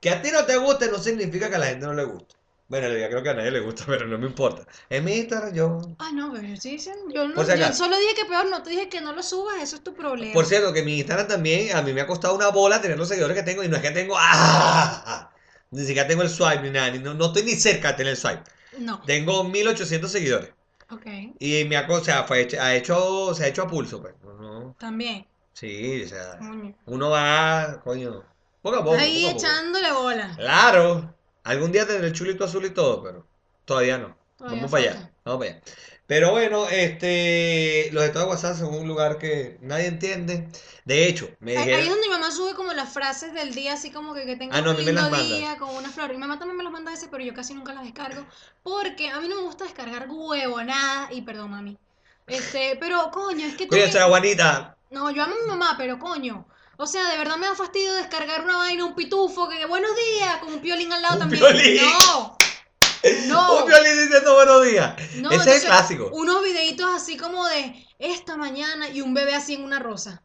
Que 0.00 0.10
a 0.10 0.22
ti 0.22 0.30
no 0.30 0.44
te 0.44 0.56
guste 0.56 0.90
no 0.90 0.98
significa 0.98 1.48
que 1.48 1.56
a 1.56 1.58
la 1.58 1.66
gente 1.66 1.86
no 1.86 1.94
le 1.94 2.04
guste. 2.04 2.34
Bueno, 2.70 2.88
yo 2.88 3.08
creo 3.08 3.22
que 3.22 3.28
a 3.30 3.34
nadie 3.34 3.50
le 3.50 3.60
gusta, 3.60 3.84
pero 3.88 4.06
no 4.06 4.16
me 4.16 4.26
importa. 4.26 4.64
En 4.88 5.04
mi 5.04 5.12
Instagram 5.12 5.52
yo. 5.52 5.80
Ah, 5.98 6.10
no, 6.14 6.32
pero 6.32 6.46
sí, 6.56 6.78
sí, 6.78 6.90
yo, 7.12 7.28
no, 7.28 7.34
Por 7.34 7.44
si 7.44 7.50
yo 7.58 7.64
acaso. 7.66 7.84
solo 7.84 7.98
dije 7.98 8.14
que 8.14 8.24
peor, 8.24 8.48
no 8.48 8.62
te 8.62 8.70
dije 8.70 8.88
que 8.88 9.00
no 9.02 9.12
lo 9.12 9.22
subas, 9.22 9.60
eso 9.62 9.76
es 9.76 9.82
tu 9.84 9.92
problema. 9.94 10.32
Por 10.32 10.46
cierto, 10.46 10.72
que 10.72 10.82
mi 10.82 10.96
Instagram 10.98 11.28
también 11.28 11.76
a 11.76 11.82
mí 11.82 11.92
me 11.92 12.00
ha 12.00 12.06
costado 12.06 12.34
una 12.34 12.48
bola 12.48 12.80
tener 12.80 12.96
los 12.96 13.08
seguidores 13.08 13.36
que 13.36 13.42
tengo 13.42 13.62
y 13.62 13.68
no 13.68 13.76
es 13.76 13.82
que 13.82 13.90
tengo. 13.90 14.14
¡Ah! 14.18 15.30
Ni 15.72 15.84
siquiera 15.84 16.08
tengo 16.08 16.22
el 16.22 16.30
swipe 16.30 16.62
ni 16.62 16.70
nada. 16.70 16.90
ni- 16.90 16.98
No, 17.00 17.12
no 17.14 17.26
estoy 17.26 17.42
ni 17.42 17.52
cerca 17.56 17.88
de 17.88 17.94
tener 17.98 18.12
el 18.12 18.16
swipe. 18.16 18.42
No, 18.78 19.00
Tengo 19.04 19.44
1800 19.44 20.10
seguidores. 20.10 20.50
ok, 20.90 21.06
Y 21.40 21.64
me 21.64 21.76
ha, 21.76 21.86
co- 21.86 21.94
o 21.94 22.04
sea, 22.04 22.22
fue 22.24 22.40
hecho, 22.42 22.60
ha 22.60 22.74
hecho, 22.74 23.34
se 23.34 23.44
ha 23.44 23.48
hecho 23.48 23.62
a 23.62 23.68
pulso, 23.68 24.00
pues. 24.00 24.14
No, 24.22 24.32
no. 24.34 24.76
también. 24.78 25.26
Sí, 25.52 26.02
o 26.04 26.08
sea, 26.08 26.38
coño. 26.38 26.74
uno 26.86 27.10
va, 27.10 27.80
coño, 27.82 28.24
poco 28.62 28.76
a 28.76 28.84
poco, 28.84 28.96
Ahí 28.96 29.24
poco 29.24 29.28
a 29.30 29.32
poco. 29.34 29.44
echándole 29.46 29.92
bola. 29.92 30.32
Claro, 30.36 31.14
algún 31.50 31.72
día 31.72 31.86
tendré 31.86 32.08
el 32.08 32.12
chulito 32.12 32.44
azul 32.44 32.64
y 32.64 32.70
todo, 32.70 33.02
pero 33.02 33.26
todavía 33.64 33.98
no. 33.98 34.16
Todavía 34.36 34.56
Vamos 34.58 34.70
para 34.70 34.84
allá, 34.90 35.10
vamos 35.24 35.40
para 35.46 35.50
allá. 35.52 35.62
Pero 36.06 36.30
bueno, 36.32 36.66
este, 36.68 37.90
los 37.92 38.02
estados 38.02 38.26
de 38.26 38.30
WhatsApp 38.34 38.56
son 38.58 38.74
un 38.74 38.88
lugar 38.88 39.18
que 39.18 39.58
nadie 39.60 39.86
entiende. 39.86 40.48
De 40.84 41.06
hecho, 41.06 41.28
me 41.38 41.56
Ahí, 41.56 41.70
es 41.70 41.88
donde 41.88 42.08
mi 42.08 42.12
mamá 42.12 42.30
sube 42.32 42.54
como 42.54 42.72
las 42.72 42.92
frases 42.92 43.32
del 43.32 43.54
día, 43.54 43.74
así 43.74 43.92
como 43.92 44.12
que, 44.12 44.26
que 44.26 44.36
tenga 44.36 44.56
Ah, 44.56 44.60
no, 44.60 44.70
un 44.70 44.76
las 44.76 44.86
lindo 44.86 45.10
día 45.10 45.56
con 45.58 45.74
una 45.74 45.88
flor. 45.88 46.10
Mi 46.10 46.16
mamá 46.18 46.38
también 46.38 46.56
me 46.56 46.64
los 46.64 46.72
manda 46.72 46.90
a 46.90 46.94
veces, 46.94 47.08
pero 47.10 47.22
yo 47.22 47.32
casi 47.32 47.54
nunca 47.54 47.72
las 47.74 47.84
descargo. 47.84 48.26
Porque 48.64 49.08
a 49.10 49.20
mí 49.20 49.28
no 49.28 49.36
me 49.36 49.42
gusta 49.42 49.64
descargar 49.64 50.06
huevonadas. 50.10 51.12
Y 51.12 51.22
perdón, 51.22 51.50
mami. 51.50 51.78
Este, 52.26 52.76
pero 52.80 53.10
coño, 53.12 53.46
es 53.46 53.54
que 53.56 53.66
tú. 53.66 53.76
me- 53.76 53.84
esa 53.84 54.06
Juanita, 54.08 54.76
No, 54.90 55.10
yo 55.10 55.22
amo 55.22 55.34
a 55.34 55.42
mi 55.44 55.46
mamá, 55.50 55.74
pero 55.78 55.98
coño. 55.98 56.46
O 56.82 56.86
sea, 56.86 57.10
de 57.10 57.18
verdad 57.18 57.36
me 57.36 57.46
da 57.46 57.54
fastidio 57.54 57.92
descargar 57.92 58.42
una 58.42 58.56
vaina, 58.56 58.86
un 58.86 58.94
pitufo, 58.94 59.50
que 59.50 59.66
buenos 59.66 59.90
días, 59.94 60.38
con 60.38 60.54
un 60.54 60.60
piolín 60.60 60.90
al 60.90 61.02
lado 61.02 61.14
Un 61.16 61.20
también. 61.20 61.42
piolín. 61.42 61.82
No. 62.06 62.36
No. 63.28 63.58
un 63.62 63.66
violín 63.66 63.98
diciendo 63.98 64.34
buenos 64.34 64.64
días. 64.64 64.94
No, 65.16 65.30
Ese 65.30 65.56
es 65.56 65.62
el 65.62 65.68
clásico. 65.68 66.08
Unos 66.12 66.42
videitos 66.42 66.88
así 66.94 67.18
como 67.18 67.46
de 67.48 67.86
esta 67.98 68.36
mañana 68.38 68.88
y 68.88 69.02
un 69.02 69.12
bebé 69.12 69.34
así 69.34 69.54
en 69.54 69.64
una 69.64 69.78
rosa. 69.78 70.22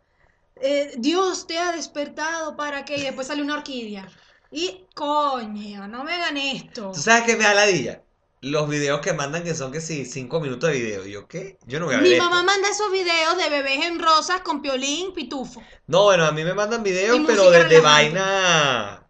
Eh, 0.62 0.94
Dios 0.98 1.46
te 1.46 1.58
ha 1.58 1.74
despertado 1.74 2.56
para 2.56 2.86
que 2.86 2.96
y 2.96 3.02
después 3.02 3.28
sale 3.28 3.42
una 3.42 3.56
orquídea. 3.56 4.08
Y 4.50 4.86
coño, 4.94 5.90
no 5.90 6.06
me 6.06 6.14
hagan 6.14 6.38
esto. 6.38 6.92
¿Tú 6.94 7.02
sabes 7.02 7.24
qué 7.24 7.36
me 7.36 7.44
da 7.44 7.54
ladilla? 7.54 8.02
Los 8.48 8.70
videos 8.70 9.00
que 9.02 9.12
mandan 9.14 9.44
que 9.44 9.56
son 9.56 9.72
que 9.72 9.82
sí, 9.82 10.06
5 10.06 10.40
minutos 10.40 10.70
de 10.70 10.76
video. 10.80 11.08
¿Y 11.08 11.14
yo 11.14 11.28
qué? 11.28 11.58
Yo 11.66 11.80
no 11.80 11.88
voy 11.88 11.96
a 11.96 11.98
ver 11.98 12.08
Mi 12.08 12.14
esto. 12.14 12.26
mamá 12.26 12.44
manda 12.44 12.70
esos 12.70 12.92
videos 12.92 13.38
de 13.38 13.50
bebés 13.50 13.84
en 13.86 13.98
rosas 14.00 14.42
con 14.42 14.62
piolín, 14.62 15.14
pitufo. 15.16 15.64
No, 15.88 16.04
bueno, 16.04 16.26
a 16.26 16.32
mí 16.32 16.44
me 16.44 16.54
mandan 16.54 16.84
videos, 16.84 17.18
Y 17.20 17.24
pero 17.26 17.50
de, 17.50 17.80
vaina 17.80 19.04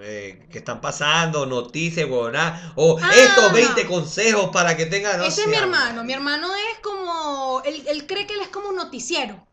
eh, 0.00 0.46
que 0.50 0.58
están 0.58 0.80
pasando, 0.80 1.44
noticias, 1.44 2.08
huevona, 2.08 2.72
o 2.76 2.98
Ah. 3.02 3.10
estos 3.14 3.52
20 3.52 3.86
consejos 3.86 4.48
para 4.50 4.74
que 4.76 4.86
tengan. 4.86 5.18
no 5.18 5.24
Ese 5.24 5.42
es 5.42 5.48
mi 5.48 5.56
hermano. 5.56 6.02
Mi 6.02 6.14
hermano 6.14 6.48
es 6.54 6.78
como. 6.82 7.60
Él, 7.66 7.84
él 7.86 8.06
cree 8.06 8.26
que 8.26 8.32
él 8.32 8.40
es 8.40 8.48
como 8.48 8.70
un 8.70 8.76
noticiero. 8.76 9.46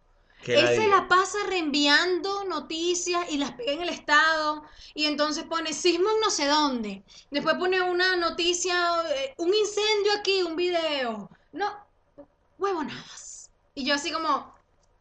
Él 0.45 0.67
se 0.67 0.87
la 0.87 1.07
pasa 1.07 1.37
reenviando 1.47 2.43
noticias 2.45 3.29
y 3.29 3.37
las 3.37 3.51
pega 3.53 3.73
en 3.73 3.81
el 3.81 3.89
estado. 3.89 4.63
Y 4.93 5.05
entonces 5.05 5.43
pone 5.43 5.73
sismo 5.73 6.09
en 6.09 6.19
no 6.19 6.29
sé 6.29 6.47
dónde. 6.47 7.03
Después 7.29 7.55
pone 7.55 7.81
una 7.81 8.15
noticia, 8.15 8.73
eh, 9.15 9.33
un 9.37 9.53
incendio 9.53 10.13
aquí, 10.19 10.41
un 10.41 10.55
video. 10.55 11.29
No, 11.51 11.87
huevonadas. 12.57 13.51
Y 13.73 13.85
yo 13.85 13.95
así 13.95 14.11
como, 14.11 14.53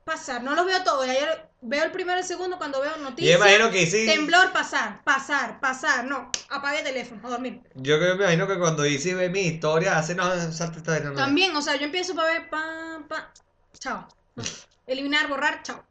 pasar, 0.05 0.43
no 0.43 0.55
los 0.55 0.66
veo 0.66 0.82
todos. 0.84 1.09
Ayer 1.09 1.49
veo 1.62 1.84
el 1.84 1.93
primero 1.93 2.18
y 2.18 2.22
el 2.22 2.26
segundo 2.26 2.59
cuando 2.59 2.80
veo 2.80 2.97
Yo 2.97 3.03
noticias. 3.03 3.36
imagino 3.36 3.70
que 3.70 3.86
sí. 3.86 4.07
Temblor, 4.07 4.53
pasar, 4.53 5.03
pasar, 5.05 5.61
pasar. 5.61 6.05
No, 6.05 6.30
apague 6.51 6.78
el 6.78 6.84
teléfono, 6.84 7.20
a 7.26 7.30
dormir. 7.30 7.62
Yo 7.74 7.99
que 7.99 8.07
me 8.07 8.24
imagino 8.24 8.47
que 8.47 8.59
cuando 8.59 8.86
Izzy 8.86 9.14
ve 9.14 9.28
mi 9.28 9.41
historia, 9.41 9.99
hace 9.99 10.14
no, 10.14 10.24
salte 10.53 10.78
esta 10.78 10.93
vaina, 10.93 11.11
no. 11.11 11.16
También, 11.16 11.55
o 11.57 11.62
sea, 11.62 11.76
yo 11.76 11.84
empiezo 11.84 12.14
para 12.14 12.32
ver, 12.32 12.51
pa, 12.51 13.03
pa, 13.09 13.32
chao. 13.78 14.07
Eliminar, 14.91 15.28
borrar, 15.28 15.62
chao. 15.62 15.84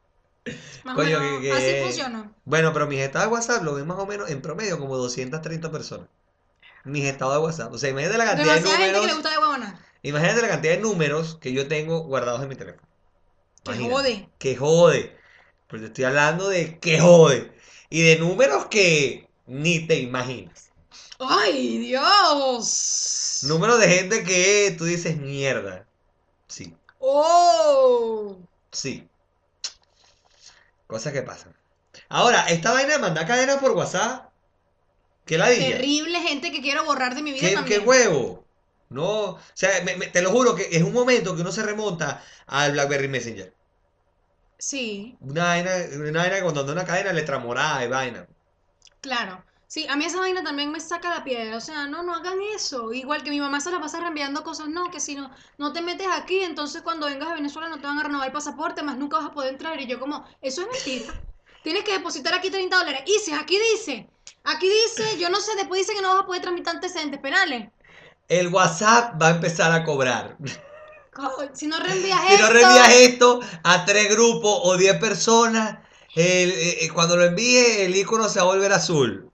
Más 0.83 0.93
o 0.95 0.97
Coño, 0.97 1.19
menos, 1.19 1.41
que- 1.41 1.47
que- 1.47 1.51
así 1.53 1.83
funciona. 1.83 2.31
Bueno, 2.45 2.73
pero 2.73 2.87
mis 2.87 2.99
estados 2.99 3.27
de 3.29 3.33
WhatsApp 3.33 3.63
lo 3.63 3.75
ven 3.75 3.87
más 3.87 3.97
o 3.99 4.05
menos 4.05 4.29
en 4.29 4.41
promedio 4.41 4.77
como 4.79 4.97
230 4.97 5.71
personas. 5.71 6.07
Mis 6.85 7.05
estados 7.05 7.33
de 7.35 7.39
WhatsApp. 7.41 7.73
O 7.73 7.77
sea, 7.77 7.89
imagínate 7.89 8.17
la 8.17 8.25
cantidad 8.25 8.45
de 8.55 8.59
Demasiada 8.61 8.77
gente 8.77 8.85
que 8.87 8.91
le 8.91 8.97
números. 8.97 9.15
gusta 9.17 9.29
de 9.31 9.37
huevona. 9.37 9.85
Imagínate 10.01 10.41
la 10.41 10.47
cantidad 10.47 10.73
de 10.73 10.79
números 10.79 11.37
que 11.41 11.51
yo 11.53 11.67
tengo 11.67 11.99
guardados 12.03 12.41
en 12.41 12.49
mi 12.49 12.55
teléfono. 12.55 12.87
Que 13.63 13.77
jode. 13.89 14.29
Que 14.39 14.55
jode. 14.55 15.17
Pero 15.67 15.81
te 15.81 15.87
estoy 15.87 16.03
hablando 16.05 16.47
de 16.49 16.79
que 16.79 16.99
jode. 16.99 17.53
Y 17.89 18.01
de 18.03 18.17
números 18.17 18.65
que 18.67 19.29
ni 19.45 19.85
te 19.87 19.99
imaginas. 19.99 20.69
¡Ay, 21.19 21.77
Dios! 21.79 23.41
Números 23.43 23.79
de 23.79 23.87
gente 23.89 24.23
que 24.23 24.73
tú 24.77 24.85
dices 24.85 25.17
mierda. 25.17 25.85
Sí, 26.47 26.75
¡Oh! 26.99 28.37
Sí. 28.71 29.09
Cosas 30.87 31.13
que 31.13 31.21
pasan. 31.23 31.55
Ahora, 32.09 32.47
esta 32.49 32.71
vaina 32.73 32.93
de 32.93 32.99
mandar 32.99 33.27
cadenas 33.27 33.57
por 33.57 33.71
WhatsApp. 33.71 34.31
¿Qué 35.25 35.37
la 35.37 35.49
dije? 35.49 35.71
Terrible 35.73 36.19
gente 36.21 36.51
que 36.51 36.61
quiero 36.61 36.85
borrar 36.85 37.13
de 37.15 37.21
mi 37.21 37.31
vida 37.31 37.41
¿Qué, 37.49 37.53
también. 37.55 37.81
qué 37.81 37.87
huevo? 37.87 38.45
No, 38.89 39.09
o 39.33 39.39
sea, 39.53 39.83
me- 39.83 39.95
me- 39.97 40.07
te 40.07 40.21
lo 40.21 40.31
juro 40.31 40.55
que 40.55 40.67
es 40.71 40.83
un 40.83 40.93
momento 40.93 41.35
que 41.35 41.41
uno 41.41 41.51
se 41.51 41.63
remonta 41.63 42.23
al 42.47 42.71
BlackBerry 42.73 43.07
Messenger. 43.07 43.55
Sí, 44.57 45.17
Una 45.33 45.43
vaina, 45.45 45.71
una 46.09 46.19
vaina 46.23 46.41
cuando 46.43 46.59
anda 46.61 46.73
una 46.73 46.83
cadena 46.85 47.13
letra 47.13 47.39
morada 47.39 47.85
y 47.85 47.87
vaina. 47.87 48.27
claro. 49.01 49.43
Sí, 49.69 49.85
a 49.87 49.95
mí 49.95 50.03
esa 50.05 50.19
vaina 50.19 50.43
también 50.43 50.71
me 50.71 50.79
saca 50.79 51.09
la 51.09 51.23
piedra. 51.23 51.55
O 51.55 51.61
sea, 51.61 51.85
no, 51.87 52.01
no 52.03 52.15
hagan 52.15 52.39
eso. 52.55 52.91
Igual 52.91 53.23
que 53.23 53.29
mi 53.29 53.39
mamá 53.39 53.61
se 53.61 53.69
la 53.71 53.79
pasa 53.79 53.99
reenviando 53.99 54.43
cosas. 54.43 54.67
No, 54.67 54.89
que 54.89 54.99
si 54.99 55.13
no, 55.15 55.29
no 55.59 55.71
te 55.73 55.81
metes 55.81 56.07
aquí, 56.11 56.39
entonces 56.39 56.81
cuando 56.81 57.05
vengas 57.05 57.29
a 57.29 57.35
Venezuela 57.35 57.69
no 57.69 57.79
te 57.79 57.85
van 57.85 57.99
a 57.99 58.03
renovar 58.03 58.27
el 58.27 58.33
pasaporte, 58.33 58.81
más 58.83 58.97
nunca 58.97 59.17
vas 59.17 59.27
a 59.27 59.31
poder 59.31 59.53
entrar. 59.53 59.79
Y 59.79 59.85
yo 59.87 59.99
como, 59.99 60.25
eso 60.41 60.61
es 60.63 60.67
mentira. 60.69 61.13
Tienes 61.61 61.83
que 61.83 61.93
depositar 61.93 62.33
aquí 62.33 62.49
30 62.49 62.77
dólares. 62.79 63.03
Y 63.05 63.19
si 63.19 63.31
aquí 63.31 63.59
dice, 63.73 64.09
aquí 64.43 64.67
dice, 64.67 65.19
yo 65.19 65.29
no 65.29 65.39
sé, 65.39 65.55
después 65.55 65.81
dice 65.81 65.93
que 65.93 66.01
no 66.01 66.13
vas 66.15 66.23
a 66.23 66.25
poder 66.25 66.41
tramitar 66.41 66.75
antecedentes 66.75 67.19
penales. 67.19 67.69
El 68.27 68.47
WhatsApp 68.47 69.21
va 69.21 69.27
a 69.27 69.31
empezar 69.31 69.71
a 69.71 69.83
cobrar. 69.83 70.37
Co- 71.13 71.49
Si 71.53 71.67
no 71.67 71.79
reenvías 71.79 72.21
Si 72.21 72.27
no 72.27 72.33
esto, 72.33 72.53
reenvías 72.53 72.89
esto 72.95 73.39
a 73.63 73.85
tres 73.85 74.09
grupos 74.09 74.59
o 74.63 74.77
diez 74.77 74.97
personas, 74.97 75.77
el- 76.15 76.51
eh, 76.51 76.85
eh, 76.85 76.89
cuando 76.93 77.17
lo 77.17 77.25
envíe 77.25 77.81
el 77.81 77.95
icono 77.95 78.29
se 78.29 78.39
va 78.39 78.45
a 78.45 78.47
volver 78.55 78.71
azul. 78.73 79.31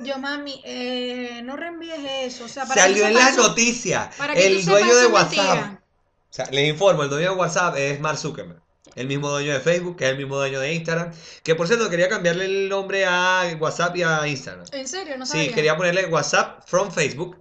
Yo, 0.00 0.18
mami, 0.18 0.60
eh, 0.64 1.40
no 1.44 1.56
reenvíes 1.56 2.00
eso. 2.22 2.44
O 2.44 2.48
sea, 2.48 2.66
para 2.66 2.82
Salió 2.82 3.06
en 3.06 3.14
las 3.14 3.36
noticias. 3.36 4.14
El 4.34 4.64
dueño 4.64 4.94
de 4.94 5.06
WhatsApp. 5.06 5.36
mentira. 5.54 5.82
O 6.30 6.34
sea, 6.34 6.46
les 6.50 6.68
informo, 6.68 7.02
el 7.02 7.10
dueño 7.10 7.30
de 7.32 7.36
WhatsApp 7.36 7.76
es 7.76 8.00
Mark 8.00 8.18
Zuckerberg. 8.18 8.60
El 8.94 9.06
mismo 9.06 9.30
dueño 9.30 9.52
de 9.54 9.60
Facebook, 9.60 9.96
que 9.96 10.04
es 10.04 10.10
el 10.10 10.18
mismo 10.18 10.36
dueño 10.36 10.60
de 10.60 10.74
Instagram. 10.74 11.12
Que 11.42 11.54
por 11.54 11.66
cierto, 11.66 11.88
quería 11.88 12.08
cambiarle 12.08 12.44
el 12.44 12.68
nombre 12.68 13.04
a 13.06 13.56
WhatsApp 13.58 13.96
y 13.96 14.02
a 14.02 14.26
Instagram. 14.26 14.66
¿En 14.72 14.86
serio? 14.88 15.16
No 15.16 15.24
Sí, 15.24 15.32
sabía. 15.32 15.54
quería 15.54 15.76
ponerle 15.76 16.06
WhatsApp 16.06 16.62
from 16.66 16.90
Facebook, 16.90 17.38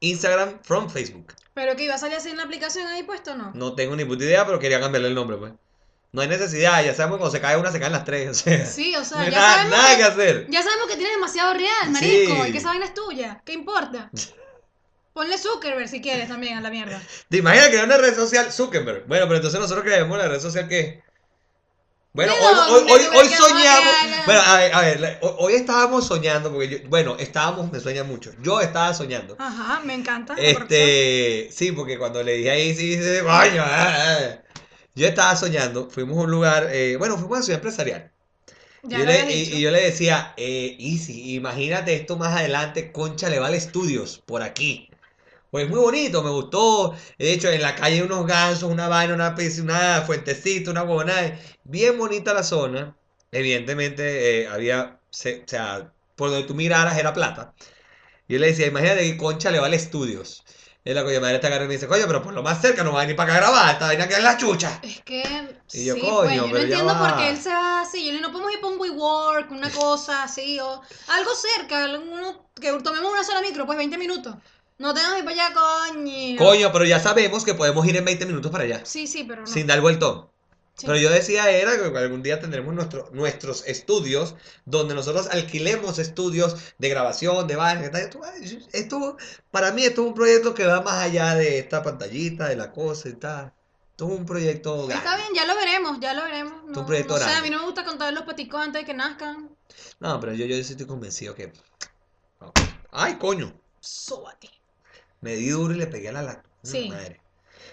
Instagram 0.00 0.60
from 0.62 0.88
Facebook. 0.88 1.32
¿Pero 1.54 1.74
que 1.74 1.84
iba 1.84 1.94
a 1.94 1.98
salir 1.98 2.16
así 2.16 2.28
en 2.28 2.36
la 2.36 2.44
aplicación 2.44 2.86
ahí 2.86 3.02
puesto 3.02 3.32
o 3.32 3.36
no? 3.36 3.50
No 3.54 3.74
tengo 3.74 3.96
ni 3.96 4.04
puta 4.04 4.22
idea, 4.24 4.46
pero 4.46 4.60
quería 4.60 4.78
cambiarle 4.80 5.08
el 5.08 5.14
nombre, 5.14 5.36
pues. 5.36 5.52
No 6.10 6.22
hay 6.22 6.28
necesidad, 6.28 6.82
ya 6.82 6.94
sabemos 6.94 7.16
que 7.16 7.20
cuando 7.20 7.36
se 7.36 7.40
cae 7.40 7.56
una, 7.58 7.70
se 7.70 7.80
caen 7.80 7.92
las 7.92 8.04
tres. 8.04 8.30
O 8.30 8.34
sea, 8.34 8.64
Sí, 8.66 8.96
o 8.96 9.04
sea, 9.04 9.18
no 9.18 9.24
hay 9.24 9.30
ya, 9.30 9.38
nada, 9.38 9.52
sabemos 9.56 9.78
nada 9.78 9.90
que, 9.90 9.96
que 9.96 10.02
hacer. 10.04 10.46
ya 10.48 10.62
sabemos 10.62 10.86
que 10.88 10.96
tiene 10.96 11.12
demasiado 11.12 11.52
real, 11.54 11.90
marico, 11.90 12.34
Sí. 12.44 12.48
y 12.48 12.52
que 12.52 12.58
esa 12.58 12.68
vaina 12.68 12.86
es 12.86 12.94
tuya. 12.94 13.42
¿Qué 13.44 13.52
importa? 13.52 14.10
Ponle 15.12 15.36
Zuckerberg 15.36 15.88
si 15.88 16.00
quieres 16.00 16.28
también 16.28 16.56
a 16.56 16.60
la 16.60 16.70
mierda. 16.70 17.02
¿Te 17.28 17.38
imaginas 17.38 17.68
crear 17.68 17.84
una 17.84 17.98
red 17.98 18.14
social 18.14 18.52
Zuckerberg? 18.52 19.06
Bueno, 19.06 19.24
pero 19.26 19.36
entonces 19.36 19.58
nosotros 19.60 19.84
creemos 19.84 20.16
la 20.16 20.28
red 20.28 20.40
social 20.40 20.68
que. 20.68 21.02
Bueno, 22.12 22.32
¿De 22.34 22.40
hoy, 22.40 22.54
hoy, 22.70 22.90
hoy, 22.90 23.16
hoy 23.16 23.28
soñamos. 23.28 23.94
Bueno, 24.26 24.40
a 24.46 24.56
ver, 24.58 24.74
a 24.74 24.80
ver, 24.80 25.18
hoy, 25.20 25.54
estábamos 25.54 26.06
soñando, 26.06 26.50
porque 26.50 26.68
yo, 26.68 26.78
bueno, 26.88 27.16
estábamos, 27.18 27.70
me 27.70 27.80
sueña 27.80 28.02
mucho. 28.02 28.32
Yo 28.42 28.60
estaba 28.60 28.94
soñando. 28.94 29.36
Ajá, 29.38 29.80
me 29.84 29.94
encanta. 29.94 30.34
Este, 30.38 31.48
sí, 31.52 31.72
porque 31.72 31.98
cuando 31.98 32.22
le 32.22 32.32
dije 32.34 32.50
ahí, 32.50 32.74
sí, 32.74 32.96
dice, 32.96 33.20
coño, 33.22 33.62
ah, 33.64 33.94
ah". 33.98 34.38
Yo 34.98 35.08
estaba 35.08 35.36
soñando, 35.36 35.90
fuimos 35.90 36.18
a 36.18 36.22
un 36.22 36.30
lugar, 36.30 36.68
eh, 36.72 36.96
bueno, 36.98 37.14
fuimos 37.16 37.32
a 37.32 37.36
una 37.38 37.42
ciudad 37.44 37.58
empresarial. 37.60 38.12
Ya 38.88 39.00
yo 39.00 39.06
lo 39.06 39.12
le- 39.12 39.26
y, 39.32 39.60
yo 39.60 39.70
le 39.70 39.82
decía, 39.82 40.34
eh, 40.36 40.76
Easy, 40.80 41.34
imagínate 41.34 41.94
esto 41.94 42.16
más 42.16 42.36
adelante, 42.36 42.92
Concha 42.92 43.28
le 43.30 43.38
vale 43.38 43.56
estudios 43.56 44.18
por 44.26 44.42
aquí. 44.42 44.90
Pues 45.50 45.68
muy 45.68 45.80
bonito, 45.80 46.22
me 46.22 46.30
gustó. 46.30 46.94
De 47.18 47.32
hecho, 47.32 47.50
en 47.50 47.62
la 47.62 47.74
calle 47.76 48.02
unos 48.02 48.26
gansos, 48.26 48.70
una 48.70 48.88
vaina, 48.88 49.14
una 49.14 49.34
piscina, 49.34 49.64
una 49.74 50.02
fuentecita, 50.02 50.70
una 50.70 50.82
huevonada. 50.84 51.38
Bien 51.64 51.98
bonita 51.98 52.34
la 52.34 52.42
zona. 52.44 52.96
Evidentemente, 53.32 54.42
eh, 54.42 54.48
había, 54.48 55.00
se- 55.10 55.42
o 55.44 55.48
sea, 55.48 55.92
por 56.16 56.30
donde 56.30 56.46
tú 56.46 56.54
miraras 56.54 56.98
era 56.98 57.12
plata. 57.14 57.54
Yo 58.28 58.38
le 58.38 58.48
decía, 58.48 58.66
imagínate 58.66 59.02
que 59.10 59.16
Concha 59.16 59.50
le 59.50 59.60
vale 59.60 59.76
estudios. 59.76 60.44
Y 60.88 60.94
la 60.94 61.04
coño 61.04 61.20
madre 61.20 61.34
está 61.34 61.48
agarrando 61.48 61.66
y 61.66 61.68
me 61.68 61.74
dice, 61.74 61.86
coño, 61.86 62.04
pero 62.06 62.22
por 62.22 62.32
lo 62.32 62.42
más 62.42 62.62
cerca 62.62 62.82
no 62.82 62.92
va 62.92 63.00
a 63.00 63.02
venir 63.02 63.14
para 63.14 63.34
acá 63.34 63.38
a 63.46 63.50
grabar, 63.50 63.72
esta 63.74 63.86
vaina 63.88 64.08
que 64.08 64.14
es 64.14 64.22
la 64.22 64.38
chucha. 64.38 64.80
Es 64.82 65.00
que. 65.02 65.22
Y 65.74 65.84
yo, 65.84 65.94
sí, 65.94 66.00
coño, 66.00 66.24
pues, 66.24 66.34
yo 66.34 66.42
no 66.46 66.52
pero 66.52 66.58
ya 66.60 66.62
entiendo 66.78 66.94
va. 66.94 66.98
por 67.10 67.18
qué 67.18 67.28
él 67.28 67.36
se 67.36 67.50
va 67.50 67.80
así. 67.82 68.06
Yo 68.06 68.12
le 68.12 68.20
no 68.22 68.32
podemos 68.32 68.52
ir 68.54 68.60
para 68.62 68.72
un 68.72 68.80
WeWork, 68.80 69.50
una 69.50 69.70
cosa 69.84 70.22
así, 70.22 70.58
o 70.60 70.80
algo 71.08 71.30
cerca, 71.34 71.84
alguno- 71.84 72.46
que 72.58 72.72
tomemos 72.82 73.12
una 73.12 73.22
sola 73.22 73.42
micro, 73.42 73.66
pues 73.66 73.76
20 73.76 73.98
minutos. 73.98 74.34
No 74.78 74.94
tenemos 74.94 75.14
que 75.16 75.18
ir 75.20 75.24
para 75.26 75.44
allá, 75.48 75.54
coño. 75.92 76.38
Coño, 76.38 76.72
pero 76.72 76.84
ya 76.86 76.98
sabemos 77.00 77.44
que 77.44 77.52
podemos 77.52 77.86
ir 77.86 77.96
en 77.96 78.06
20 78.06 78.24
minutos 78.24 78.50
para 78.50 78.64
allá, 78.64 78.80
Sí, 78.84 79.06
sí, 79.06 79.24
pero 79.24 79.42
no. 79.42 79.46
sin 79.46 79.66
dar 79.66 79.82
vueltón. 79.82 80.30
Sí. 80.78 80.86
Pero 80.86 80.96
yo 80.98 81.10
decía 81.10 81.50
era 81.50 81.76
que 81.76 81.98
algún 81.98 82.22
día 82.22 82.38
tendremos 82.38 82.72
nuestro- 82.72 83.10
nuestros 83.12 83.66
estudios 83.66 84.36
donde 84.64 84.94
nosotros 84.94 85.26
alquilemos 85.26 85.98
estudios 85.98 86.54
de 86.78 86.88
grabación, 86.88 87.48
de 87.48 87.56
baile. 87.56 87.90
Esto, 87.92 88.20
esto, 88.72 89.16
para 89.50 89.72
mí 89.72 89.82
esto 89.84 90.02
es 90.02 90.08
un 90.08 90.14
proyecto 90.14 90.54
que 90.54 90.66
va 90.66 90.80
más 90.80 91.02
allá 91.02 91.34
de 91.34 91.58
esta 91.58 91.82
pantallita, 91.82 92.48
de 92.48 92.54
la 92.56 92.70
cosa 92.70 93.08
y 93.08 93.14
tal. 93.14 93.52
Esto 93.90 94.06
es 94.12 94.18
un 94.20 94.24
proyecto 94.24 94.86
grande. 94.86 94.94
Está 95.04 95.16
bien, 95.16 95.28
ya 95.34 95.44
lo 95.46 95.56
veremos, 95.56 95.98
ya 96.00 96.14
lo 96.14 96.22
veremos. 96.22 96.62
No, 96.66 96.80
un 96.80 96.86
proyecto 96.86 97.14
no 97.18 97.24
sé, 97.24 97.32
a 97.32 97.42
mí 97.42 97.50
no 97.50 97.58
me 97.58 97.64
gusta 97.64 97.84
contar 97.84 98.12
los 98.14 98.22
peticos 98.22 98.60
antes 98.60 98.82
de 98.82 98.86
que 98.86 98.94
nazcan. 98.94 99.50
No, 99.98 100.20
pero 100.20 100.32
yo, 100.34 100.46
yo 100.46 100.54
sí 100.62 100.72
estoy 100.74 100.86
convencido 100.86 101.34
que... 101.34 101.52
¡Ay, 102.92 103.16
coño! 103.16 103.52
Sóbate. 103.80 104.48
Me 105.20 105.34
di 105.34 105.50
duro 105.50 105.74
y 105.74 105.78
le 105.78 105.88
pegué 105.88 106.10
a 106.10 106.12
la 106.12 106.22
lata. 106.22 106.48
Sí. 106.62 106.88
Madre. 106.88 107.20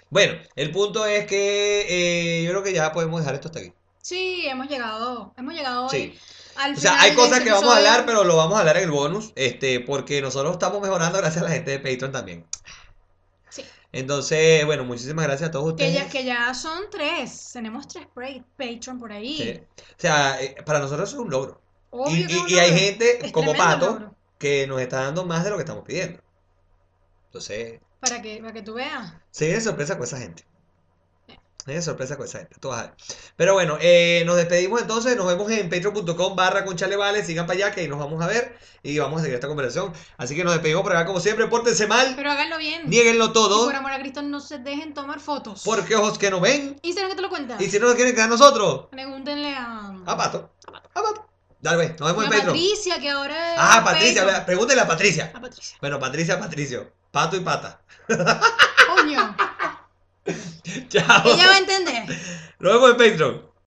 Bueno, 0.10 0.34
el 0.56 0.72
punto 0.72 1.06
es 1.06 1.26
que 1.26 1.86
eh, 1.90 2.44
yo 2.44 2.52
creo 2.52 2.64
que 2.64 2.74
ya 2.74 2.92
podemos 2.92 3.20
dejar 3.20 3.36
esto 3.36 3.48
hasta 3.48 3.60
aquí. 3.60 3.74
Sí, 4.02 4.46
hemos 4.48 4.68
llegado, 4.68 5.34
hemos 5.38 5.54
llegado 5.54 5.88
hoy 5.88 5.90
Sí. 5.90 6.20
al 6.58 6.76
O 6.76 6.78
sea, 6.78 7.02
hay 7.02 7.16
cosas 7.16 7.40
este 7.40 7.46
que 7.46 7.52
vamos 7.52 7.74
a 7.74 7.78
hablar, 7.78 8.06
pero 8.06 8.24
lo 8.24 8.38
vamos 8.38 8.56
a 8.56 8.60
hablar 8.60 8.78
en 8.78 8.84
el 8.84 8.92
bonus, 8.92 9.34
este, 9.36 9.80
porque 9.80 10.22
nosotros 10.22 10.54
estamos 10.54 10.80
mejorando 10.82 11.18
gracias 11.18 11.44
a 11.44 11.48
la 11.48 11.54
gente 11.54 11.72
de 11.72 11.80
Patreon 11.80 12.12
también. 12.12 12.46
Sí. 13.50 13.64
Entonces, 13.92 14.64
bueno, 14.66 14.84
muchísimas 14.84 15.26
gracias 15.26 15.50
a 15.50 15.52
todos 15.52 15.66
Que 15.76 15.86
ustedes. 15.88 15.94
ya, 15.96 16.10
que 16.10 16.24
ya 16.24 16.54
son 16.54 16.84
tres. 16.92 17.50
Tenemos 17.52 17.88
tres 17.88 18.06
Patreon 18.58 19.00
por 19.00 19.12
ahí. 19.12 19.38
Sí. 19.38 19.62
O 19.98 20.00
sea, 20.00 20.40
eh, 20.42 20.56
para 20.66 20.80
nosotros 20.80 21.10
es 21.12 21.16
un 21.18 21.30
logro. 21.32 21.60
Obvio 21.90 22.16
Y, 22.16 22.28
que 22.28 22.34
y- 22.34 22.38
un 22.38 22.50
y 22.50 22.60
hay 22.60 22.78
gente 22.78 23.26
Es 23.26 23.32
como 23.32 23.54
Pato 23.56 23.88
logro. 23.88 24.16
que 24.38 24.68
nos 24.68 24.80
está 24.82 25.02
dando 25.02 25.26
más 25.26 25.44
de 25.44 25.50
lo 25.50 25.56
que 25.56 25.64
estamos 25.64 25.84
pidiendo. 25.84 26.22
Entonces, 27.28 27.80
Para 28.06 28.22
que, 28.22 28.38
para 28.38 28.54
que 28.54 28.62
tú 28.62 28.74
veas. 28.76 29.14
se 29.32 29.46
viene 29.46 29.62
sorpresa 29.62 29.96
con 29.98 30.06
esa 30.06 30.18
gente. 30.18 30.46
Viene 31.66 31.82
sorpresa 31.82 32.16
con 32.16 32.28
esa 32.28 32.38
gente. 32.40 32.56
Tú 32.60 32.68
vas 32.70 32.80
a 32.80 32.82
ver. 32.84 32.94
Pero 33.36 33.54
bueno, 33.56 33.80
eh, 33.82 34.22
nos 34.28 34.36
despedimos 34.36 34.80
entonces. 34.82 35.18
Nos 35.18 35.26
vemos 35.26 35.50
en 35.50 35.68
patreon.com 35.68 36.36
barra 36.36 36.64
conchalevale. 36.64 37.26
Sigan 37.26 37.48
para 37.48 37.58
allá 37.58 37.72
que 37.74 37.82
ahí 37.82 37.88
nos 37.88 37.98
vamos 37.98 38.22
a 38.24 38.28
ver 38.28 38.56
y 38.84 39.00
vamos 39.00 39.18
a 39.20 39.24
seguir 39.24 39.34
esta 39.34 39.48
conversación. 39.48 39.92
Así 40.18 40.36
que 40.36 40.44
nos 40.44 40.54
despedimos 40.54 40.84
por 40.84 40.92
acá 40.96 41.08
como 41.08 41.20
siempre. 41.20 41.48
Pórtense 41.48 41.88
mal. 41.88 42.14
Pero 42.16 42.30
háganlo 42.30 42.60
bien. 42.60 42.88
Nieguenlo 42.88 43.26
Y 43.26 43.34
todo. 43.34 43.66
por 43.66 43.74
amor 43.76 43.94
a 43.94 44.00
Cristo 44.00 44.22
no 44.22 44.42
se 44.42 44.60
dejen 44.60 44.94
tomar 44.94 45.20
fotos. 45.20 45.64
Porque 45.66 45.96
ojos 45.96 46.20
que 46.20 46.30
no 46.30 46.40
ven. 46.40 46.78
Instagram 46.84 47.10
que 47.10 47.16
te 47.16 47.22
lo 47.24 47.30
cuenta. 47.30 47.58
Y 47.60 47.68
si 47.68 47.80
no 47.80 47.88
nos 47.88 47.96
quieren 47.96 48.14
quedar 48.14 48.30
nosotros. 48.30 48.86
Pregúntenle 48.92 49.56
a, 49.56 49.88
A 50.06 50.16
Pato. 50.18 50.52
A 50.68 51.02
Pato. 51.02 51.28
Dale, 51.62 51.78
pues. 51.78 52.00
Nos 52.00 52.10
vemos 52.10 52.22
a 52.22 52.26
en 52.28 52.32
Patreon. 52.32 52.48
Patricia, 52.54 53.00
que 53.00 53.10
ahora 53.10 53.54
es 53.54 53.60
Ah, 53.60 53.82
Patricia. 53.84 54.46
Pregúntele 54.46 54.82
a 54.82 54.88
Patricia. 54.88 55.32
A 55.34 55.42
Patricia. 55.42 55.78
Bueno, 55.82 56.00
Patricia, 56.00 56.40
Patricio. 56.40 56.92
Pato 57.16 57.38
y 57.38 57.40
pata. 57.40 57.80
Coño. 58.94 59.38
Chao. 60.90 61.22
Ella 61.24 61.48
va 61.48 61.54
a 61.54 61.60
entender. 61.60 62.04
Vemos 62.60 62.90
en 62.90 62.98
Patreon. 62.98 63.55